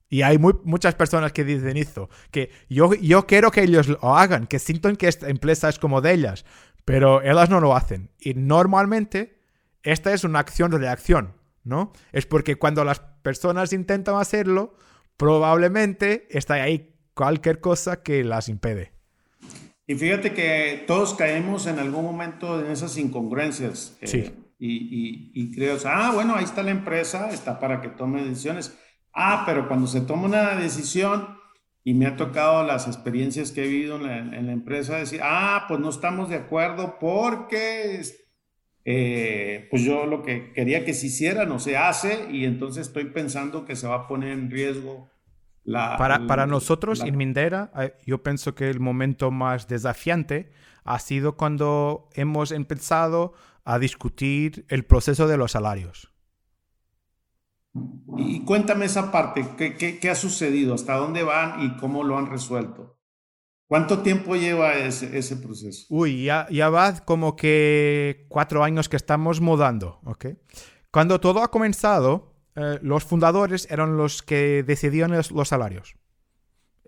Y 0.08 0.22
hay 0.22 0.38
muy, 0.38 0.54
muchas 0.64 0.96
personas 0.96 1.34
que 1.34 1.44
dicen 1.44 1.76
eso, 1.76 2.10
que 2.32 2.52
yo, 2.70 2.94
yo 2.94 3.26
quiero 3.26 3.52
que 3.52 3.64
ellos 3.64 3.88
lo 3.88 4.16
hagan, 4.16 4.48
que 4.48 4.60
sienten 4.60 4.96
que 4.96 5.08
esta 5.08 5.28
empresa 5.28 5.68
es 5.68 5.78
como 5.78 6.02
de 6.02 6.14
ellas, 6.14 6.46
pero 6.86 7.22
ellas 7.22 7.50
no 7.50 7.60
lo 7.60 7.76
hacen. 7.76 8.12
Y 8.20 8.34
normalmente 8.36 9.42
esta 9.82 10.14
es 10.14 10.24
una 10.24 10.40
acción-reacción, 10.40 11.34
¿no? 11.64 11.94
Es 12.12 12.26
porque 12.26 12.56
cuando 12.56 12.84
las 12.84 13.00
personas 13.00 13.74
intentan 13.74 14.16
hacerlo, 14.16 14.76
probablemente 15.18 16.28
está 16.30 16.56
ahí 16.56 16.96
cualquier 17.14 17.60
cosa 17.60 18.04
que 18.04 18.24
las 18.24 18.50
impede. 18.50 18.92
Y 19.86 19.96
fíjate 19.96 20.34
que 20.34 20.84
todos 20.88 21.14
caemos 21.14 21.68
en 21.68 21.80
algún 21.80 22.06
momento 22.06 22.60
en 22.60 22.72
esas 22.72 22.98
incongruencias. 22.98 23.98
Eh, 24.02 24.08
sí. 24.08 24.34
y, 24.58 25.32
y, 25.34 25.52
creo, 25.52 25.78
ah, 25.86 26.12
bueno, 26.14 26.36
ahí 26.36 26.46
está 26.46 26.64
la 26.64 26.72
empresa, 26.72 27.30
está 27.32 27.60
para 27.60 27.82
que 27.82 27.90
tome 27.90 28.24
decisiones. 28.24 28.78
Ah, 29.14 29.44
pero 29.46 29.68
cuando 29.68 29.88
se 29.88 30.02
toma 30.02 30.26
una 30.26 30.56
decisión, 30.56 31.38
y 31.84 31.94
me 31.94 32.06
ha 32.06 32.16
tocado 32.16 32.64
las 32.64 32.88
experiencias 32.88 33.52
que 33.52 33.66
he 33.66 33.68
vivido 33.68 33.98
en 33.98 34.48
la, 34.48 34.54
empresa, 34.54 34.98
decir, 34.98 35.20
ah, 35.22 35.66
pues 35.68 35.80
no 35.80 35.90
estamos 35.90 36.30
de 36.30 36.36
acuerdo 36.36 36.98
porque, 37.00 38.02
eh, 38.86 39.68
pues 39.70 39.84
yo 39.84 40.06
lo 40.06 40.24
que 40.24 40.52
quería 40.54 40.86
que 40.86 40.94
se 40.94 41.08
hiciera 41.08 41.46
no 41.46 41.60
se 41.60 41.78
hace 41.78 42.28
y 42.32 42.46
entonces 42.46 42.88
estoy 42.88 43.06
pensando 43.06 43.66
que 43.66 43.76
se 43.76 43.88
va 43.88 43.96
a 43.96 44.08
poner 44.08 44.32
en 44.32 44.52
riesgo 44.52 45.10
para, 45.66 46.46
nosotros 46.46 47.02
en 47.02 47.18
Mindera, 47.18 47.72
eh, 47.78 47.94
yo 48.06 48.22
pienso 48.22 48.54
que 48.54 48.70
el 48.70 48.80
momento 48.80 49.32
más 49.32 49.68
desafiante 49.68 50.52
ha 50.84 51.00
sido 51.00 51.38
cuando 51.38 52.10
hemos 52.14 52.52
empezado 52.52 53.34
a 53.64 53.80
discutir 53.80 54.66
el 54.68 54.84
proceso 54.84 55.28
de 55.28 55.38
los 55.38 55.54
salarios. 55.54 56.12
Y 58.18 58.44
cuéntame 58.44 58.86
esa 58.86 59.12
parte, 59.12 59.56
¿qué, 59.58 60.10
ha 60.10 60.16
sucedido? 60.16 60.76
¿Hasta 60.76 60.96
dónde 60.96 61.24
van 61.24 61.62
y 61.62 61.78
cómo 61.78 62.04
lo 62.04 62.18
han 62.18 62.30
resuelto? 62.30 62.93
¿Cuánto 63.74 64.04
tiempo 64.04 64.36
lleva 64.36 64.76
ese, 64.76 65.36
proceso? 65.38 65.88
Uy, 65.90 66.26
ya, 66.26 66.70
va 66.70 67.04
como 67.06 67.36
que 67.36 68.28
cuatro 68.30 68.64
años 68.64 68.88
que 68.88 68.98
estamos 68.98 69.42
mudando, 69.42 70.00
¿ok? 70.04 70.28
Cuando 70.92 71.20
todo 71.20 71.42
ha 71.42 71.50
comenzado, 71.50 72.36
eh, 72.56 72.78
los 72.84 73.04
fundadores 73.04 73.66
eran 73.72 73.98
los 73.98 74.22
que 74.22 74.62
decidían 74.62 75.12
los, 75.12 75.48
salarios. 75.48 75.96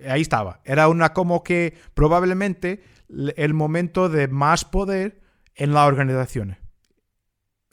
Ahí 0.07 0.21
estaba. 0.21 0.61
Era 0.63 0.87
una 0.87 1.11
como 1.13 1.41
que 1.41 1.75
probablemente 1.95 2.83
el 3.09 3.55
momento 3.55 4.07
de 4.07 4.27
más 4.27 4.63
poder 4.63 5.23
en 5.55 5.73
la 5.73 5.87
organización. 5.87 6.55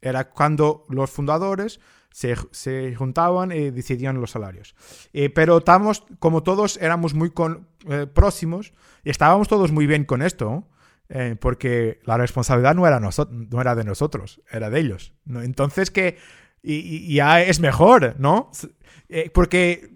Era 0.00 0.30
cuando 0.30 0.86
los 0.88 1.10
fundadores 1.10 1.80
se, 2.12 2.94
juntaban 2.94 3.52
y 3.52 3.70
decidían 3.70 4.20
los 4.20 4.30
salarios. 4.30 4.74
Eh, 5.12 5.30
pero 5.30 5.58
estamos, 5.58 6.04
como 6.18 6.42
todos 6.42 6.76
éramos 6.76 7.14
muy 7.14 7.32
eh, 7.88 8.06
próximos, 8.06 8.72
estábamos 9.04 9.48
todos 9.48 9.72
muy 9.72 9.86
bien 9.86 10.04
con 10.04 10.22
esto, 10.22 10.68
porque 11.40 12.00
la 12.06 12.16
responsabilidad 12.16 12.74
no 12.74 12.86
era, 12.86 12.98
no 12.98 13.60
era 13.60 13.74
de 13.74 13.84
nosotros, 13.84 14.40
era 14.50 14.70
de 14.70 14.80
ellos. 14.80 15.12
Entonces 15.26 15.90
que 15.90 16.16
y, 16.62 17.14
ya 17.14 17.42
es 17.42 17.60
mejor, 17.60 18.14
¿no? 18.18 18.50
Eh, 19.08 19.30
porque 19.32 19.90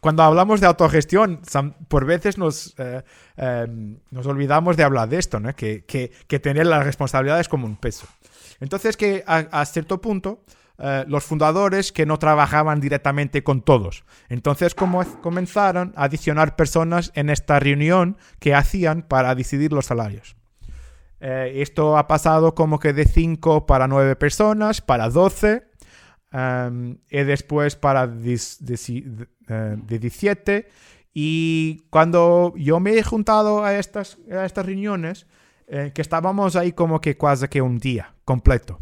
cuando 0.00 0.22
hablamos 0.22 0.60
de 0.60 0.66
autogestión, 0.66 1.40
por 1.88 2.04
veces 2.04 2.38
nos, 2.38 2.74
eh, 2.78 3.02
em, 3.36 3.98
nos 4.10 4.26
olvidamos 4.26 4.76
de 4.76 4.84
hablar 4.84 5.08
de 5.08 5.18
esto, 5.18 5.40
¿no? 5.40 5.54
Que, 5.54 5.84
que, 5.84 6.38
tener 6.38 6.66
las 6.66 6.84
responsabilidades 6.84 7.48
como 7.48 7.66
un 7.66 7.76
peso. 7.76 8.06
Entonces 8.60 8.96
que 8.96 9.24
a, 9.26 9.64
cierto 9.66 10.00
punto 10.00 10.44
eh, 10.78 11.04
los 11.08 11.24
fundadores 11.24 11.92
que 11.92 12.06
no 12.06 12.18
trabajaban 12.18 12.80
directamente 12.80 13.42
con 13.42 13.62
todos. 13.62 14.04
Entonces 14.28 14.74
como 14.74 15.04
comenzaron 15.20 15.92
a 15.96 16.04
adicionar 16.04 16.56
personas 16.56 17.12
en 17.14 17.30
esta 17.30 17.58
reunión 17.58 18.16
que 18.38 18.54
hacían 18.54 19.02
para 19.02 19.34
decidir 19.34 19.72
los 19.72 19.86
salarios. 19.86 20.36
esto 21.18 21.96
ha 21.96 22.06
pasado 22.06 22.54
como 22.54 22.78
que 22.78 22.92
de 22.92 23.06
5 23.06 23.66
para 23.66 23.88
9 23.88 24.16
personas, 24.16 24.80
para 24.82 25.08
12 25.08 25.66
y 27.10 27.24
después 27.24 27.76
para 27.76 28.06
de, 28.06 28.38
17. 29.86 30.56
Eh, 30.56 30.68
y 31.14 31.84
cuando 31.88 32.52
yo 32.56 32.78
me 32.78 32.98
he 32.98 33.02
juntado 33.02 33.64
a 33.64 33.74
estas, 33.76 34.18
a 34.30 34.44
estas 34.44 34.66
reuniones, 34.66 35.26
eh, 35.66 35.92
que 35.94 36.02
estábamos 36.02 36.54
ahí 36.56 36.72
como 36.72 37.00
que 37.00 37.16
casi 37.16 37.48
que 37.48 37.62
un 37.62 37.78
día 37.78 38.14
completo. 38.24 38.80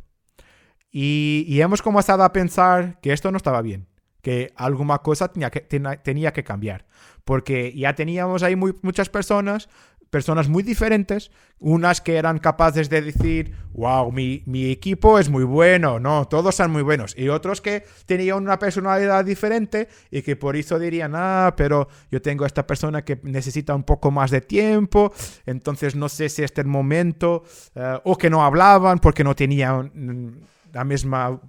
Y, 0.97 1.45
y, 1.49 1.61
hemos 1.61 1.83
comenzado 1.83 2.23
a 2.23 2.33
pensar 2.33 3.01
que 3.01 3.13
esto 3.13 3.33
no 3.33 3.37
estaba 3.37 3.63
bien, 3.63 3.89
que 4.23 4.53
alguna 4.55 4.99
cosa 4.99 5.27
tenía 5.27 5.51
que, 5.51 5.61
tenía 5.61 6.33
que 6.33 6.45
cambiar. 6.45 6.87
Porque 7.25 7.73
ya 7.75 7.97
teníamos 7.97 8.45
ahí 8.45 8.55
muy, 8.55 8.75
muchas 8.81 9.09
personas 9.09 9.69
personas 10.15 10.49
muy 10.49 10.63
diferentes, 10.63 11.33
unas 11.59 12.01
que 12.01 12.15
eran 12.15 12.39
capaces 12.39 12.89
de 12.89 13.03
decir, 13.03 13.53
wow, 13.73 14.13
mi, 14.13 14.71
equipo 14.71 15.19
es 15.19 15.29
muy 15.29 15.43
bueno, 15.43 15.99
no, 15.99 16.29
todos 16.29 16.55
son 16.55 16.71
muy 16.71 16.83
buenos, 16.83 17.19
y 17.19 17.29
otros 17.31 17.61
que 17.61 17.85
tenían 18.07 18.37
una 18.37 18.61
personalidad 18.61 19.25
diferente 19.25 19.89
y 20.13 20.23
que 20.23 20.37
por 20.37 20.55
eso 20.55 20.79
dirían, 20.79 21.15
ah, 21.17 21.53
pero 21.57 21.89
yo 22.13 22.23
tengo 22.23 22.47
esta 22.47 22.65
persona 22.65 23.05
que 23.05 23.19
necesita 23.25 23.75
un 23.75 23.83
poco 23.83 24.13
más 24.13 24.31
de 24.31 24.41
tiempo, 24.41 25.13
entonces 25.47 25.97
no 25.97 26.09
sé 26.09 26.29
si 26.29 26.45
este 26.45 26.63
momento, 26.63 27.43
eh, 27.75 27.99
o 28.05 28.17
que 28.17 28.31
no 28.31 28.45
hablaban 28.45 29.01
porque 29.01 29.25
no 29.25 29.35
tenían 29.35 30.47
la 30.75 30.85
misma 30.85 31.41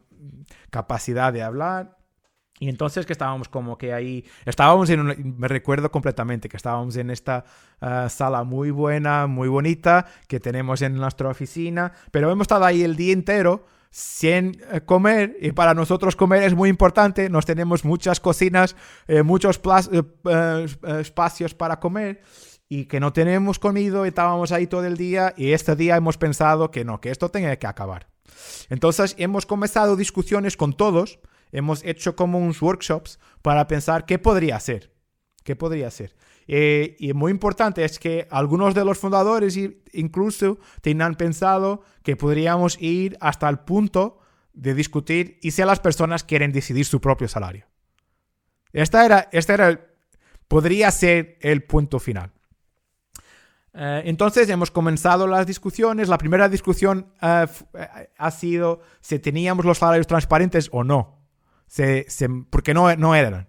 capacidad 0.70 1.34
de 1.34 1.44
hablar. 1.44 1.98
Y 2.58 2.70
entonces 2.70 3.06
que 3.06 3.12
estábamos 3.12 3.50
como 3.50 3.78
que 3.78 3.92
ahí, 3.94 4.24
estábamos 4.46 4.90
en, 4.90 5.38
me 5.38 5.48
recuerdo 5.50 5.92
completamente 5.92 6.48
que 6.48 6.56
estábamos 6.56 6.96
en 6.96 7.10
esta 7.10 7.44
ah, 7.82 8.08
sala 8.08 8.46
muy 8.46 8.72
buena, 8.72 9.28
muy 9.28 9.50
bonita, 9.50 10.06
que 10.30 10.40
tenemos 10.40 10.82
en 10.82 10.96
nuestra 10.96 11.28
oficina, 11.28 11.92
pero 12.12 12.32
hemos 12.32 12.46
estado 12.46 12.64
ahí 12.64 12.82
el 12.84 12.96
día 12.96 13.12
entero 13.12 13.66
sin 13.92 14.62
eh, 14.72 14.82
comer 14.86 15.36
y 15.42 15.52
para 15.52 15.74
nosotros 15.74 16.16
comer 16.16 16.44
es 16.44 16.54
muy 16.54 16.70
importante, 16.70 17.30
nos 17.30 17.46
tenemos 17.46 17.84
muchas 17.84 18.22
cocinas, 18.22 18.78
eh, 19.08 19.22
muchos 19.22 19.60
eh, 19.92 20.66
espacios 21.00 21.54
para 21.54 21.82
comer 21.82 22.22
y 22.70 22.86
que 22.86 23.02
no 23.02 23.12
tenemos 23.12 23.60
comido 23.60 24.06
estábamos 24.06 24.54
ahí 24.54 24.68
todo 24.68 24.86
el 24.86 24.96
día 24.96 25.34
y 25.36 25.52
este 25.52 25.76
día 25.76 25.98
hemos 25.98 26.18
pensado 26.18 26.72
que 26.72 26.86
no, 26.86 27.02
que 27.02 27.12
esto 27.12 27.30
tenía 27.30 27.58
que 27.60 27.68
acabar. 27.68 28.15
Entonces 28.70 29.16
hemos 29.18 29.46
comenzado 29.46 29.96
discusiones 29.96 30.58
con 30.58 30.74
todos, 30.74 31.20
hemos 31.52 31.84
hecho 31.84 32.16
como 32.16 32.40
unos 32.40 32.62
workshops 32.62 33.20
para 33.42 33.68
pensar 33.68 34.06
qué 34.06 34.20
podría 34.20 34.60
ser. 34.60 34.92
¿Qué 35.44 35.56
podría 35.56 35.92
ser? 35.92 36.16
Eh, 36.48 36.96
y 37.00 37.14
muy 37.14 37.32
importante 37.32 37.86
es 37.86 38.00
que 38.00 38.28
algunos 38.30 38.74
de 38.74 38.86
los 38.86 38.98
fundadores 38.98 39.58
incluso 39.94 40.60
tenían 40.82 41.16
pensado 41.16 41.84
que 42.04 42.16
podríamos 42.16 42.80
ir 42.82 43.18
hasta 43.20 43.50
el 43.50 43.60
punto 43.60 44.20
de 44.54 44.74
discutir 44.74 45.40
y 45.42 45.52
si 45.52 45.64
las 45.64 45.80
personas 45.80 46.24
quieren 46.24 46.52
decidir 46.52 46.86
su 46.86 47.02
propio 47.02 47.28
salario. 47.28 47.66
Esta 48.74 49.06
era, 49.06 49.30
esta 49.32 49.54
era 49.54 49.88
podría 50.48 50.92
ser 50.92 51.38
el 51.42 51.64
punto 51.64 52.00
final. 52.00 52.32
Eh, 53.76 54.04
entonces 54.06 54.50
hemos 54.50 54.72
comenzado 54.72 55.28
las 55.28 55.46
discusiones. 55.46 56.08
La 56.08 56.18
primera 56.18 56.50
discusión 56.50 57.08
eh, 57.22 57.46
ha 58.18 58.32
sido 58.32 58.82
si 59.02 59.20
teníamos 59.20 59.66
los 59.66 59.80
salarios 59.80 60.08
transparentes 60.08 60.70
o 60.72 60.84
no 60.84 61.16
se, 61.68 62.30
porque 62.50 62.74
no, 62.74 62.96
no 62.96 63.16
eran. 63.16 63.48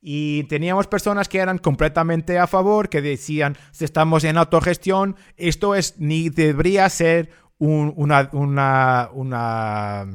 Y 0.00 0.44
teníamos 0.44 0.88
personas 0.88 1.28
que 1.28 1.38
eran 1.38 1.58
completamente 1.58 2.38
a 2.38 2.48
favor, 2.48 2.88
que 2.88 3.00
decían, 3.00 3.56
si 3.70 3.84
estamos 3.84 4.24
en 4.24 4.36
autogestión, 4.36 5.16
esto 5.36 5.76
es 5.76 5.94
ni 5.98 6.28
debería 6.28 6.88
ser 6.88 7.30
una, 7.58 8.28
una, 8.32 9.10
una, 9.12 10.06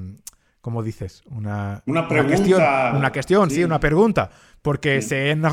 ¿cómo 0.60 0.84
dices? 0.84 1.24
Una, 1.32 1.82
una 1.86 2.06
pregunta. 2.06 2.36
cuestión, 2.36 2.62
una 2.98 3.12
cuestión, 3.14 3.50
sí. 3.50 3.64
una 3.64 3.80
pregunta. 3.80 4.30
Porque 4.62 5.02
si 5.02 5.16
en 5.16 5.42
la 5.42 5.50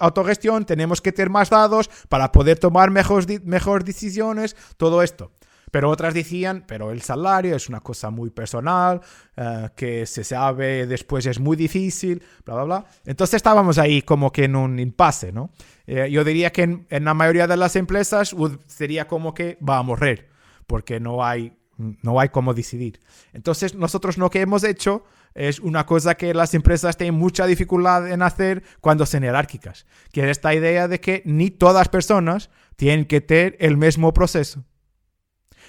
autogestión 0.00 0.64
tenemos 0.64 1.00
que 1.00 1.12
tener 1.12 1.30
más 1.30 1.50
datos 1.50 1.88
para 2.08 2.32
poder 2.32 2.58
tomar 2.58 2.90
mejores, 2.90 3.42
mejores 3.44 3.84
decisiones, 3.84 4.56
todo 4.76 5.02
esto. 5.02 5.32
Pero 5.70 5.90
otras 5.90 6.14
decían, 6.14 6.64
pero 6.66 6.90
el 6.90 7.02
salario 7.02 7.56
es 7.56 7.68
una 7.68 7.80
cosa 7.80 8.10
muy 8.10 8.30
personal, 8.30 9.00
eh, 9.36 9.68
que 9.76 10.06
se 10.06 10.24
sabe 10.24 10.86
después 10.86 11.26
es 11.26 11.38
muy 11.38 11.56
difícil, 11.56 12.22
bla, 12.44 12.54
bla, 12.54 12.64
bla. 12.64 12.86
Entonces 13.04 13.34
estábamos 13.34 13.78
ahí 13.78 14.02
como 14.02 14.32
que 14.32 14.44
en 14.44 14.56
un 14.56 14.78
impasse, 14.78 15.32
¿no? 15.32 15.50
Eh, 15.86 16.08
yo 16.10 16.24
diría 16.24 16.52
que 16.52 16.62
en, 16.62 16.86
en, 16.90 17.04
la 17.04 17.14
mayoría 17.14 17.46
de 17.46 17.56
las 17.56 17.76
empresas 17.76 18.34
sería 18.66 19.06
como 19.06 19.34
que 19.34 19.58
va 19.66 19.78
a 19.78 19.82
morrer, 19.82 20.28
porque 20.66 21.00
no 21.00 21.24
hay, 21.24 21.56
no 21.76 22.20
hay 22.20 22.28
cómo 22.30 22.54
decidir. 22.54 23.00
Entonces 23.32 23.74
nosotros 23.74 24.18
lo 24.18 24.30
que 24.30 24.40
hemos 24.40 24.64
hecho 24.64 25.04
es 25.38 25.60
una 25.60 25.86
cosa 25.86 26.16
que 26.16 26.34
las 26.34 26.52
empresas 26.54 26.96
tienen 26.96 27.14
mucha 27.14 27.46
dificultad 27.46 28.10
en 28.10 28.22
hacer 28.22 28.64
cuando 28.80 29.06
son 29.06 29.22
jerárquicas, 29.22 29.86
que 30.12 30.22
es 30.22 30.30
esta 30.30 30.52
idea 30.52 30.88
de 30.88 31.00
que 31.00 31.22
ni 31.24 31.50
todas 31.50 31.88
personas 31.88 32.50
tienen 32.74 33.04
que 33.04 33.20
tener 33.20 33.56
el 33.60 33.76
mismo 33.76 34.12
proceso. 34.12 34.64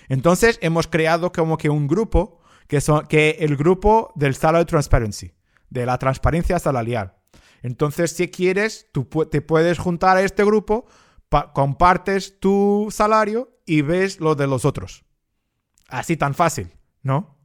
Entonces 0.07 0.57
hemos 0.63 0.87
creado 0.87 1.31
como 1.31 1.57
que 1.59 1.69
un 1.69 1.87
grupo, 1.87 2.41
que, 2.67 2.81
son, 2.81 3.05
que 3.05 3.37
el 3.41 3.57
grupo 3.57 4.11
del 4.15 4.33
Salary 4.33 4.65
Transparency, 4.65 5.33
de 5.69 5.85
la 5.85 5.99
transparencia 5.99 6.57
salarial. 6.57 7.17
Entonces, 7.61 8.11
si 8.11 8.29
quieres, 8.29 8.87
tú 8.91 9.07
te 9.29 9.41
puedes 9.41 9.77
juntar 9.77 10.17
a 10.17 10.21
este 10.23 10.43
grupo, 10.45 10.87
compartes 11.53 12.39
tu 12.39 12.87
salario 12.89 13.59
y 13.67 13.83
ves 13.83 14.19
lo 14.19 14.33
de 14.33 14.47
los 14.47 14.65
otros. 14.65 15.05
Así 15.89 16.17
tan 16.17 16.33
fácil, 16.33 16.71
¿no? 17.03 17.38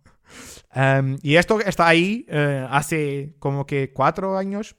Um, 0.74 1.18
y 1.22 1.36
esto 1.36 1.60
está 1.60 1.86
ahí 1.86 2.26
uh, 2.28 2.66
hace 2.70 3.36
como 3.38 3.66
que 3.66 3.92
cuatro 3.92 4.36
años, 4.36 4.76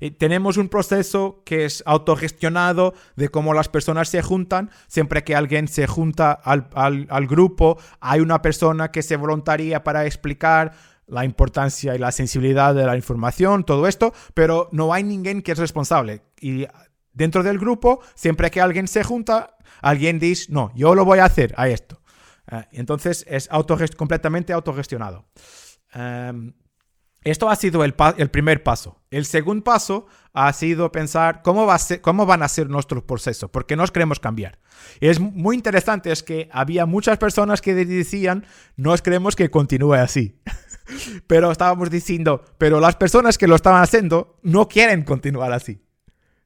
eh, 0.00 0.10
tenemos 0.12 0.56
un 0.56 0.68
proceso 0.68 1.42
que 1.44 1.64
es 1.64 1.82
autogestionado 1.86 2.94
de 3.16 3.28
cómo 3.28 3.54
las 3.54 3.68
personas 3.68 4.08
se 4.08 4.22
juntan. 4.22 4.70
Siempre 4.86 5.24
que 5.24 5.34
alguien 5.34 5.68
se 5.68 5.86
junta 5.86 6.32
al, 6.32 7.26
grupo, 7.26 7.78
hay 8.00 8.20
una 8.20 8.42
persona 8.42 8.90
que 8.90 9.02
se 9.02 9.16
voluntaría 9.16 9.84
para 9.84 10.06
explicar 10.06 10.72
la 11.06 11.24
importancia 11.24 11.94
y 11.94 11.98
la 11.98 12.10
sensibilidad 12.10 12.74
de 12.74 12.84
la 12.84 12.96
información, 12.96 13.64
todo 13.64 13.86
esto, 13.86 14.12
pero 14.34 14.68
no 14.72 14.92
hay 14.92 15.04
ninguém 15.04 15.40
que 15.40 15.52
es 15.52 15.58
responsable. 15.58 16.22
Y 16.40 16.66
dentro 17.12 17.42
del 17.44 17.58
grupo, 17.58 18.00
siempre 18.14 18.50
que 18.50 18.60
alguien 18.60 18.88
se 18.88 19.04
junta, 19.04 19.56
alguien 19.82 20.18
dice, 20.18 20.46
no, 20.50 20.72
yo 20.74 20.94
lo 20.94 21.04
voy 21.04 21.20
a 21.20 21.26
hacer 21.26 21.54
a 21.56 21.68
esto. 21.68 22.00
Uh, 22.50 22.62
entonces 22.72 23.24
es 23.28 23.48
autogest 23.50 23.94
completamente 23.94 24.52
autogestionado. 24.52 25.26
Um, 25.94 26.52
esto 27.26 27.50
ha 27.50 27.56
sido 27.56 27.82
el, 27.82 27.92
primer 27.94 28.62
paso. 28.62 29.02
El 29.10 29.24
segundo 29.24 29.64
paso 29.64 30.06
ha 30.32 30.52
sido 30.52 30.92
pensar 30.92 31.42
cómo, 31.42 31.66
cómo 32.00 32.24
van 32.24 32.44
a 32.44 32.48
ser 32.48 32.70
nuestros 32.70 33.02
procesos, 33.02 33.50
porque 33.50 33.74
nos 33.74 33.90
queremos 33.90 34.20
cambiar. 34.20 34.60
Y 35.00 35.08
es 35.08 35.18
muy 35.18 35.56
interesante, 35.56 36.12
es 36.12 36.22
que 36.22 36.48
había 36.52 36.86
muchas 36.86 37.18
personas 37.18 37.60
que 37.60 37.74
decían, 37.74 38.46
nos 38.76 39.02
queremos 39.02 39.34
que 39.34 39.50
continúe 39.50 39.94
así. 39.94 40.40
pero 41.26 41.50
estábamos 41.50 41.90
diciendo, 41.90 42.44
pero 42.58 42.78
las 42.78 42.94
personas 42.94 43.38
que 43.38 43.48
lo 43.48 43.56
estaban 43.56 43.82
haciendo 43.82 44.38
no 44.44 44.68
quieren 44.68 45.02
continuar 45.02 45.52
así. 45.52 45.82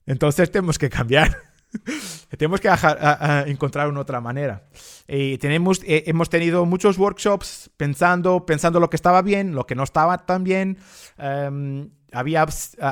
Entonces 0.06 0.50
tenemos 0.50 0.78
que 0.78 0.88
cambiar. 0.88 1.36
tenemos 2.36 2.60
que 2.60 2.68
a, 2.68 2.78
a, 2.80 3.42
encontrar 3.48 3.88
una 3.88 4.00
otra 4.00 4.20
manera. 4.20 4.64
Y 5.06 5.38
tenemos, 5.38 5.82
eh, 5.84 6.04
hemos 6.06 6.28
tenido 6.28 6.64
muchos 6.66 6.98
workshops 6.98 7.70
pensando, 7.76 8.46
pensando 8.46 8.80
lo 8.80 8.90
que 8.90 8.96
estaba 8.96 9.22
bien, 9.22 9.54
lo 9.54 9.66
que 9.66 9.74
no 9.74 9.82
estaba 9.82 10.18
tan 10.26 10.44
bien. 10.44 10.78
Um, 11.18 11.90
había 12.12 12.46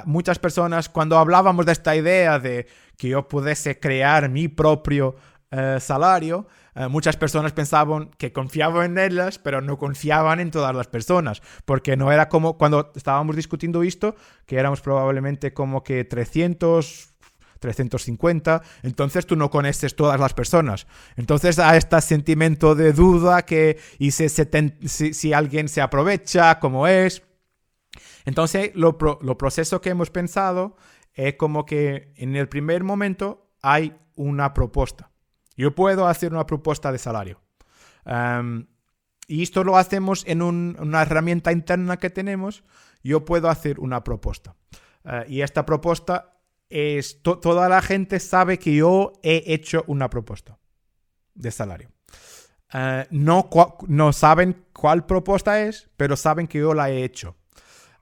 muchas 0.04 0.38
personas, 0.38 0.88
cuando 0.88 1.18
hablábamos 1.18 1.66
de 1.66 1.72
esta 1.72 1.96
idea 1.96 2.38
de 2.38 2.66
que 2.96 3.08
yo 3.08 3.26
pudiese 3.26 3.78
crear 3.80 4.28
mi 4.28 4.48
propio 4.48 5.16
uh, 5.50 5.80
salario, 5.80 6.46
uh, 6.76 6.88
muchas 6.88 7.16
personas 7.16 7.52
pensaban 7.52 8.10
que 8.16 8.32
confiaban 8.32 8.96
en 8.96 9.12
ellas, 9.12 9.38
pero 9.38 9.60
no 9.60 9.76
confiaban 9.76 10.38
en 10.38 10.52
todas 10.52 10.74
las 10.74 10.86
personas, 10.86 11.42
porque 11.64 11.96
no 11.96 12.12
era 12.12 12.28
como 12.28 12.58
cuando 12.58 12.92
estábamos 12.94 13.34
discutiendo 13.34 13.82
esto, 13.82 14.14
que 14.46 14.56
éramos 14.56 14.80
probablemente 14.80 15.52
como 15.52 15.82
que 15.82 16.04
300 16.04 17.17
350, 17.58 18.62
entonces 18.82 19.26
tú 19.26 19.36
no 19.36 19.50
conoces 19.50 19.96
todas 19.96 20.18
las 20.18 20.34
personas. 20.34 20.86
Entonces 21.16 21.58
hay 21.58 21.78
este 21.78 22.00
sentimiento 22.00 22.74
de 22.74 22.92
duda 22.92 23.44
que 23.44 23.78
y 23.98 24.10
si, 24.12 24.28
si, 24.28 25.32
alguien 25.32 25.68
se 25.68 25.80
aprovecha, 25.80 26.58
como 26.58 26.86
es. 26.86 27.22
Entonces 28.24 28.72
lo, 28.74 28.98
proceso 28.98 29.80
que 29.80 29.90
hemos 29.90 30.10
pensado 30.10 30.76
es 31.14 31.34
como 31.34 31.64
que 31.64 32.12
en 32.16 32.36
el 32.36 32.48
primer 32.48 32.84
momento 32.84 33.50
hay 33.62 33.96
una 34.14 34.54
propuesta. 34.54 35.10
Yo 35.56 35.74
puedo 35.74 36.06
hacer 36.06 36.32
una 36.32 36.46
propuesta 36.46 36.92
de 36.92 36.98
salario. 36.98 37.40
Um, 38.04 38.66
y 39.26 39.42
esto 39.42 39.64
lo 39.64 39.76
hacemos 39.76 40.24
en 40.26 40.42
un, 40.42 40.76
una 40.80 41.02
herramienta 41.02 41.52
interna 41.52 41.98
que 41.98 42.10
tenemos. 42.10 42.64
Yo 43.02 43.24
puedo 43.24 43.48
hacer 43.48 43.80
una 43.80 44.04
propuesta. 44.04 44.54
Uh, 45.04 45.28
y 45.28 45.42
esta 45.42 45.66
propuesta 45.66 46.37
es 46.70 47.22
to 47.22 47.38
toda 47.38 47.68
la 47.68 47.82
gente 47.82 48.20
sabe 48.20 48.58
que 48.58 48.74
yo 48.74 49.12
he 49.22 49.42
hecho 49.46 49.84
una 49.86 50.10
propuesta 50.10 50.58
de 51.34 51.50
salario. 51.50 51.90
Uh, 52.72 53.04
no, 53.10 53.48
no 53.86 54.12
saben 54.12 54.64
cuál 54.74 55.06
propuesta 55.06 55.62
es, 55.62 55.88
pero 55.96 56.16
saben 56.16 56.46
que 56.46 56.58
yo 56.58 56.74
la 56.74 56.90
he 56.90 57.02
hecho. 57.02 57.36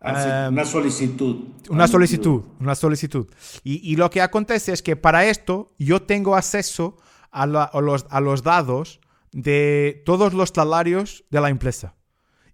Um, 0.00 0.54
una 0.54 0.64
solicitud. 0.64 1.36
Una 1.68 1.88
solicitud, 1.88 2.42
una 2.60 2.74
solicitud. 2.74 3.28
Y, 3.64 3.92
y, 3.92 3.96
lo 3.96 4.10
que 4.10 4.20
acontece 4.20 4.72
es 4.72 4.82
que 4.82 4.96
para 4.96 5.26
esto 5.26 5.72
yo 5.78 6.02
tengo 6.02 6.36
acceso 6.36 6.96
a, 7.30 7.46
la, 7.46 7.64
a, 7.64 7.80
los, 7.80 8.06
a 8.10 8.20
los 8.20 8.42
datos 8.42 9.00
de 9.32 10.02
todos 10.04 10.32
los 10.34 10.50
salarios 10.54 11.24
de 11.30 11.40
la 11.40 11.48
empresa. 11.48 11.94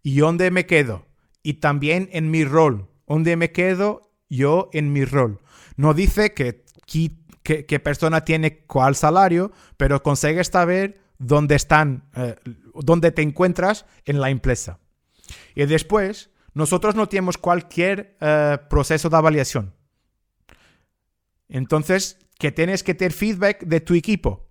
Y 0.03 0.19
dónde 0.19 0.51
me 0.51 0.67
quedo. 0.67 1.07
Y 1.43 1.55
también 1.55 2.09
en 2.13 2.31
mi 2.31 2.45
rol. 2.45 2.89
Dónde 3.07 3.37
me 3.37 3.53
quedo 3.53 4.13
yo 4.29 4.71
en 4.73 4.93
mi 4.93 5.05
rol. 5.05 5.41
No 5.83 5.95
dice 5.95 6.33
que 6.33 6.65
qué 7.43 7.81
persona 7.81 8.25
tiene 8.25 8.59
cuál 8.67 8.95
salario, 8.95 9.51
pero 9.77 10.01
consigue 10.01 10.45
saber 10.45 11.01
dónde 11.19 11.57
están, 11.57 12.05
eh, 12.15 12.37
dónde 12.73 13.11
te 13.11 13.23
encuentras 13.23 13.85
en 14.05 14.21
la 14.21 14.31
empresa. 14.31 14.79
Y 15.57 15.67
después, 15.67 16.31
nosotros 16.55 16.95
no 16.95 17.09
tenemos 17.09 17.37
cualquier 17.37 18.17
eh, 18.21 18.59
proceso 18.71 19.11
de 19.11 19.17
avaliación. 19.17 19.75
Entonces, 21.49 22.17
que 22.39 22.53
tienes 22.53 22.85
que 22.85 22.95
tener 22.95 23.13
feedback 23.13 23.65
de 23.65 23.81
tu 23.81 23.95
equipo. 23.95 24.49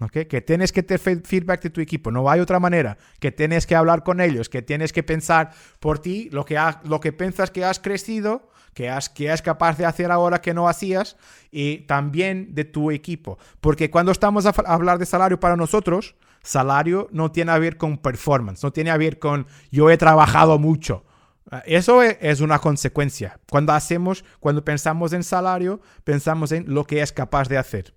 ¿okay? 0.00 0.24
Que 0.24 0.40
tienes 0.40 0.72
que 0.72 0.82
tener 0.82 1.00
feedback 1.22 1.64
de 1.64 1.68
tu 1.68 1.82
equipo. 1.82 2.10
No 2.10 2.30
hay 2.30 2.40
otra 2.40 2.60
manera. 2.60 2.96
Que 3.20 3.30
tienes 3.30 3.66
que 3.66 3.74
hablar 3.74 4.04
con 4.04 4.22
ellos. 4.22 4.48
Que 4.48 4.62
tienes 4.62 4.94
que 4.94 5.02
pensar 5.02 5.50
por 5.80 5.98
ti 5.98 6.30
lo 6.32 6.46
que, 6.46 6.58
lo 6.84 6.98
que 6.98 7.12
piensas 7.12 7.50
que 7.50 7.62
has 7.62 7.78
crecido 7.78 8.48
que, 8.74 8.88
has, 8.88 9.08
que 9.08 9.32
es 9.32 9.42
capaz 9.42 9.76
de 9.76 9.86
hacer 9.86 10.10
ahora 10.10 10.40
que 10.40 10.54
no 10.54 10.68
hacías 10.68 11.16
y 11.50 11.78
también 11.78 12.54
de 12.54 12.64
tu 12.64 12.90
equipo. 12.90 13.38
Porque 13.60 13.90
cuando 13.90 14.12
estamos 14.12 14.46
a 14.46 14.50
hablar 14.66 14.98
de 14.98 15.06
salario 15.06 15.40
para 15.40 15.56
nosotros, 15.56 16.14
salario 16.42 17.08
no 17.12 17.30
tiene 17.30 17.52
a 17.52 17.58
ver 17.58 17.76
con 17.76 17.98
performance, 17.98 18.62
no 18.62 18.72
tiene 18.72 18.90
a 18.90 18.96
ver 18.96 19.18
con 19.18 19.46
yo 19.70 19.90
he 19.90 19.96
trabajado 19.96 20.58
mucho. 20.58 21.04
Ah, 21.50 21.62
eso 21.66 22.02
e, 22.02 22.18
es 22.20 22.40
una 22.40 22.58
consecuencia. 22.58 23.40
Cuando 23.50 23.72
hacemos, 23.72 24.24
cuando 24.40 24.64
pensamos 24.64 25.12
en 25.12 25.22
salario, 25.22 25.80
pensamos 26.04 26.52
en 26.52 26.72
lo 26.72 26.84
que 26.84 27.02
es 27.02 27.12
capaz 27.12 27.48
de 27.48 27.58
hacer. 27.58 27.94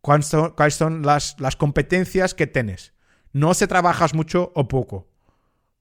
¿Cuáles 0.00 0.26
son, 0.26 0.50
cuáles 0.50 0.74
son 0.74 1.02
las, 1.02 1.36
las 1.38 1.54
competencias 1.54 2.34
que 2.34 2.48
tienes? 2.48 2.92
No 3.32 3.54
se 3.54 3.68
trabajas 3.68 4.14
mucho 4.14 4.50
o 4.54 4.66
poco. 4.66 5.08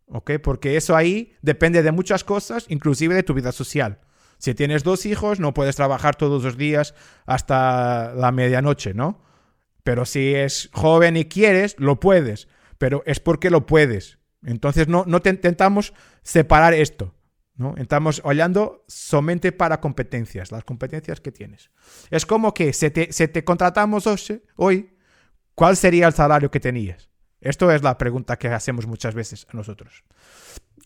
¿Ok? 0.05 0.31
Porque 0.43 0.77
eso 0.77 0.95
ahí 0.95 1.33
depende 1.41 1.81
de 1.81 1.91
muchas 1.91 2.23
cosas, 2.23 2.65
inclusive 2.69 3.15
de 3.15 3.23
tu 3.23 3.33
vida 3.33 3.51
social. 3.51 3.99
Si 4.41 4.55
tienes 4.55 4.83
dos 4.83 5.05
hijos, 5.05 5.39
no 5.39 5.53
puedes 5.53 5.75
trabajar 5.75 6.15
todos 6.15 6.43
los 6.43 6.57
días 6.57 6.95
hasta 7.27 8.11
la 8.15 8.31
medianoche, 8.31 8.95
¿no? 8.95 9.21
Pero 9.83 10.03
si 10.03 10.33
es 10.33 10.71
joven 10.73 11.15
y 11.15 11.25
quieres, 11.25 11.75
lo 11.77 11.99
puedes. 11.99 12.47
Pero 12.79 13.03
es 13.05 13.19
porque 13.19 13.51
lo 13.51 13.67
puedes. 13.67 14.17
Entonces 14.43 14.87
no, 14.87 15.03
no 15.05 15.21
te 15.21 15.29
intentamos 15.29 15.93
separar 16.23 16.73
esto. 16.73 17.13
¿no? 17.55 17.75
Estamos 17.77 18.19
hablando 18.25 18.83
solamente 18.87 19.51
para 19.51 19.79
competencias, 19.79 20.51
las 20.51 20.63
competencias 20.63 21.21
que 21.21 21.31
tienes. 21.31 21.69
Es 22.09 22.25
como 22.25 22.51
que 22.55 22.73
si 22.73 22.89
te, 22.89 23.13
si 23.13 23.27
te 23.27 23.43
contratamos 23.43 24.09
hoy, 24.55 24.97
¿cuál 25.53 25.77
sería 25.77 26.07
el 26.07 26.13
salario 26.13 26.49
que 26.49 26.59
tenías? 26.59 27.11
Esto 27.41 27.71
es 27.71 27.83
la 27.83 27.95
pregunta 27.99 28.39
que 28.39 28.47
hacemos 28.47 28.87
muchas 28.87 29.13
veces 29.13 29.45
a 29.53 29.55
nosotros. 29.55 30.03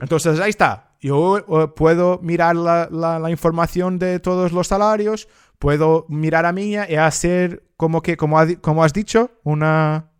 Entonces 0.02 0.42
ahí 0.42 0.50
está. 0.50 0.85
Yo 1.02 1.44
uh, 1.48 1.74
puedo 1.76 2.20
mirar 2.22 2.56
la, 2.56 2.90
la, 2.92 3.20
la, 3.20 3.30
información 3.30 4.00
de 4.00 4.20
todos 4.20 4.52
los 4.52 4.68
salarios, 4.68 5.28
puedo 5.60 6.06
mirar 6.10 6.46
a 6.46 6.52
mía 6.52 6.88
y 6.90 6.96
hacer 6.96 7.64
como 7.78 8.02
que, 8.02 8.18
como, 8.18 8.40
ha, 8.40 8.48
como 8.56 8.84
has 8.84 8.94
dicho, 8.94 9.32
una... 9.44 10.12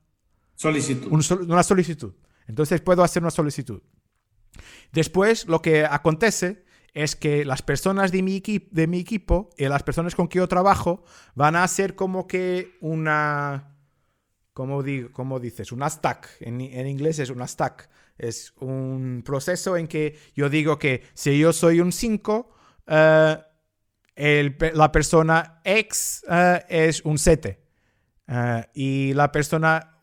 Solicitud. 0.56 1.12
una 1.50 1.64
solicitud. 1.64 2.14
Entonces 2.48 2.82
puedo 2.82 3.04
hacer 3.04 3.24
una 3.24 3.32
solicitud. 3.32 3.82
Después 4.92 5.48
lo 5.48 5.62
que 5.62 5.86
acontece 5.86 6.64
es 6.94 7.16
que 7.18 7.44
las 7.44 7.62
personas 7.62 8.12
de 8.12 8.24
mi, 8.24 8.42
de 8.72 8.88
mi 8.88 9.00
equipo 9.00 9.50
y 9.58 9.66
las 9.66 9.84
personas 9.84 10.16
con 10.16 10.30
que 10.30 10.38
yo 10.38 10.48
trabajo 10.48 11.04
van 11.36 11.56
a 11.56 11.64
hacer 11.64 11.96
como 11.96 12.26
que 12.26 12.78
una... 12.80 13.76
¿Cómo, 14.54 14.82
digo, 14.82 15.10
cómo 15.12 15.42
dices? 15.42 15.74
Una 15.74 15.90
stack. 15.90 16.30
En, 16.40 16.62
inglés 16.62 17.20
es 17.20 17.30
una 17.30 17.46
stack. 17.46 17.90
Es 18.18 18.54
un 18.60 19.24
proceso 19.26 19.76
en 19.76 19.88
que 19.88 20.18
yo 20.36 20.50
digo 20.50 20.80
que 20.80 21.04
si 21.14 21.38
yo 21.38 21.52
soy 21.52 21.82
un 21.82 21.92
5, 21.92 22.50
eh, 22.88 23.38
la 24.74 24.92
persona 24.92 25.60
X 25.64 26.26
eh, 26.30 26.64
es 26.70 27.04
un 27.04 27.18
7. 27.18 27.60
Eh, 28.28 28.66
y 28.74 29.14
la 29.14 29.32
persona 29.32 30.00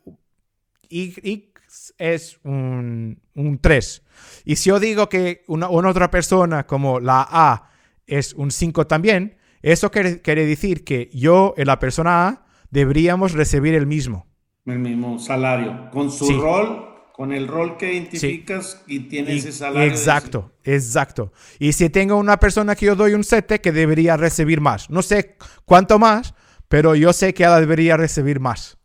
Y, 0.89 1.51
es 1.97 2.39
un, 2.45 3.19
3. 3.61 4.03
Y 4.45 4.57
si 4.57 4.69
yo 4.69 4.79
digo 4.79 5.09
que 5.09 5.45
una, 5.49 5.71
otra 5.71 6.11
persona 6.11 6.67
como 6.67 7.01
la 7.01 7.27
A 7.31 7.71
es 8.07 8.35
un 8.35 8.51
5 8.51 8.87
también, 8.87 9.39
eso 9.63 9.91
quiere, 9.91 10.47
decir 10.47 10.85
que 10.85 11.09
yo 11.15 11.55
y 11.57 11.65
la 11.65 11.79
persona 11.79 12.29
A 12.29 12.47
deberíamos 12.71 13.33
recibir 13.33 13.75
el 13.75 13.87
mismo. 13.87 14.27
El 14.67 14.81
mismo 14.81 15.19
salario, 15.19 15.89
con 15.91 16.11
su 16.11 16.41
rol 16.41 16.92
con 17.23 17.33
el 17.33 17.47
rol 17.47 17.77
que 17.77 17.95
identificas 17.95 18.83
y 18.89 18.99
tienes 19.09 19.45
ese 19.45 19.53
salario. 19.53 19.89
Exacto, 19.89 20.51
exacto. 20.65 21.33
Y 21.61 21.73
si 21.73 21.89
tengo 21.89 22.17
una 22.17 22.41
persona 22.41 22.75
que 22.75 22.87
yo 22.87 22.97
doy 22.97 23.15
un 23.15 23.23
7 23.23 23.61
que 23.61 23.71
debería 23.71 24.17
recibir 24.17 24.61
más. 24.61 24.91
No 24.91 25.03
sé 25.03 25.37
cuánto 25.65 26.01
más, 26.01 26.35
pero 26.67 26.97
yo 26.97 27.13
sé 27.13 27.33
que 27.33 27.45
ella 27.45 27.61
debería 27.61 27.97
recibir 27.97 28.41
más. 28.41 28.77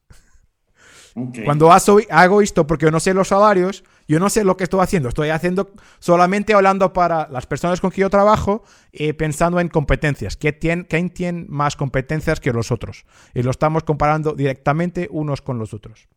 Cuando 1.46 1.72
hago 1.72 2.42
esto 2.44 2.68
porque 2.68 2.86
yo 2.86 2.92
no 2.92 3.00
sé 3.00 3.16
los 3.16 3.30
salarios, 3.30 3.84
yo 4.08 4.20
no 4.20 4.30
sé 4.30 4.44
lo 4.44 4.56
que 4.56 4.66
estoy 4.66 4.82
haciendo. 4.82 5.10
Estoy 5.10 5.30
haciendo 5.30 5.72
solamente 5.98 6.54
hablando 6.54 6.94
para 6.94 7.28
las 7.30 7.48
personas 7.48 7.82
con 7.82 7.90
que 7.90 8.02
yo 8.02 8.12
trabajo 8.12 8.64
y 8.92 9.14
pensando 9.14 9.60
en 9.60 9.68
competencias. 9.68 10.38
¿Quién 10.38 10.86
tiene 11.10 11.46
más 11.50 11.76
competencias 11.76 12.40
que 12.40 12.54
los 12.54 12.72
otros? 12.72 13.08
Y 13.34 13.42
lo 13.42 13.50
estamos 13.50 13.84
comparando 13.84 14.34
directamente 14.34 15.08
unos 15.10 15.42
con 15.42 15.58
los 15.58 15.74
otros. 15.74 16.08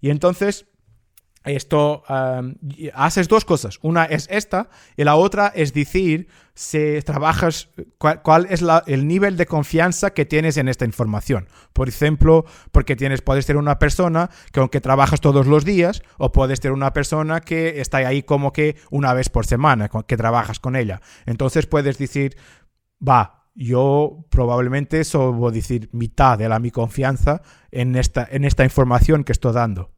Y 0.00 0.08
entonces 0.08 0.64
esto 1.48 2.02
haces 2.94 3.28
dos 3.28 3.44
cosas. 3.44 3.78
Una 3.82 4.04
es 4.04 4.28
esta 4.30 4.68
y 4.96 5.04
la 5.04 5.16
otra 5.16 5.52
es 5.54 5.72
decir 5.72 6.28
si 6.54 7.00
trabajas 7.04 7.70
cuál, 7.98 8.46
es 8.50 8.64
el 8.86 9.06
nivel 9.06 9.36
de 9.36 9.46
confianza 9.46 10.10
que 10.10 10.24
tienes 10.24 10.56
en 10.56 10.68
esta 10.68 10.84
información. 10.84 11.46
Por 11.72 11.88
ejemplo, 11.88 12.44
porque 12.72 12.96
tienes 12.96 13.22
puedes 13.22 13.44
ser 13.44 13.56
una 13.56 13.78
persona 13.78 14.28
que 14.52 14.58
aunque 14.58 14.80
trabajas 14.80 15.20
todos 15.20 15.46
los 15.46 15.64
días 15.64 16.02
o 16.18 16.32
puedes 16.32 16.58
ser 16.58 16.72
una 16.72 16.92
persona 16.92 17.40
que 17.40 17.80
está 17.80 17.98
ahí 17.98 18.24
como 18.24 18.52
que 18.52 18.76
una 18.90 19.14
vez 19.14 19.28
por 19.28 19.46
semana 19.46 19.88
que 19.88 20.16
trabajas 20.16 20.58
con 20.58 20.74
ella. 20.74 21.00
Entonces 21.26 21.66
puedes 21.66 21.96
decir, 21.96 22.36
va, 23.06 23.46
yo 23.54 24.26
probablemente 24.28 25.02
voy 25.14 25.50
a 25.50 25.54
decir 25.54 25.88
mitad 25.92 26.38
de 26.38 26.48
la 26.48 26.58
mi 26.58 26.72
confianza 26.72 27.42
en 27.70 27.94
esta, 27.94 28.26
en 28.28 28.44
esta 28.44 28.64
información 28.64 29.22
que 29.22 29.32
estoy 29.32 29.52
dando 29.52 29.97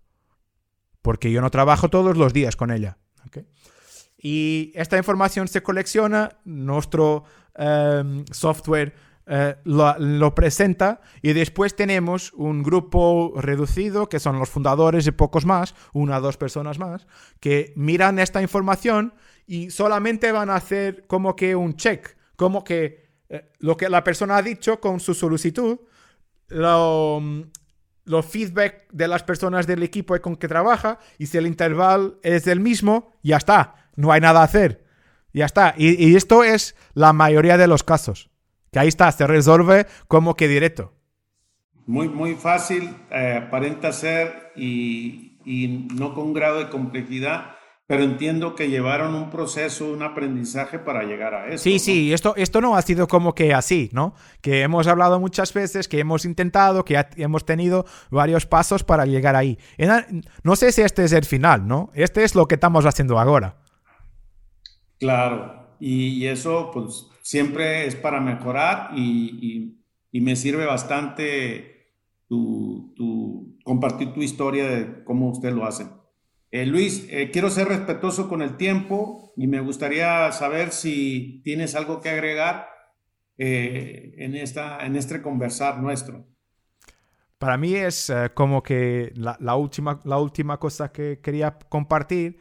porque 1.02 1.30
yo 1.30 1.40
no 1.40 1.50
trabajo 1.50 1.88
todos 1.88 2.16
los 2.16 2.32
días 2.32 2.56
con 2.56 2.70
ella. 2.70 2.98
Y 4.22 4.72
esta 4.74 4.98
información 4.98 5.48
se 5.48 5.62
colecciona, 5.62 6.36
nuestro 6.44 7.24
em, 7.54 8.26
software 8.30 8.94
eh, 9.26 9.56
lo, 9.64 10.34
presenta 10.34 11.00
y 11.22 11.32
después 11.32 11.76
tenemos 11.76 12.32
un 12.32 12.62
grupo 12.62 13.32
reducido, 13.36 14.08
que 14.08 14.18
son 14.18 14.38
los 14.38 14.50
fundadores 14.50 15.06
y 15.06 15.12
pocos 15.12 15.46
más, 15.46 15.74
una 15.92 16.18
o 16.18 16.20
dos 16.20 16.36
personas 16.36 16.78
más, 16.78 17.06
que 17.38 17.72
miran 17.76 18.18
esta 18.18 18.42
información 18.42 19.14
y 19.46 19.70
solamente 19.70 20.32
van 20.32 20.50
a 20.50 20.56
hacer 20.56 21.06
como 21.06 21.36
que 21.36 21.54
un 21.54 21.76
check, 21.76 22.16
como 22.36 22.64
que 22.64 23.08
eh, 23.28 23.52
lo 23.60 23.76
que 23.76 23.88
la 23.88 24.02
persona 24.02 24.36
ha 24.36 24.42
dicho 24.42 24.80
con 24.80 24.98
su 24.98 25.14
solicitud, 25.14 25.78
lo, 26.48 27.22
los 28.10 28.26
feedback 28.26 28.90
de 28.90 29.08
las 29.08 29.22
personas 29.22 29.66
del 29.66 29.82
equipo 29.82 30.20
con 30.20 30.36
que 30.36 30.48
trabaja 30.48 30.98
y 31.16 31.26
si 31.26 31.38
el 31.38 31.46
intervalo 31.46 32.18
es 32.22 32.46
el 32.48 32.60
mismo, 32.60 33.12
ya 33.22 33.36
está, 33.36 33.88
no 33.96 34.10
hay 34.10 34.20
nada 34.20 34.40
a 34.40 34.44
hacer. 34.44 34.84
Ya 35.32 35.46
está. 35.46 35.74
Y, 35.76 36.16
esto 36.16 36.42
es 36.42 36.74
la 36.92 37.12
mayoría 37.12 37.56
de 37.56 37.68
los 37.68 37.84
casos. 37.84 38.30
Que 38.72 38.80
ahí 38.80 38.88
está, 38.88 39.12
se 39.12 39.28
resuelve 39.28 39.86
como 40.08 40.34
que 40.34 40.48
directo. 40.48 40.92
Muy, 41.86 42.08
muy 42.08 42.34
fácil, 42.34 42.96
eh, 43.12 43.44
aparenta 43.46 43.92
ser 43.92 44.52
y, 44.56 45.38
y 45.44 45.86
no 45.94 46.14
con 46.14 46.32
grado 46.32 46.58
de 46.58 46.68
complejidad 46.68 47.59
pero 47.90 48.04
entiendo 48.04 48.54
que 48.54 48.70
llevaron 48.70 49.16
un 49.16 49.30
proceso, 49.30 49.90
un 49.90 50.04
aprendizaje 50.04 50.78
para 50.78 51.02
llegar 51.02 51.34
a 51.34 51.48
eso. 51.48 51.64
Sí, 51.64 51.80
sí, 51.80 52.12
esto, 52.12 52.34
esto 52.36 52.60
no 52.60 52.76
ha 52.76 52.82
sido 52.82 53.08
como 53.08 53.34
que 53.34 53.52
así, 53.52 53.90
¿no? 53.92 54.14
Que 54.40 54.62
hemos 54.62 54.86
hablado 54.86 55.18
muchas 55.18 55.52
veces, 55.52 55.88
que 55.88 55.98
hemos 55.98 56.24
intentado, 56.24 56.84
que 56.84 57.04
hemos 57.16 57.44
tenido 57.44 57.86
varios 58.08 58.46
pasos 58.46 58.84
para 58.84 59.06
llegar 59.06 59.34
ahí. 59.34 59.58
No 60.44 60.54
sé 60.54 60.70
si 60.70 60.82
este 60.82 61.02
es 61.02 61.10
el 61.12 61.24
final, 61.24 61.66
¿no? 61.66 61.90
Este 61.92 62.22
es 62.22 62.36
lo 62.36 62.46
que 62.46 62.54
estamos 62.54 62.86
haciendo 62.86 63.18
ahora. 63.18 63.56
Claro, 65.00 65.74
y, 65.80 66.26
eso 66.26 66.70
pues 66.72 67.08
siempre 67.22 67.88
es 67.88 67.96
para 67.96 68.20
mejorar 68.20 68.96
y, 68.96 69.80
me 70.12 70.36
sirve 70.36 70.64
bastante 70.64 71.96
tu, 72.28 72.94
compartir 73.64 74.12
tu 74.12 74.22
historia 74.22 74.68
de 74.68 75.02
cómo 75.02 75.30
usted 75.30 75.52
lo 75.52 75.66
hace. 75.66 75.86
Eh, 76.52 76.66
Luis, 76.66 77.06
eh, 77.10 77.30
quiero 77.32 77.48
ser 77.48 77.68
respetuoso 77.68 78.28
con 78.28 78.42
el 78.42 78.56
tiempo 78.56 79.32
y 79.36 79.46
me 79.46 79.60
gustaría 79.60 80.32
saber 80.32 80.72
si 80.72 81.40
tienes 81.44 81.76
algo 81.76 82.00
que 82.00 82.10
agregar 82.10 82.68
eh, 83.38 84.14
en, 84.18 84.34
esta, 84.34 84.84
en 84.84 84.96
este 84.96 85.22
conversar 85.22 85.78
nuestro. 85.78 86.26
Para 87.38 87.56
mí 87.56 87.74
es 87.74 88.12
como 88.34 88.62
que 88.62 89.12
la, 89.14 89.54
última, 89.54 90.00
la 90.04 90.18
última 90.18 90.58
cosa 90.58 90.92
que 90.92 91.20
quería 91.20 91.58
compartir 91.70 92.38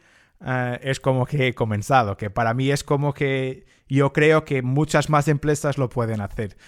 es 0.82 1.00
como 1.00 1.24
que 1.24 1.48
he 1.48 1.54
comenzado, 1.54 2.18
que 2.18 2.28
para 2.28 2.52
mí 2.52 2.70
es 2.70 2.84
como 2.84 3.14
que 3.14 3.64
yo 3.88 4.12
creo 4.12 4.44
que 4.44 4.60
muchas 4.60 5.08
más 5.08 5.26
empresas 5.28 5.78
lo 5.78 5.88
pueden 5.88 6.20
hacer 6.20 6.58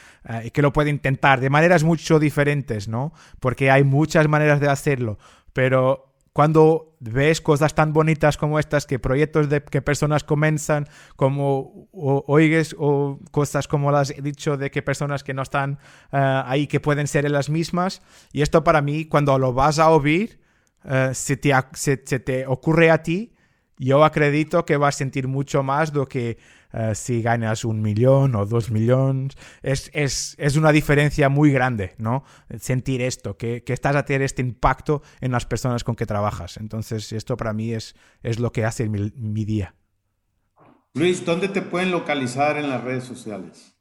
y 0.44 0.50
que 0.50 0.62
lo 0.62 0.72
pueden 0.72 0.94
intentar 0.94 1.40
de 1.40 1.50
maneras 1.50 1.84
mucho 1.84 2.18
diferentes, 2.18 2.88
¿no? 2.88 3.12
Porque 3.38 3.70
hay 3.70 3.84
muchas 3.84 4.28
maneras 4.28 4.60
de 4.60 4.70
hacerlo, 4.70 5.18
pero 5.52 6.11
cuando 6.32 6.96
ves 7.00 7.40
cosas 7.40 7.74
tan 7.74 7.92
bonitas 7.92 8.36
como 8.36 8.58
estas, 8.58 8.86
que 8.86 8.98
proyectos 8.98 9.48
de 9.50 9.62
que 9.62 9.82
personas 9.82 10.24
comienzan, 10.24 10.88
como 11.16 11.88
oigues 11.92 12.74
o 12.78 13.18
cosas 13.30 13.68
como 13.68 13.90
las 13.90 14.10
he 14.10 14.22
dicho 14.22 14.56
de 14.56 14.70
que 14.70 14.82
personas 14.82 15.24
que 15.24 15.34
no 15.34 15.42
están 15.42 15.78
eh, 16.10 16.42
ahí 16.46 16.66
que 16.66 16.80
pueden 16.80 17.06
ser 17.06 17.30
las 17.30 17.50
mismas, 17.50 18.02
y 18.32 18.42
esto 18.42 18.64
para 18.64 18.80
mí, 18.80 19.04
cuando 19.06 19.38
lo 19.38 19.52
vas 19.52 19.78
a 19.78 19.90
oír, 19.90 20.40
uh, 20.84 21.12
se, 21.12 21.36
te, 21.36 21.52
se, 21.74 21.96
te 21.96 22.46
ocurre 22.46 22.90
a 22.90 23.02
ti, 23.02 23.34
yo 23.76 24.04
acredito 24.04 24.64
que 24.64 24.76
vas 24.76 24.94
a 24.94 24.98
sentir 24.98 25.28
mucho 25.28 25.62
más 25.62 25.92
de 25.92 26.06
que 26.06 26.38
eh, 26.72 26.94
si 26.94 27.20
ganas 27.20 27.64
un 27.64 27.82
millón 27.82 28.34
o 28.34 28.46
dos 28.46 28.70
millones. 28.70 29.36
Es, 29.62 29.90
es, 29.92 30.34
es, 30.38 30.56
una 30.56 30.72
diferencia 30.72 31.28
muy 31.28 31.52
grande, 31.52 31.94
¿no? 31.98 32.24
Sentir 32.58 33.02
esto, 33.02 33.36
que, 33.36 33.62
que, 33.62 33.72
estás 33.72 33.94
a 33.96 34.04
tener 34.04 34.22
este 34.22 34.42
impacto 34.42 35.02
en 35.20 35.32
las 35.32 35.44
personas 35.44 35.84
con 35.84 35.96
que 35.96 36.06
trabajas. 36.06 36.56
Entonces, 36.56 37.12
esto 37.12 37.36
para 37.36 37.52
mí 37.52 37.72
es, 37.72 37.94
es 38.22 38.38
lo 38.38 38.52
que 38.52 38.64
hace 38.64 38.88
mi, 38.88 39.12
mi 39.16 39.44
día. 39.44 39.74
Luis, 40.94 41.24
¿dónde 41.24 41.48
te 41.48 41.62
pueden 41.62 41.90
localizar 41.90 42.56
en 42.56 42.68
las 42.68 42.82
redes 42.82 43.04
sociales? 43.04 43.74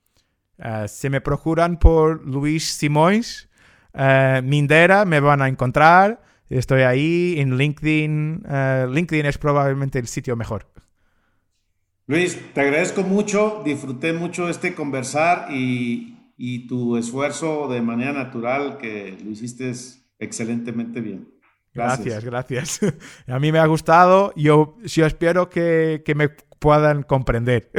Uh, 0.57 0.87
se 0.87 1.09
me 1.09 1.21
procuran 1.21 1.77
por 1.77 2.25
Luis 2.25 2.73
Simões, 2.73 3.49
uh, 3.93 4.41
Mindera, 4.43 5.05
me 5.05 5.19
van 5.19 5.41
a 5.41 5.47
encontrar. 5.47 6.21
Estoy 6.49 6.81
ahí 6.81 7.35
en 7.37 7.57
LinkedIn. 7.57 8.43
LinkedIn 8.89 9.25
es 9.25 9.37
probablemente 9.37 9.99
el 9.99 10.07
sitio 10.07 10.35
mejor. 10.35 10.67
Luis, 12.07 12.37
te 12.53 12.61
agradezco 12.61 13.03
mucho, 13.03 13.61
disfruté 13.63 14.11
mucho 14.11 14.49
este 14.49 14.73
conversar 14.73 15.47
y, 15.51 16.17
tu 16.67 16.97
esfuerzo 16.97 17.67
de 17.67 17.81
manera 17.81 18.13
natural 18.13 18.79
que 18.79 19.15
lo 19.23 19.29
hiciste 19.29 19.71
excelentemente 20.17 20.99
bien. 20.99 21.29
Gracias, 21.73 22.25
gracias. 22.25 22.79
A 23.27 23.37
mí 23.37 23.51
me 23.51 23.59
ha 23.59 23.65
gustado. 23.67 24.33
Yo, 24.35 24.77
yo 24.83 25.05
espero 25.05 25.49
que, 25.49 26.01
que 26.03 26.15
me 26.15 26.29
puedan 26.29 27.03
comprender. 27.03 27.71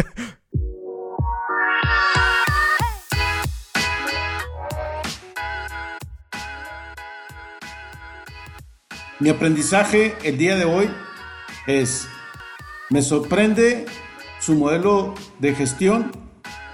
Mi 9.18 9.28
aprendizaje 9.28 10.14
el 10.22 10.38
día 10.38 10.56
de 10.56 10.64
hoy 10.64 10.88
es, 11.66 12.08
me 12.90 13.02
sorprende 13.02 13.86
su 14.42 14.56
modelo 14.56 15.14
de 15.38 15.54
gestión, 15.54 16.10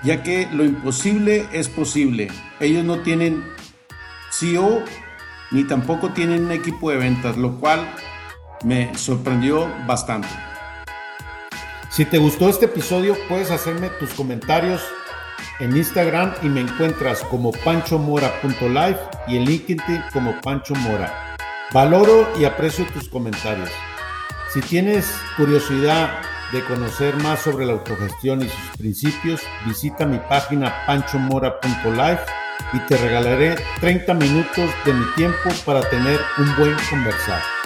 ya 0.02 0.22
que 0.22 0.48
lo 0.52 0.64
imposible 0.64 1.46
es 1.52 1.68
posible. 1.68 2.28
Ellos 2.60 2.82
no 2.84 3.00
tienen 3.00 3.44
CEO, 4.30 4.82
ni 5.50 5.64
tampoco 5.64 6.10
tienen 6.10 6.46
un 6.46 6.52
equipo 6.52 6.90
de 6.90 6.96
ventas, 6.96 7.36
lo 7.36 7.56
cual 7.60 7.86
me 8.64 8.96
sorprendió 8.96 9.70
bastante. 9.86 10.28
Si 11.90 12.06
te 12.06 12.16
gustó 12.16 12.48
este 12.48 12.66
episodio, 12.66 13.16
puedes 13.28 13.50
hacerme 13.50 13.90
tus 14.00 14.14
comentarios 14.14 14.82
en 15.60 15.76
Instagram 15.76 16.32
y 16.42 16.48
me 16.48 16.60
encuentras 16.60 17.20
como 17.24 17.52
panchomora.life 17.52 19.00
y 19.26 19.36
en 19.36 19.44
LinkedIn 19.44 20.04
como 20.12 20.40
Pancho 20.40 20.74
Mora. 20.74 21.36
Valoro 21.72 22.28
y 22.40 22.44
aprecio 22.44 22.86
tus 22.94 23.08
comentarios. 23.08 23.68
Si 24.54 24.60
tienes 24.60 25.06
curiosidad 25.36 26.22
de 26.52 26.64
conocer 26.64 27.16
más 27.16 27.40
sobre 27.40 27.66
la 27.66 27.72
autogestión 27.72 28.42
y 28.42 28.48
sus 28.48 28.76
principios, 28.78 29.40
visita 29.66 30.06
mi 30.06 30.18
página 30.18 30.74
panchomora.life 30.86 32.22
y 32.72 32.78
te 32.80 32.96
regalaré 32.96 33.56
30 33.80 34.14
minutos 34.14 34.70
de 34.84 34.92
mi 34.92 35.04
tiempo 35.14 35.50
para 35.64 35.88
tener 35.88 36.20
un 36.38 36.56
buen 36.56 36.76
conversar. 36.90 37.57